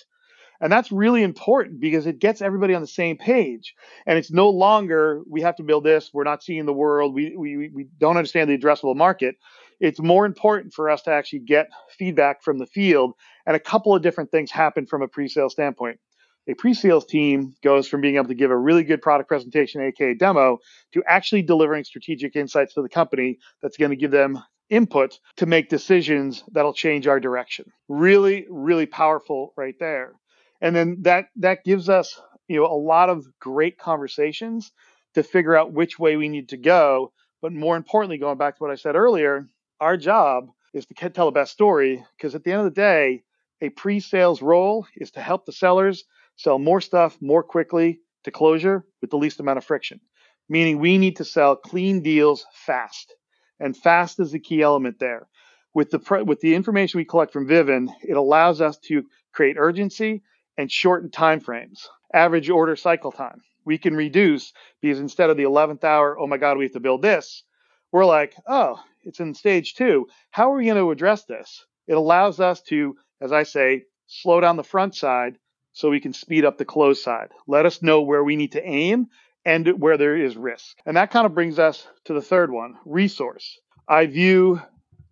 And 0.60 0.72
that's 0.72 0.90
really 0.90 1.22
important 1.22 1.80
because 1.80 2.06
it 2.06 2.18
gets 2.18 2.42
everybody 2.42 2.74
on 2.74 2.80
the 2.80 2.88
same 2.88 3.16
page. 3.16 3.74
And 4.06 4.18
it's 4.18 4.32
no 4.32 4.50
longer 4.50 5.22
we 5.28 5.42
have 5.42 5.56
to 5.56 5.62
build 5.62 5.84
this, 5.84 6.10
we're 6.12 6.24
not 6.24 6.42
seeing 6.42 6.66
the 6.66 6.72
world, 6.72 7.14
we, 7.14 7.36
we, 7.36 7.68
we 7.68 7.86
don't 7.98 8.16
understand 8.16 8.50
the 8.50 8.58
addressable 8.58 8.96
market. 8.96 9.36
It's 9.80 10.00
more 10.00 10.26
important 10.26 10.74
for 10.74 10.90
us 10.90 11.02
to 11.02 11.12
actually 11.12 11.40
get 11.40 11.68
feedback 11.96 12.42
from 12.42 12.58
the 12.58 12.66
field. 12.66 13.12
And 13.46 13.54
a 13.54 13.60
couple 13.60 13.94
of 13.94 14.02
different 14.02 14.32
things 14.32 14.50
happen 14.50 14.86
from 14.86 15.02
a 15.02 15.08
pre 15.08 15.28
sale 15.28 15.48
standpoint. 15.48 16.00
A 16.48 16.54
pre 16.54 16.74
sales 16.74 17.06
team 17.06 17.54
goes 17.62 17.86
from 17.86 18.00
being 18.00 18.16
able 18.16 18.28
to 18.28 18.34
give 18.34 18.50
a 18.50 18.56
really 18.56 18.82
good 18.82 19.00
product 19.00 19.28
presentation, 19.28 19.80
aka 19.82 20.14
demo, 20.14 20.58
to 20.92 21.04
actually 21.06 21.42
delivering 21.42 21.84
strategic 21.84 22.34
insights 22.34 22.74
to 22.74 22.82
the 22.82 22.88
company 22.88 23.38
that's 23.62 23.76
going 23.76 23.90
to 23.90 23.96
give 23.96 24.10
them 24.10 24.42
input 24.70 25.18
to 25.36 25.46
make 25.46 25.68
decisions 25.68 26.42
that'll 26.52 26.74
change 26.74 27.06
our 27.06 27.20
direction. 27.20 27.66
Really, 27.88 28.46
really 28.50 28.86
powerful 28.86 29.52
right 29.56 29.76
there 29.78 30.14
and 30.60 30.74
then 30.74 30.98
that 31.02 31.26
that 31.36 31.64
gives 31.64 31.88
us 31.88 32.20
you 32.48 32.56
know 32.56 32.66
a 32.66 32.74
lot 32.74 33.10
of 33.10 33.26
great 33.38 33.78
conversations 33.78 34.72
to 35.14 35.22
figure 35.22 35.56
out 35.56 35.72
which 35.72 35.98
way 35.98 36.16
we 36.16 36.28
need 36.28 36.50
to 36.50 36.56
go. 36.56 37.12
But 37.40 37.52
more 37.52 37.76
importantly 37.76 38.18
going 38.18 38.38
back 38.38 38.56
to 38.56 38.62
what 38.64 38.72
i 38.72 38.74
said 38.74 38.96
earlier 38.96 39.46
our 39.80 39.96
job 39.96 40.48
is 40.74 40.86
to 40.86 40.94
tell 40.94 41.26
the 41.26 41.32
best 41.32 41.52
story 41.52 42.04
because 42.16 42.34
at 42.34 42.42
the 42.42 42.52
end 42.52 42.60
of 42.60 42.74
the 42.74 42.80
day 42.80 43.22
a 43.60 43.68
pre-sales 43.70 44.42
role 44.42 44.86
is 44.96 45.12
to 45.12 45.20
help 45.20 45.46
the 45.46 45.52
sellers 45.52 46.04
sell 46.36 46.58
more 46.58 46.80
stuff 46.80 47.16
more 47.20 47.42
quickly 47.42 48.00
to 48.24 48.30
closure 48.30 48.84
with 49.00 49.10
the 49.10 49.16
least 49.16 49.40
amount 49.40 49.58
of 49.58 49.64
friction 49.64 50.00
meaning 50.48 50.78
we 50.78 50.98
need 50.98 51.16
to 51.16 51.24
sell 51.24 51.56
clean 51.56 52.02
deals 52.02 52.46
fast. 52.52 53.14
And 53.60 53.76
fast 53.76 54.20
is 54.20 54.32
the 54.32 54.38
key 54.38 54.62
element 54.62 54.98
there. 54.98 55.28
With 55.74 55.90
the 55.90 56.24
with 56.24 56.40
the 56.40 56.54
information 56.54 56.98
we 56.98 57.04
collect 57.04 57.32
from 57.32 57.46
Vivun 57.46 57.88
it 58.02 58.16
allows 58.16 58.60
us 58.60 58.78
to 58.88 59.04
create 59.32 59.56
urgency 59.58 60.22
and 60.58 60.70
shorten 60.70 61.10
time 61.10 61.40
frames, 61.40 61.88
average 62.12 62.50
order 62.50 62.76
cycle 62.76 63.12
time. 63.12 63.40
We 63.64 63.78
can 63.78 63.96
reduce 63.96 64.52
because 64.82 64.98
instead 64.98 65.30
of 65.30 65.36
the 65.36 65.44
11th 65.44 65.84
hour, 65.84 66.18
oh 66.18 66.26
my 66.26 66.36
God, 66.36 66.58
we 66.58 66.64
have 66.64 66.72
to 66.72 66.80
build 66.80 67.00
this, 67.00 67.44
we're 67.92 68.04
like, 68.04 68.34
oh, 68.46 68.78
it's 69.04 69.20
in 69.20 69.34
stage 69.34 69.74
two. 69.74 70.08
How 70.30 70.52
are 70.52 70.56
we 70.56 70.66
going 70.66 70.76
to 70.76 70.90
address 70.90 71.24
this? 71.24 71.64
It 71.86 71.94
allows 71.94 72.40
us 72.40 72.60
to, 72.62 72.96
as 73.20 73.32
I 73.32 73.44
say, 73.44 73.84
slow 74.06 74.40
down 74.40 74.56
the 74.56 74.64
front 74.64 74.94
side 74.94 75.38
so 75.72 75.90
we 75.90 76.00
can 76.00 76.12
speed 76.12 76.44
up 76.44 76.58
the 76.58 76.64
close 76.64 77.02
side. 77.02 77.28
Let 77.46 77.64
us 77.64 77.82
know 77.82 78.02
where 78.02 78.24
we 78.24 78.36
need 78.36 78.52
to 78.52 78.66
aim 78.66 79.06
and 79.44 79.80
where 79.80 79.96
there 79.96 80.16
is 80.16 80.36
risk. 80.36 80.76
And 80.84 80.96
that 80.96 81.10
kind 81.10 81.24
of 81.24 81.34
brings 81.34 81.58
us 81.58 81.86
to 82.04 82.12
the 82.12 82.20
third 82.20 82.50
one 82.50 82.74
resource. 82.84 83.58
I 83.88 84.06
view 84.06 84.60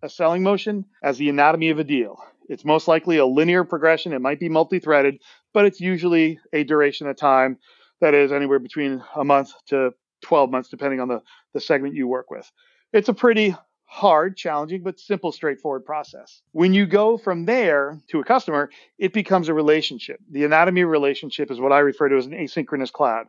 a 0.03 0.09
selling 0.09 0.43
motion 0.43 0.85
as 1.01 1.17
the 1.17 1.29
anatomy 1.29 1.69
of 1.69 1.79
a 1.79 1.83
deal. 1.83 2.19
It's 2.47 2.65
most 2.65 2.87
likely 2.87 3.17
a 3.17 3.25
linear 3.25 3.63
progression. 3.63 4.13
It 4.13 4.21
might 4.21 4.39
be 4.39 4.49
multi 4.49 4.79
threaded, 4.79 5.19
but 5.53 5.65
it's 5.65 5.81
usually 5.81 6.39
a 6.53 6.63
duration 6.63 7.07
of 7.07 7.17
time 7.17 7.57
that 8.01 8.13
is 8.13 8.31
anywhere 8.31 8.59
between 8.59 9.03
a 9.15 9.23
month 9.23 9.53
to 9.67 9.93
12 10.21 10.49
months, 10.49 10.69
depending 10.69 10.99
on 10.99 11.07
the, 11.07 11.21
the 11.53 11.59
segment 11.59 11.95
you 11.95 12.07
work 12.07 12.29
with. 12.29 12.49
It's 12.93 13.09
a 13.09 13.13
pretty 13.13 13.55
hard, 13.85 14.35
challenging, 14.35 14.83
but 14.83 14.99
simple, 14.99 15.31
straightforward 15.31 15.85
process. 15.85 16.41
When 16.51 16.73
you 16.73 16.85
go 16.85 17.17
from 17.17 17.45
there 17.45 17.99
to 18.09 18.19
a 18.19 18.23
customer, 18.23 18.69
it 18.97 19.13
becomes 19.13 19.47
a 19.47 19.53
relationship. 19.53 20.19
The 20.29 20.43
anatomy 20.43 20.83
relationship 20.83 21.49
is 21.49 21.59
what 21.59 21.71
I 21.71 21.79
refer 21.79 22.09
to 22.09 22.17
as 22.17 22.25
an 22.25 22.33
asynchronous 22.33 22.91
cloud. 22.91 23.27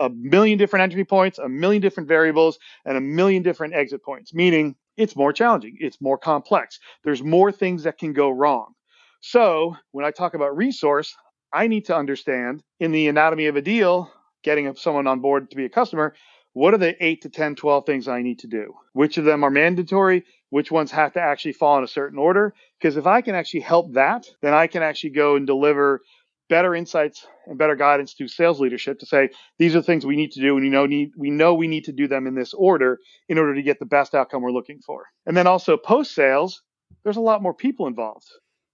A 0.00 0.08
million 0.08 0.58
different 0.58 0.82
entry 0.82 1.04
points, 1.04 1.38
a 1.38 1.48
million 1.48 1.80
different 1.80 2.08
variables, 2.08 2.58
and 2.84 2.96
a 2.96 3.00
million 3.00 3.44
different 3.44 3.74
exit 3.74 4.02
points, 4.02 4.34
meaning 4.34 4.74
it's 4.96 5.16
more 5.16 5.32
challenging, 5.32 5.76
it's 5.80 6.00
more 6.00 6.18
complex. 6.18 6.78
There's 7.04 7.22
more 7.22 7.50
things 7.52 7.82
that 7.84 7.98
can 7.98 8.12
go 8.12 8.30
wrong. 8.30 8.74
So 9.20 9.76
when 9.92 10.04
I 10.04 10.10
talk 10.10 10.34
about 10.34 10.56
resource, 10.56 11.14
I 11.52 11.66
need 11.66 11.86
to 11.86 11.96
understand 11.96 12.62
in 12.80 12.92
the 12.92 13.08
anatomy 13.08 13.46
of 13.46 13.56
a 13.56 13.62
deal, 13.62 14.10
getting 14.42 14.74
someone 14.76 15.06
on 15.06 15.20
board 15.20 15.50
to 15.50 15.56
be 15.56 15.64
a 15.64 15.70
customer, 15.70 16.14
what 16.52 16.74
are 16.74 16.78
the 16.78 16.94
8 17.04 17.22
to 17.22 17.30
10, 17.30 17.56
12 17.56 17.86
things 17.86 18.06
I 18.06 18.22
need 18.22 18.38
to 18.40 18.46
do? 18.46 18.74
Which 18.92 19.18
of 19.18 19.24
them 19.24 19.42
are 19.42 19.50
mandatory? 19.50 20.24
Which 20.50 20.70
ones 20.70 20.92
have 20.92 21.12
to 21.14 21.20
actually 21.20 21.54
fall 21.54 21.78
in 21.78 21.84
a 21.84 21.88
certain 21.88 22.18
order? 22.18 22.54
Because 22.78 22.96
if 22.96 23.06
I 23.06 23.22
can 23.22 23.34
actually 23.34 23.60
help 23.60 23.92
that, 23.94 24.26
then 24.40 24.54
I 24.54 24.68
can 24.68 24.82
actually 24.82 25.10
go 25.10 25.34
and 25.34 25.46
deliver 25.46 26.02
better 26.48 26.74
insights 26.74 27.26
and 27.46 27.58
better 27.58 27.76
guidance 27.76 28.14
to 28.14 28.28
sales 28.28 28.60
leadership 28.60 28.98
to 28.98 29.06
say 29.06 29.30
these 29.58 29.74
are 29.74 29.80
the 29.80 29.86
things 29.86 30.04
we 30.04 30.16
need 30.16 30.32
to 30.32 30.40
do 30.40 30.56
and 30.56 30.64
we 30.64 30.70
know 30.70 30.86
need 30.86 31.10
we 31.16 31.30
know 31.30 31.54
we 31.54 31.68
need 31.68 31.84
to 31.84 31.92
do 31.92 32.06
them 32.06 32.26
in 32.26 32.34
this 32.34 32.52
order 32.54 32.98
in 33.28 33.38
order 33.38 33.54
to 33.54 33.62
get 33.62 33.78
the 33.78 33.86
best 33.86 34.14
outcome 34.14 34.42
we're 34.42 34.50
looking 34.52 34.80
for. 34.80 35.04
And 35.26 35.36
then 35.36 35.46
also 35.46 35.76
post 35.76 36.14
sales, 36.14 36.62
there's 37.02 37.16
a 37.16 37.22
lot 37.22 37.42
more 37.42 37.54
people 37.54 37.86
involved. 37.86 38.26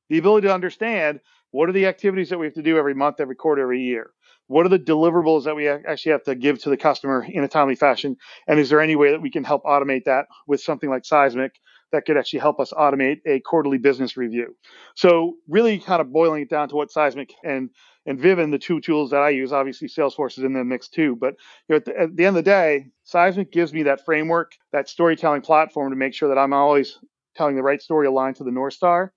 The 0.09 0.19
ability 0.19 0.49
to 0.49 0.55
understand 0.55 1.21
what 1.53 1.69
are 1.69 1.73
the 1.73 1.87
activities 1.87 2.31
that 2.31 2.39
we 2.39 2.47
have 2.47 2.55
to 2.55 2.63
do 2.63 2.79
every 2.79 2.95
month, 2.95 3.21
every 3.21 3.37
quarter, 3.37 3.63
every 3.63 3.81
year? 3.81 4.11
What 4.47 4.67
are 4.67 4.71
the 4.71 4.79
deliverables 4.79 5.45
that 5.45 5.55
we 5.55 5.69
actually 5.69 6.13
have 6.13 6.25
to 6.25 6.35
give 6.35 6.61
to 6.63 6.71
the 6.71 6.77
customer 6.77 7.25
in 7.29 7.45
a 7.45 7.49
timely 7.49 7.77
fashion? 7.77 8.17
And 8.49 8.59
is 8.59 8.69
there 8.69 8.81
any 8.81 8.97
way 8.97 9.13
that 9.13 9.23
we 9.23 9.31
can 9.31 9.45
help 9.45 9.63
automate 9.65 10.05
that 10.05 10.27
with 10.49 10.61
something 10.61 10.91
like 10.91 11.05
Seismic 11.05 11.53
that 11.93 12.05
could 12.07 12.17
actually 12.17 12.41
help 12.41 12.61
us 12.61 12.73
automate 12.73 13.21
a 13.27 13.41
quarterly 13.41 13.79
business 13.79 14.17
review. 14.17 14.57
So 14.95 15.35
really 15.49 15.79
kind 15.79 16.01
of 16.01 16.13
boiling 16.13 16.43
it 16.43 16.51
down 16.51 16.69
to 16.69 16.77
what 16.77 16.91
Seismic 16.91 17.33
and 17.45 17.71
and 18.07 18.19
Vivun, 18.19 18.51
the 18.51 18.59
two 18.59 18.81
tools 18.81 19.11
that 19.11 19.21
I 19.21 19.29
use, 19.31 19.53
obviously 19.53 19.87
Salesforce 19.87 20.39
is 20.39 20.45
in 20.45 20.55
the 20.55 20.65
mix 20.65 20.89
too. 20.89 21.17
But 21.17 21.35
you 21.69 21.75
know, 21.75 21.77
at, 21.77 21.85
the, 21.85 22.01
at 22.01 22.17
the 22.17 22.25
end 22.25 22.37
of 22.37 22.45
the 22.45 22.51
day, 22.51 22.87
Seismic 23.05 23.53
gives 23.53 23.75
me 23.75 23.83
that 23.85 24.05
framework, 24.05 24.53
that 24.73 24.89
storytelling 24.89 25.43
platform 25.43 25.91
to 25.91 25.97
make 25.97 26.15
sure 26.15 26.29
that 26.29 26.41
I'm 26.41 26.53
always 26.53 26.99
telling 27.37 27.57
the 27.57 27.63
right 27.63 27.81
story 27.81 28.07
aligned 28.07 28.37
to 28.37 28.45
the 28.45 28.51
North 28.51 28.75
Star. 28.75 29.13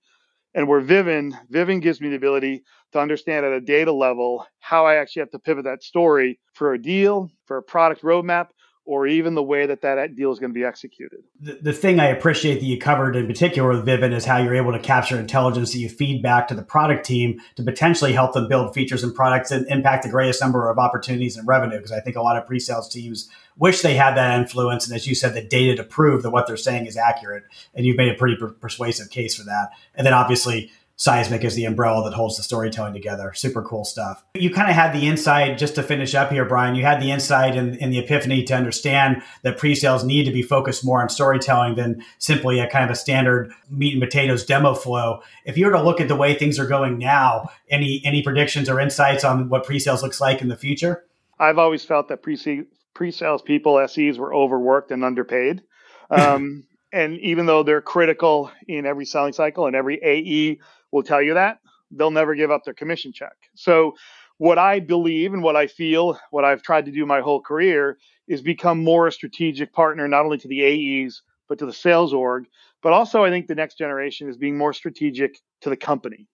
And 0.56 0.68
where 0.68 0.80
Vivun, 0.80 1.32
Vivun 1.50 1.82
gives 1.82 2.00
me 2.00 2.10
the 2.10 2.16
ability 2.16 2.62
to 2.92 3.00
understand 3.00 3.44
at 3.44 3.52
a 3.52 3.60
data 3.60 3.90
level 3.92 4.46
how 4.60 4.86
I 4.86 4.96
actually 4.96 5.20
have 5.20 5.30
to 5.30 5.40
pivot 5.40 5.64
that 5.64 5.82
story 5.82 6.38
for 6.52 6.74
a 6.74 6.80
deal, 6.80 7.28
for 7.46 7.56
a 7.56 7.62
product 7.62 8.02
roadmap, 8.02 8.48
or 8.86 9.06
even 9.06 9.34
the 9.34 9.42
way 9.42 9.64
that 9.64 9.80
that 9.80 10.14
deal 10.14 10.30
is 10.30 10.38
going 10.38 10.50
to 10.50 10.54
be 10.54 10.64
executed. 10.64 11.20
The, 11.40 11.58
the 11.62 11.72
thing 11.72 12.00
I 12.00 12.08
appreciate 12.08 12.56
that 12.56 12.66
you 12.66 12.78
covered 12.78 13.16
in 13.16 13.26
particular 13.26 13.70
with 13.70 13.86
Vivun 13.86 14.12
is 14.12 14.26
how 14.26 14.36
you're 14.36 14.54
able 14.54 14.72
to 14.72 14.78
capture 14.78 15.18
intelligence 15.18 15.72
that 15.72 15.78
you 15.78 15.88
feed 15.88 16.22
back 16.22 16.48
to 16.48 16.54
the 16.54 16.62
product 16.62 17.06
team 17.06 17.40
to 17.56 17.62
potentially 17.62 18.12
help 18.12 18.34
them 18.34 18.46
build 18.46 18.74
features 18.74 19.02
and 19.02 19.14
products 19.14 19.50
and 19.50 19.66
impact 19.68 20.02
the 20.02 20.10
greatest 20.10 20.40
number 20.42 20.68
of 20.68 20.78
opportunities 20.78 21.36
and 21.36 21.48
revenue. 21.48 21.78
Because 21.78 21.92
I 21.92 22.00
think 22.00 22.16
a 22.16 22.22
lot 22.22 22.36
of 22.36 22.46
pre-sales 22.46 22.88
teams 22.90 23.30
wish 23.56 23.80
they 23.80 23.94
had 23.94 24.16
that 24.16 24.38
influence. 24.38 24.86
And 24.86 24.94
as 24.94 25.06
you 25.06 25.14
said, 25.14 25.32
the 25.32 25.42
data 25.42 25.76
to 25.76 25.84
prove 25.84 26.22
that 26.22 26.30
what 26.30 26.46
they're 26.46 26.56
saying 26.56 26.86
is 26.86 26.96
accurate. 26.98 27.44
And 27.74 27.86
you've 27.86 27.96
made 27.96 28.12
a 28.12 28.16
pretty 28.16 28.36
per- 28.36 28.50
persuasive 28.50 29.08
case 29.08 29.34
for 29.34 29.44
that. 29.44 29.70
And 29.94 30.06
then 30.06 30.12
obviously 30.12 30.70
Seismic 30.96 31.42
is 31.42 31.56
the 31.56 31.64
umbrella 31.64 32.04
that 32.04 32.14
holds 32.14 32.36
the 32.36 32.42
storytelling 32.44 32.92
together. 32.92 33.32
Super 33.34 33.62
cool 33.62 33.84
stuff. 33.84 34.24
You 34.34 34.50
kind 34.50 34.70
of 34.70 34.76
had 34.76 34.92
the 34.92 35.08
insight, 35.08 35.58
just 35.58 35.74
to 35.74 35.82
finish 35.82 36.14
up 36.14 36.30
here, 36.30 36.44
Brian, 36.44 36.76
you 36.76 36.84
had 36.84 37.02
the 37.02 37.10
insight 37.10 37.56
and, 37.56 37.74
the 37.92 37.98
epiphany 37.98 38.44
to 38.44 38.54
understand 38.54 39.22
that 39.42 39.58
pre-sales 39.58 40.04
need 40.04 40.24
to 40.24 40.30
be 40.30 40.42
focused 40.42 40.84
more 40.84 41.02
on 41.02 41.08
storytelling 41.08 41.74
than 41.74 42.02
simply 42.18 42.60
a 42.60 42.68
kind 42.68 42.84
of 42.84 42.90
a 42.90 42.94
standard 42.94 43.52
meat 43.68 43.92
and 43.92 44.02
potatoes 44.02 44.44
demo 44.44 44.74
flow. 44.74 45.20
If 45.44 45.58
you 45.58 45.66
were 45.66 45.72
to 45.72 45.82
look 45.82 46.00
at 46.00 46.08
the 46.08 46.16
way 46.16 46.34
things 46.34 46.58
are 46.58 46.66
going 46.66 46.98
now, 46.98 47.50
any 47.68 48.00
any 48.04 48.22
predictions 48.22 48.68
or 48.68 48.80
insights 48.80 49.24
on 49.24 49.48
what 49.48 49.64
pre-sales 49.64 50.02
looks 50.02 50.20
like 50.20 50.40
in 50.42 50.48
the 50.48 50.56
future? 50.56 51.04
I've 51.38 51.58
always 51.58 51.84
felt 51.84 52.08
that 52.08 52.22
pre 52.22 52.66
pre-sales 52.94 53.42
people, 53.42 53.86
SEs, 53.88 54.18
were 54.18 54.32
overworked 54.32 54.90
and 54.90 55.04
underpaid. 55.04 55.62
Um, 56.10 56.64
and 56.92 57.18
even 57.20 57.46
though 57.46 57.64
they're 57.64 57.80
critical 57.80 58.52
in 58.68 58.86
every 58.86 59.06
selling 59.06 59.32
cycle, 59.32 59.66
and 59.66 59.74
every 59.74 59.98
AE 60.00 60.60
will 60.94 61.02
tell 61.02 61.20
you 61.20 61.34
that, 61.34 61.58
they'll 61.90 62.10
never 62.10 62.34
give 62.34 62.50
up 62.50 62.64
their 62.64 62.72
commission 62.72 63.12
check. 63.12 63.36
So, 63.54 63.96
what 64.38 64.58
I 64.58 64.80
believe 64.80 65.32
and 65.32 65.42
what 65.42 65.56
I 65.56 65.66
feel, 65.66 66.18
what 66.30 66.44
I've 66.44 66.62
tried 66.62 66.86
to 66.86 66.92
do 66.92 67.04
my 67.06 67.20
whole 67.20 67.40
career, 67.40 67.98
is 68.26 68.40
become 68.40 68.82
more 68.82 69.06
a 69.06 69.12
strategic 69.12 69.72
partner, 69.72 70.08
not 70.08 70.24
only 70.24 70.38
to 70.38 70.48
the 70.48 70.62
AEs 71.04 71.22
but 71.46 71.58
to 71.58 71.66
the 71.66 71.72
sales 71.72 72.14
org. 72.14 72.46
But 72.82 72.94
also, 72.94 73.22
I 73.22 73.30
think 73.30 73.48
the 73.48 73.54
next 73.54 73.76
generation 73.76 74.28
is 74.28 74.38
being 74.38 74.56
more 74.56 74.72
strategic 74.72 75.38
to 75.60 75.68
the 75.68 75.76
company. 75.76 76.26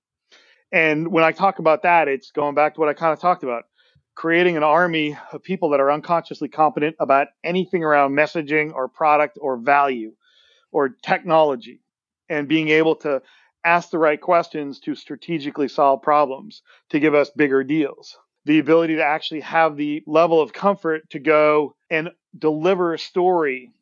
And 0.71 1.09
when 1.09 1.25
I 1.25 1.33
talk 1.33 1.59
about 1.59 1.83
that, 1.83 2.07
it's 2.07 2.31
going 2.31 2.55
back 2.55 2.75
to 2.75 2.81
what 2.81 2.89
I 2.89 2.93
kind 2.93 3.13
of 3.13 3.19
talked 3.19 3.43
about 3.43 3.65
creating 4.15 4.57
an 4.57 4.63
army 4.63 5.17
of 5.33 5.43
people 5.43 5.71
that 5.71 5.81
are 5.81 5.91
unconsciously 5.91 6.49
competent 6.49 6.95
about 7.01 7.29
anything 7.43 7.83
around 7.83 8.13
messaging 8.13 8.73
or 8.75 8.87
product 8.87 9.39
or 9.41 9.57
value 9.57 10.13
or 10.73 10.91
technology 10.91 11.81
and 12.29 12.47
being 12.47 12.69
able 12.69 12.95
to 12.95 13.23
ask 13.65 13.91
the 13.91 13.99
right 13.99 14.21
questions 14.21 14.81
to 14.81 14.95
strategically 14.95 15.69
solve 15.69 16.03
problems 16.03 16.63
to 16.91 17.01
give 17.01 17.15
us 17.15 17.31
bigger 17.31 17.63
deals. 17.63 18.19
The 18.47 18.59
ability 18.59 18.97
to 18.97 19.05
actually 19.05 19.41
have 19.41 19.77
the 19.77 20.03
level 20.07 20.41
of 20.41 20.53
comfort 20.53 21.09
to 21.11 21.19
go 21.19 21.75
and 21.91 22.11
deliver 22.37 22.95
a 22.95 22.99
story 22.99 23.73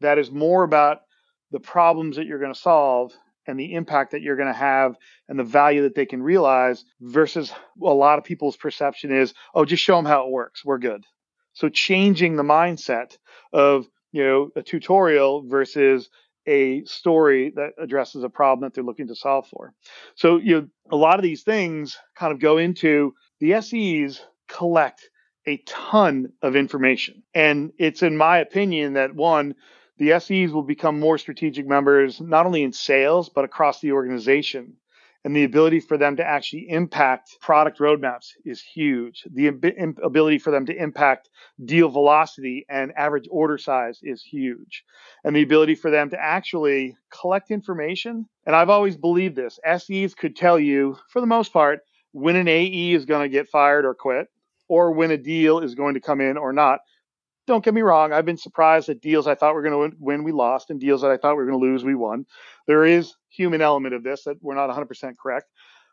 that 0.00 0.18
is 0.18 0.30
more 0.30 0.62
about 0.62 1.02
the 1.50 1.60
problems 1.60 2.16
that 2.16 2.26
you're 2.26 2.38
going 2.38 2.52
to 2.52 2.58
solve 2.58 3.12
and 3.46 3.58
the 3.58 3.74
impact 3.74 4.12
that 4.12 4.22
you're 4.22 4.36
going 4.36 4.52
to 4.52 4.58
have 4.58 4.96
and 5.28 5.38
the 5.38 5.44
value 5.44 5.82
that 5.82 5.94
they 5.94 6.06
can 6.06 6.22
realize 6.22 6.84
versus 7.00 7.52
a 7.80 7.84
lot 7.84 8.18
of 8.18 8.24
people's 8.24 8.56
perception 8.56 9.12
is, 9.12 9.34
oh, 9.54 9.64
just 9.64 9.82
show 9.82 9.96
them 9.96 10.04
how 10.04 10.26
it 10.26 10.32
works. 10.32 10.64
We're 10.64 10.78
good. 10.78 11.04
So 11.52 11.68
changing 11.68 12.36
the 12.36 12.42
mindset 12.42 13.16
of, 13.52 13.86
you 14.12 14.24
know, 14.24 14.50
a 14.56 14.62
tutorial 14.62 15.42
versus 15.46 16.08
a 16.46 16.84
story 16.84 17.52
that 17.56 17.72
addresses 17.78 18.22
a 18.22 18.28
problem 18.28 18.66
that 18.66 18.74
they're 18.74 18.84
looking 18.84 19.08
to 19.08 19.16
solve 19.16 19.48
for. 19.48 19.74
So, 20.14 20.36
you 20.38 20.60
know, 20.60 20.68
a 20.90 20.96
lot 20.96 21.18
of 21.18 21.22
these 21.22 21.42
things 21.42 21.98
kind 22.14 22.32
of 22.32 22.40
go 22.40 22.58
into 22.58 23.14
the 23.40 23.60
SEs 23.60 24.24
collect 24.48 25.10
a 25.46 25.58
ton 25.66 26.32
of 26.42 26.56
information. 26.56 27.22
And 27.34 27.72
it's 27.78 28.02
in 28.02 28.16
my 28.16 28.38
opinion 28.38 28.94
that 28.94 29.14
one, 29.14 29.54
the 29.98 30.18
SEs 30.20 30.52
will 30.52 30.62
become 30.62 31.00
more 31.00 31.18
strategic 31.18 31.66
members, 31.66 32.20
not 32.20 32.46
only 32.46 32.62
in 32.62 32.72
sales, 32.72 33.28
but 33.28 33.44
across 33.44 33.80
the 33.80 33.92
organization. 33.92 34.74
And 35.26 35.34
the 35.34 35.42
ability 35.42 35.80
for 35.80 35.98
them 35.98 36.14
to 36.18 36.24
actually 36.24 36.70
impact 36.70 37.38
product 37.40 37.80
roadmaps 37.80 38.28
is 38.44 38.62
huge. 38.62 39.24
The 39.34 39.48
ability 39.48 40.38
for 40.38 40.52
them 40.52 40.66
to 40.66 40.80
impact 40.80 41.30
deal 41.64 41.88
velocity 41.88 42.64
and 42.68 42.92
average 42.96 43.26
order 43.28 43.58
size 43.58 43.98
is 44.04 44.22
huge. 44.22 44.84
And 45.24 45.34
the 45.34 45.42
ability 45.42 45.74
for 45.74 45.90
them 45.90 46.10
to 46.10 46.16
actually 46.16 46.96
collect 47.10 47.50
information. 47.50 48.26
And 48.46 48.54
I've 48.54 48.70
always 48.70 48.96
believed 48.96 49.34
this 49.34 49.58
SEs 49.78 50.14
could 50.14 50.36
tell 50.36 50.60
you, 50.60 50.96
for 51.10 51.20
the 51.20 51.26
most 51.26 51.52
part, 51.52 51.80
when 52.12 52.36
an 52.36 52.46
AE 52.46 52.92
is 52.92 53.04
going 53.04 53.22
to 53.22 53.28
get 53.28 53.48
fired 53.48 53.84
or 53.84 53.96
quit, 53.96 54.28
or 54.68 54.92
when 54.92 55.10
a 55.10 55.16
deal 55.16 55.58
is 55.58 55.74
going 55.74 55.94
to 55.94 56.00
come 56.00 56.20
in 56.20 56.36
or 56.36 56.52
not 56.52 56.78
don't 57.46 57.64
get 57.64 57.74
me 57.74 57.82
wrong. 57.82 58.12
I've 58.12 58.24
been 58.24 58.36
surprised 58.36 58.88
at 58.88 59.00
deals 59.00 59.26
I 59.26 59.34
thought 59.34 59.54
we 59.54 59.60
are 59.60 59.68
going 59.68 59.90
to 59.90 59.96
win, 59.98 60.24
we 60.24 60.32
lost, 60.32 60.70
and 60.70 60.80
deals 60.80 61.02
that 61.02 61.10
I 61.10 61.16
thought 61.16 61.36
we 61.36 61.44
were 61.44 61.50
going 61.50 61.60
to 61.60 61.66
lose, 61.66 61.84
we 61.84 61.94
won. 61.94 62.26
There 62.66 62.84
is 62.84 63.14
human 63.28 63.62
element 63.62 63.94
of 63.94 64.02
this 64.02 64.24
that 64.24 64.36
we're 64.42 64.54
not 64.54 64.70
100% 64.70 65.14
correct, 65.20 65.46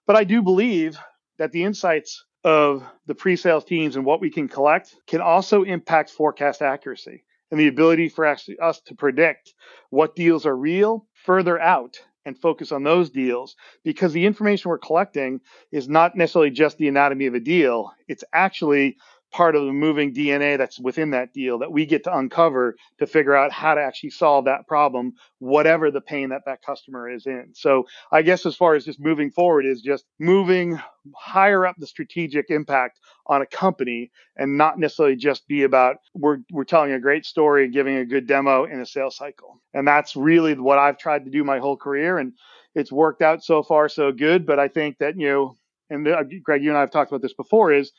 but 0.07 0.15
I 0.15 0.23
do 0.23 0.41
believe 0.41 0.97
that 1.37 1.51
the 1.51 1.63
insights 1.63 2.25
of 2.43 2.83
the 3.05 3.15
pre-sales 3.15 3.65
teams 3.65 3.95
and 3.95 4.05
what 4.05 4.21
we 4.21 4.29
can 4.29 4.47
collect 4.47 4.95
can 5.07 5.21
also 5.21 5.63
impact 5.63 6.09
forecast 6.09 6.61
accuracy 6.61 7.23
and 7.51 7.59
the 7.59 7.67
ability 7.67 8.09
for 8.09 8.25
us 8.25 8.81
to 8.85 8.95
predict 8.95 9.53
what 9.91 10.15
deals 10.15 10.45
are 10.45 10.57
real 10.57 11.07
further 11.13 11.59
out 11.59 11.97
and 12.25 12.37
focus 12.39 12.71
on 12.71 12.83
those 12.83 13.09
deals 13.09 13.55
because 13.83 14.13
the 14.13 14.25
information 14.25 14.69
we're 14.69 14.77
collecting 14.77 15.39
is 15.71 15.89
not 15.89 16.15
necessarily 16.15 16.49
just 16.49 16.77
the 16.77 16.87
anatomy 16.87 17.27
of 17.27 17.33
a 17.33 17.39
deal. 17.39 17.91
It's 18.07 18.23
actually 18.33 18.97
part 19.33 19.55
of 19.55 19.65
the 19.65 19.73
moving 19.73 20.13
DNA 20.13 20.57
that's 20.57 20.79
within 20.79 21.11
that 21.11 21.33
deal 21.33 21.59
that 21.59 21.71
we 21.71 21.85
get 21.85 22.03
to 22.05 22.17
uncover 22.17 22.75
to 22.99 23.07
figure 23.07 23.35
out 23.35 23.51
how 23.51 23.75
to 23.75 23.81
actually 23.81 24.11
solve 24.11 24.45
that 24.45 24.67
problem, 24.67 25.13
whatever 25.39 25.91
the 25.91 26.01
pain 26.01 26.29
that 26.29 26.43
that 26.45 26.61
customer 26.61 27.09
is 27.09 27.25
in. 27.25 27.49
So 27.53 27.85
I 28.11 28.21
guess 28.21 28.45
as 28.45 28.55
far 28.55 28.75
as 28.75 28.85
just 28.85 29.01
moving 29.01 29.31
forward 29.31 29.65
is 29.65 29.81
just 29.81 30.05
moving 30.19 30.79
higher 31.15 31.65
up 31.65 31.75
the 31.79 31.87
strategic 31.87 32.49
impact 32.51 32.99
on 33.27 33.41
a 33.41 33.47
company 33.47 34.11
and 34.37 34.57
not 34.57 34.79
necessarily 34.79 35.17
just 35.17 35.47
be 35.47 35.63
about 35.63 35.97
we're 36.13 36.39
we're 36.51 36.63
telling 36.63 36.93
a 36.93 36.99
great 36.99 37.25
story 37.25 37.67
giving 37.69 37.97
a 37.97 38.05
good 38.05 38.27
demo 38.27 38.65
in 38.65 38.79
a 38.79 38.85
sales 38.85 39.17
cycle. 39.17 39.61
And 39.73 39.87
that's 39.87 40.15
really 40.15 40.53
what 40.55 40.79
I've 40.79 40.97
tried 40.99 41.25
to 41.25 41.31
do 41.31 41.43
my 41.43 41.59
whole 41.59 41.77
career 41.77 42.19
and 42.19 42.33
it's 42.75 42.91
worked 42.91 43.21
out 43.21 43.43
so 43.43 43.63
far 43.63 43.89
so 43.89 44.11
good, 44.11 44.45
but 44.45 44.59
I 44.59 44.67
think 44.69 44.99
that 44.99 45.19
you 45.19 45.27
know 45.27 45.57
and 45.89 46.05
Greg, 46.43 46.63
you 46.63 46.69
and 46.69 46.77
I 46.77 46.81
have 46.81 46.91
talked 46.91 47.11
about 47.11 47.21
this 47.21 47.33
before, 47.33 47.71
is 47.71 47.91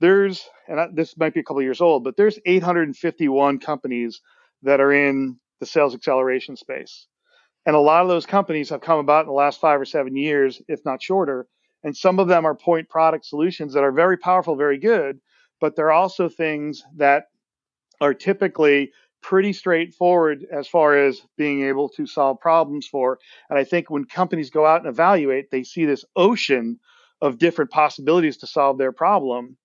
there's 0.00 0.48
and 0.68 0.96
this 0.96 1.16
might 1.16 1.34
be 1.34 1.40
a 1.40 1.44
couple 1.44 1.62
years 1.62 1.80
old, 1.80 2.04
but 2.04 2.16
there's 2.16 2.38
851 2.44 3.58
companies 3.58 4.20
that 4.62 4.80
are 4.80 4.92
in 4.92 5.38
the 5.60 5.66
sales 5.66 5.94
acceleration 5.94 6.56
space. 6.56 7.06
And 7.64 7.74
a 7.74 7.80
lot 7.80 8.02
of 8.02 8.08
those 8.08 8.26
companies 8.26 8.70
have 8.70 8.80
come 8.80 8.98
about 8.98 9.22
in 9.22 9.26
the 9.26 9.32
last 9.32 9.60
five 9.60 9.80
or 9.80 9.84
seven 9.84 10.16
years, 10.16 10.60
if 10.68 10.84
not 10.84 11.02
shorter. 11.02 11.46
And 11.82 11.96
some 11.96 12.18
of 12.18 12.28
them 12.28 12.44
are 12.44 12.54
point 12.54 12.88
product 12.88 13.26
solutions 13.26 13.74
that 13.74 13.84
are 13.84 13.92
very 13.92 14.16
powerful, 14.16 14.56
very 14.56 14.78
good, 14.78 15.20
but 15.60 15.76
they're 15.76 15.92
also 15.92 16.28
things 16.28 16.84
that 16.96 17.24
are 18.00 18.14
typically 18.14 18.92
pretty 19.22 19.52
straightforward 19.52 20.46
as 20.52 20.68
far 20.68 20.96
as 20.96 21.20
being 21.36 21.64
able 21.64 21.88
to 21.88 22.06
solve 22.06 22.38
problems 22.40 22.86
for. 22.86 23.18
And 23.50 23.58
I 23.58 23.64
think 23.64 23.90
when 23.90 24.04
companies 24.04 24.50
go 24.50 24.66
out 24.66 24.80
and 24.80 24.88
evaluate, 24.88 25.50
they 25.50 25.64
see 25.64 25.84
this 25.84 26.04
ocean 26.14 26.78
of 27.20 27.38
different 27.38 27.70
possibilities 27.70 28.36
to 28.38 28.46
solve 28.46 28.78
their 28.78 28.92
problem 28.92 29.56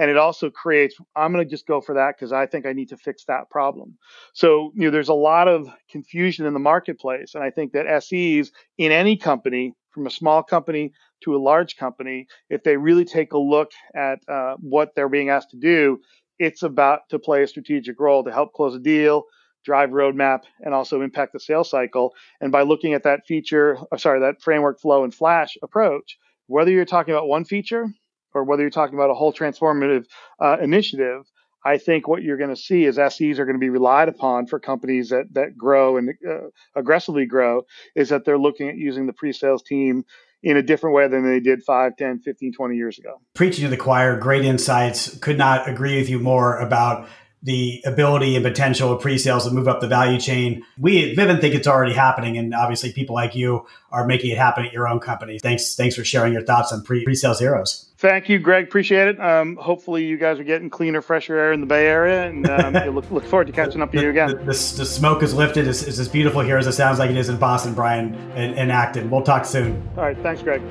and 0.00 0.10
it 0.10 0.16
also 0.16 0.50
creates 0.50 0.96
i'm 1.14 1.32
going 1.32 1.44
to 1.44 1.48
just 1.48 1.66
go 1.66 1.80
for 1.80 1.94
that 1.94 2.16
because 2.16 2.32
i 2.32 2.46
think 2.46 2.66
i 2.66 2.72
need 2.72 2.88
to 2.88 2.96
fix 2.96 3.24
that 3.26 3.48
problem. 3.50 3.96
So 4.32 4.72
you 4.74 4.84
know 4.84 4.90
there's 4.90 5.10
a 5.10 5.14
lot 5.14 5.46
of 5.46 5.68
confusion 5.90 6.46
in 6.46 6.54
the 6.54 6.58
marketplace 6.58 7.34
and 7.34 7.44
i 7.44 7.50
think 7.50 7.72
that 7.72 8.02
ses 8.02 8.50
in 8.78 8.90
any 8.90 9.16
company 9.16 9.74
from 9.90 10.06
a 10.06 10.10
small 10.10 10.42
company 10.42 10.92
to 11.22 11.36
a 11.36 11.38
large 11.38 11.76
company 11.76 12.26
if 12.48 12.62
they 12.62 12.76
really 12.76 13.04
take 13.04 13.32
a 13.32 13.38
look 13.38 13.70
at 13.94 14.18
uh, 14.28 14.56
what 14.60 14.94
they're 14.94 15.08
being 15.08 15.28
asked 15.28 15.50
to 15.50 15.58
do 15.58 16.00
it's 16.38 16.62
about 16.62 17.00
to 17.10 17.18
play 17.18 17.42
a 17.42 17.46
strategic 17.46 18.00
role 18.00 18.24
to 18.24 18.32
help 18.32 18.52
close 18.54 18.74
a 18.74 18.80
deal 18.80 19.24
drive 19.62 19.90
roadmap 19.90 20.40
and 20.62 20.72
also 20.72 21.02
impact 21.02 21.34
the 21.34 21.38
sales 21.38 21.68
cycle. 21.68 22.14
And 22.40 22.50
by 22.50 22.62
looking 22.62 22.94
at 22.94 23.02
that 23.02 23.26
feature 23.26 23.76
uh, 23.92 23.98
sorry 23.98 24.20
that 24.20 24.40
framework 24.40 24.80
flow 24.80 25.04
and 25.04 25.14
flash 25.14 25.58
approach 25.62 26.16
whether 26.46 26.70
you're 26.70 26.84
talking 26.84 27.14
about 27.14 27.28
one 27.28 27.44
feature 27.44 27.86
or 28.34 28.44
whether 28.44 28.62
you're 28.62 28.70
talking 28.70 28.94
about 28.94 29.10
a 29.10 29.14
whole 29.14 29.32
transformative 29.32 30.06
uh, 30.40 30.56
initiative, 30.60 31.22
I 31.64 31.78
think 31.78 32.08
what 32.08 32.22
you're 32.22 32.38
going 32.38 32.50
to 32.50 32.56
see 32.56 32.84
is 32.84 32.96
SEs 32.96 33.38
are 33.38 33.44
going 33.44 33.56
to 33.56 33.60
be 33.60 33.68
relied 33.68 34.08
upon 34.08 34.46
for 34.46 34.58
companies 34.58 35.10
that 35.10 35.32
that 35.34 35.56
grow 35.56 35.98
and 35.98 36.10
uh, 36.28 36.48
aggressively 36.74 37.26
grow 37.26 37.62
is 37.94 38.08
that 38.08 38.24
they're 38.24 38.38
looking 38.38 38.68
at 38.68 38.76
using 38.76 39.06
the 39.06 39.12
pre-sales 39.12 39.62
team 39.62 40.04
in 40.42 40.56
a 40.56 40.62
different 40.62 40.96
way 40.96 41.06
than 41.06 41.22
they 41.22 41.38
did 41.38 41.62
5, 41.62 41.96
10, 41.96 42.20
15, 42.20 42.54
20 42.54 42.76
years 42.76 42.98
ago. 42.98 43.20
Preaching 43.34 43.64
to 43.64 43.68
the 43.68 43.76
choir, 43.76 44.18
great 44.18 44.44
insights. 44.44 45.18
Could 45.18 45.36
not 45.36 45.68
agree 45.68 45.98
with 45.98 46.08
you 46.08 46.18
more 46.18 46.56
about 46.56 47.06
the 47.42 47.82
ability 47.86 48.36
and 48.36 48.44
potential 48.44 48.92
of 48.92 49.00
pre-sales 49.00 49.48
to 49.48 49.50
move 49.50 49.66
up 49.66 49.80
the 49.80 49.88
value 49.88 50.20
chain. 50.20 50.62
We 50.78 51.10
at 51.10 51.16
Vivun 51.16 51.40
think 51.40 51.54
it's 51.54 51.66
already 51.66 51.94
happening, 51.94 52.36
and 52.36 52.54
obviously 52.54 52.92
people 52.92 53.14
like 53.14 53.34
you 53.34 53.66
are 53.90 54.06
making 54.06 54.30
it 54.30 54.38
happen 54.38 54.66
at 54.66 54.72
your 54.72 54.86
own 54.86 55.00
company. 55.00 55.38
Thanks, 55.38 55.74
thanks 55.74 55.96
for 55.96 56.04
sharing 56.04 56.32
your 56.32 56.42
thoughts 56.42 56.72
on 56.72 56.82
pre- 56.82 57.04
pre-sales 57.04 57.38
heroes. 57.38 57.86
Thank 57.96 58.28
you, 58.28 58.38
Greg. 58.38 58.64
Appreciate 58.64 59.08
it. 59.08 59.20
Um, 59.20 59.56
hopefully, 59.56 60.04
you 60.04 60.16
guys 60.16 60.38
are 60.38 60.44
getting 60.44 60.70
cleaner, 60.70 61.02
fresher 61.02 61.36
air 61.36 61.52
in 61.52 61.60
the 61.60 61.66
Bay 61.66 61.86
Area, 61.86 62.28
and 62.28 62.48
um, 62.48 62.72
look, 62.94 63.10
look 63.10 63.24
forward 63.24 63.46
to 63.46 63.52
catching 63.52 63.82
up 63.82 63.92
to 63.92 64.00
you 64.00 64.10
again. 64.10 64.28
The, 64.28 64.34
the, 64.36 64.44
the 64.46 64.54
smoke 64.86 65.22
is 65.22 65.34
lifted. 65.34 65.66
It's, 65.66 65.82
it's, 65.82 65.98
as 65.98 66.08
beautiful 66.08 66.40
here 66.40 66.58
as 66.58 66.66
it 66.66 66.72
sounds 66.72 66.98
like 66.98 67.10
it 67.10 67.16
is 67.16 67.28
in 67.28 67.38
Boston, 67.38 67.74
Brian, 67.74 68.14
and, 68.34 68.54
and 68.54 68.72
Acton. 68.72 69.10
We'll 69.10 69.22
talk 69.22 69.44
soon. 69.44 69.86
All 69.96 70.04
right. 70.04 70.16
Thanks, 70.18 70.42
Greg. 70.42 70.62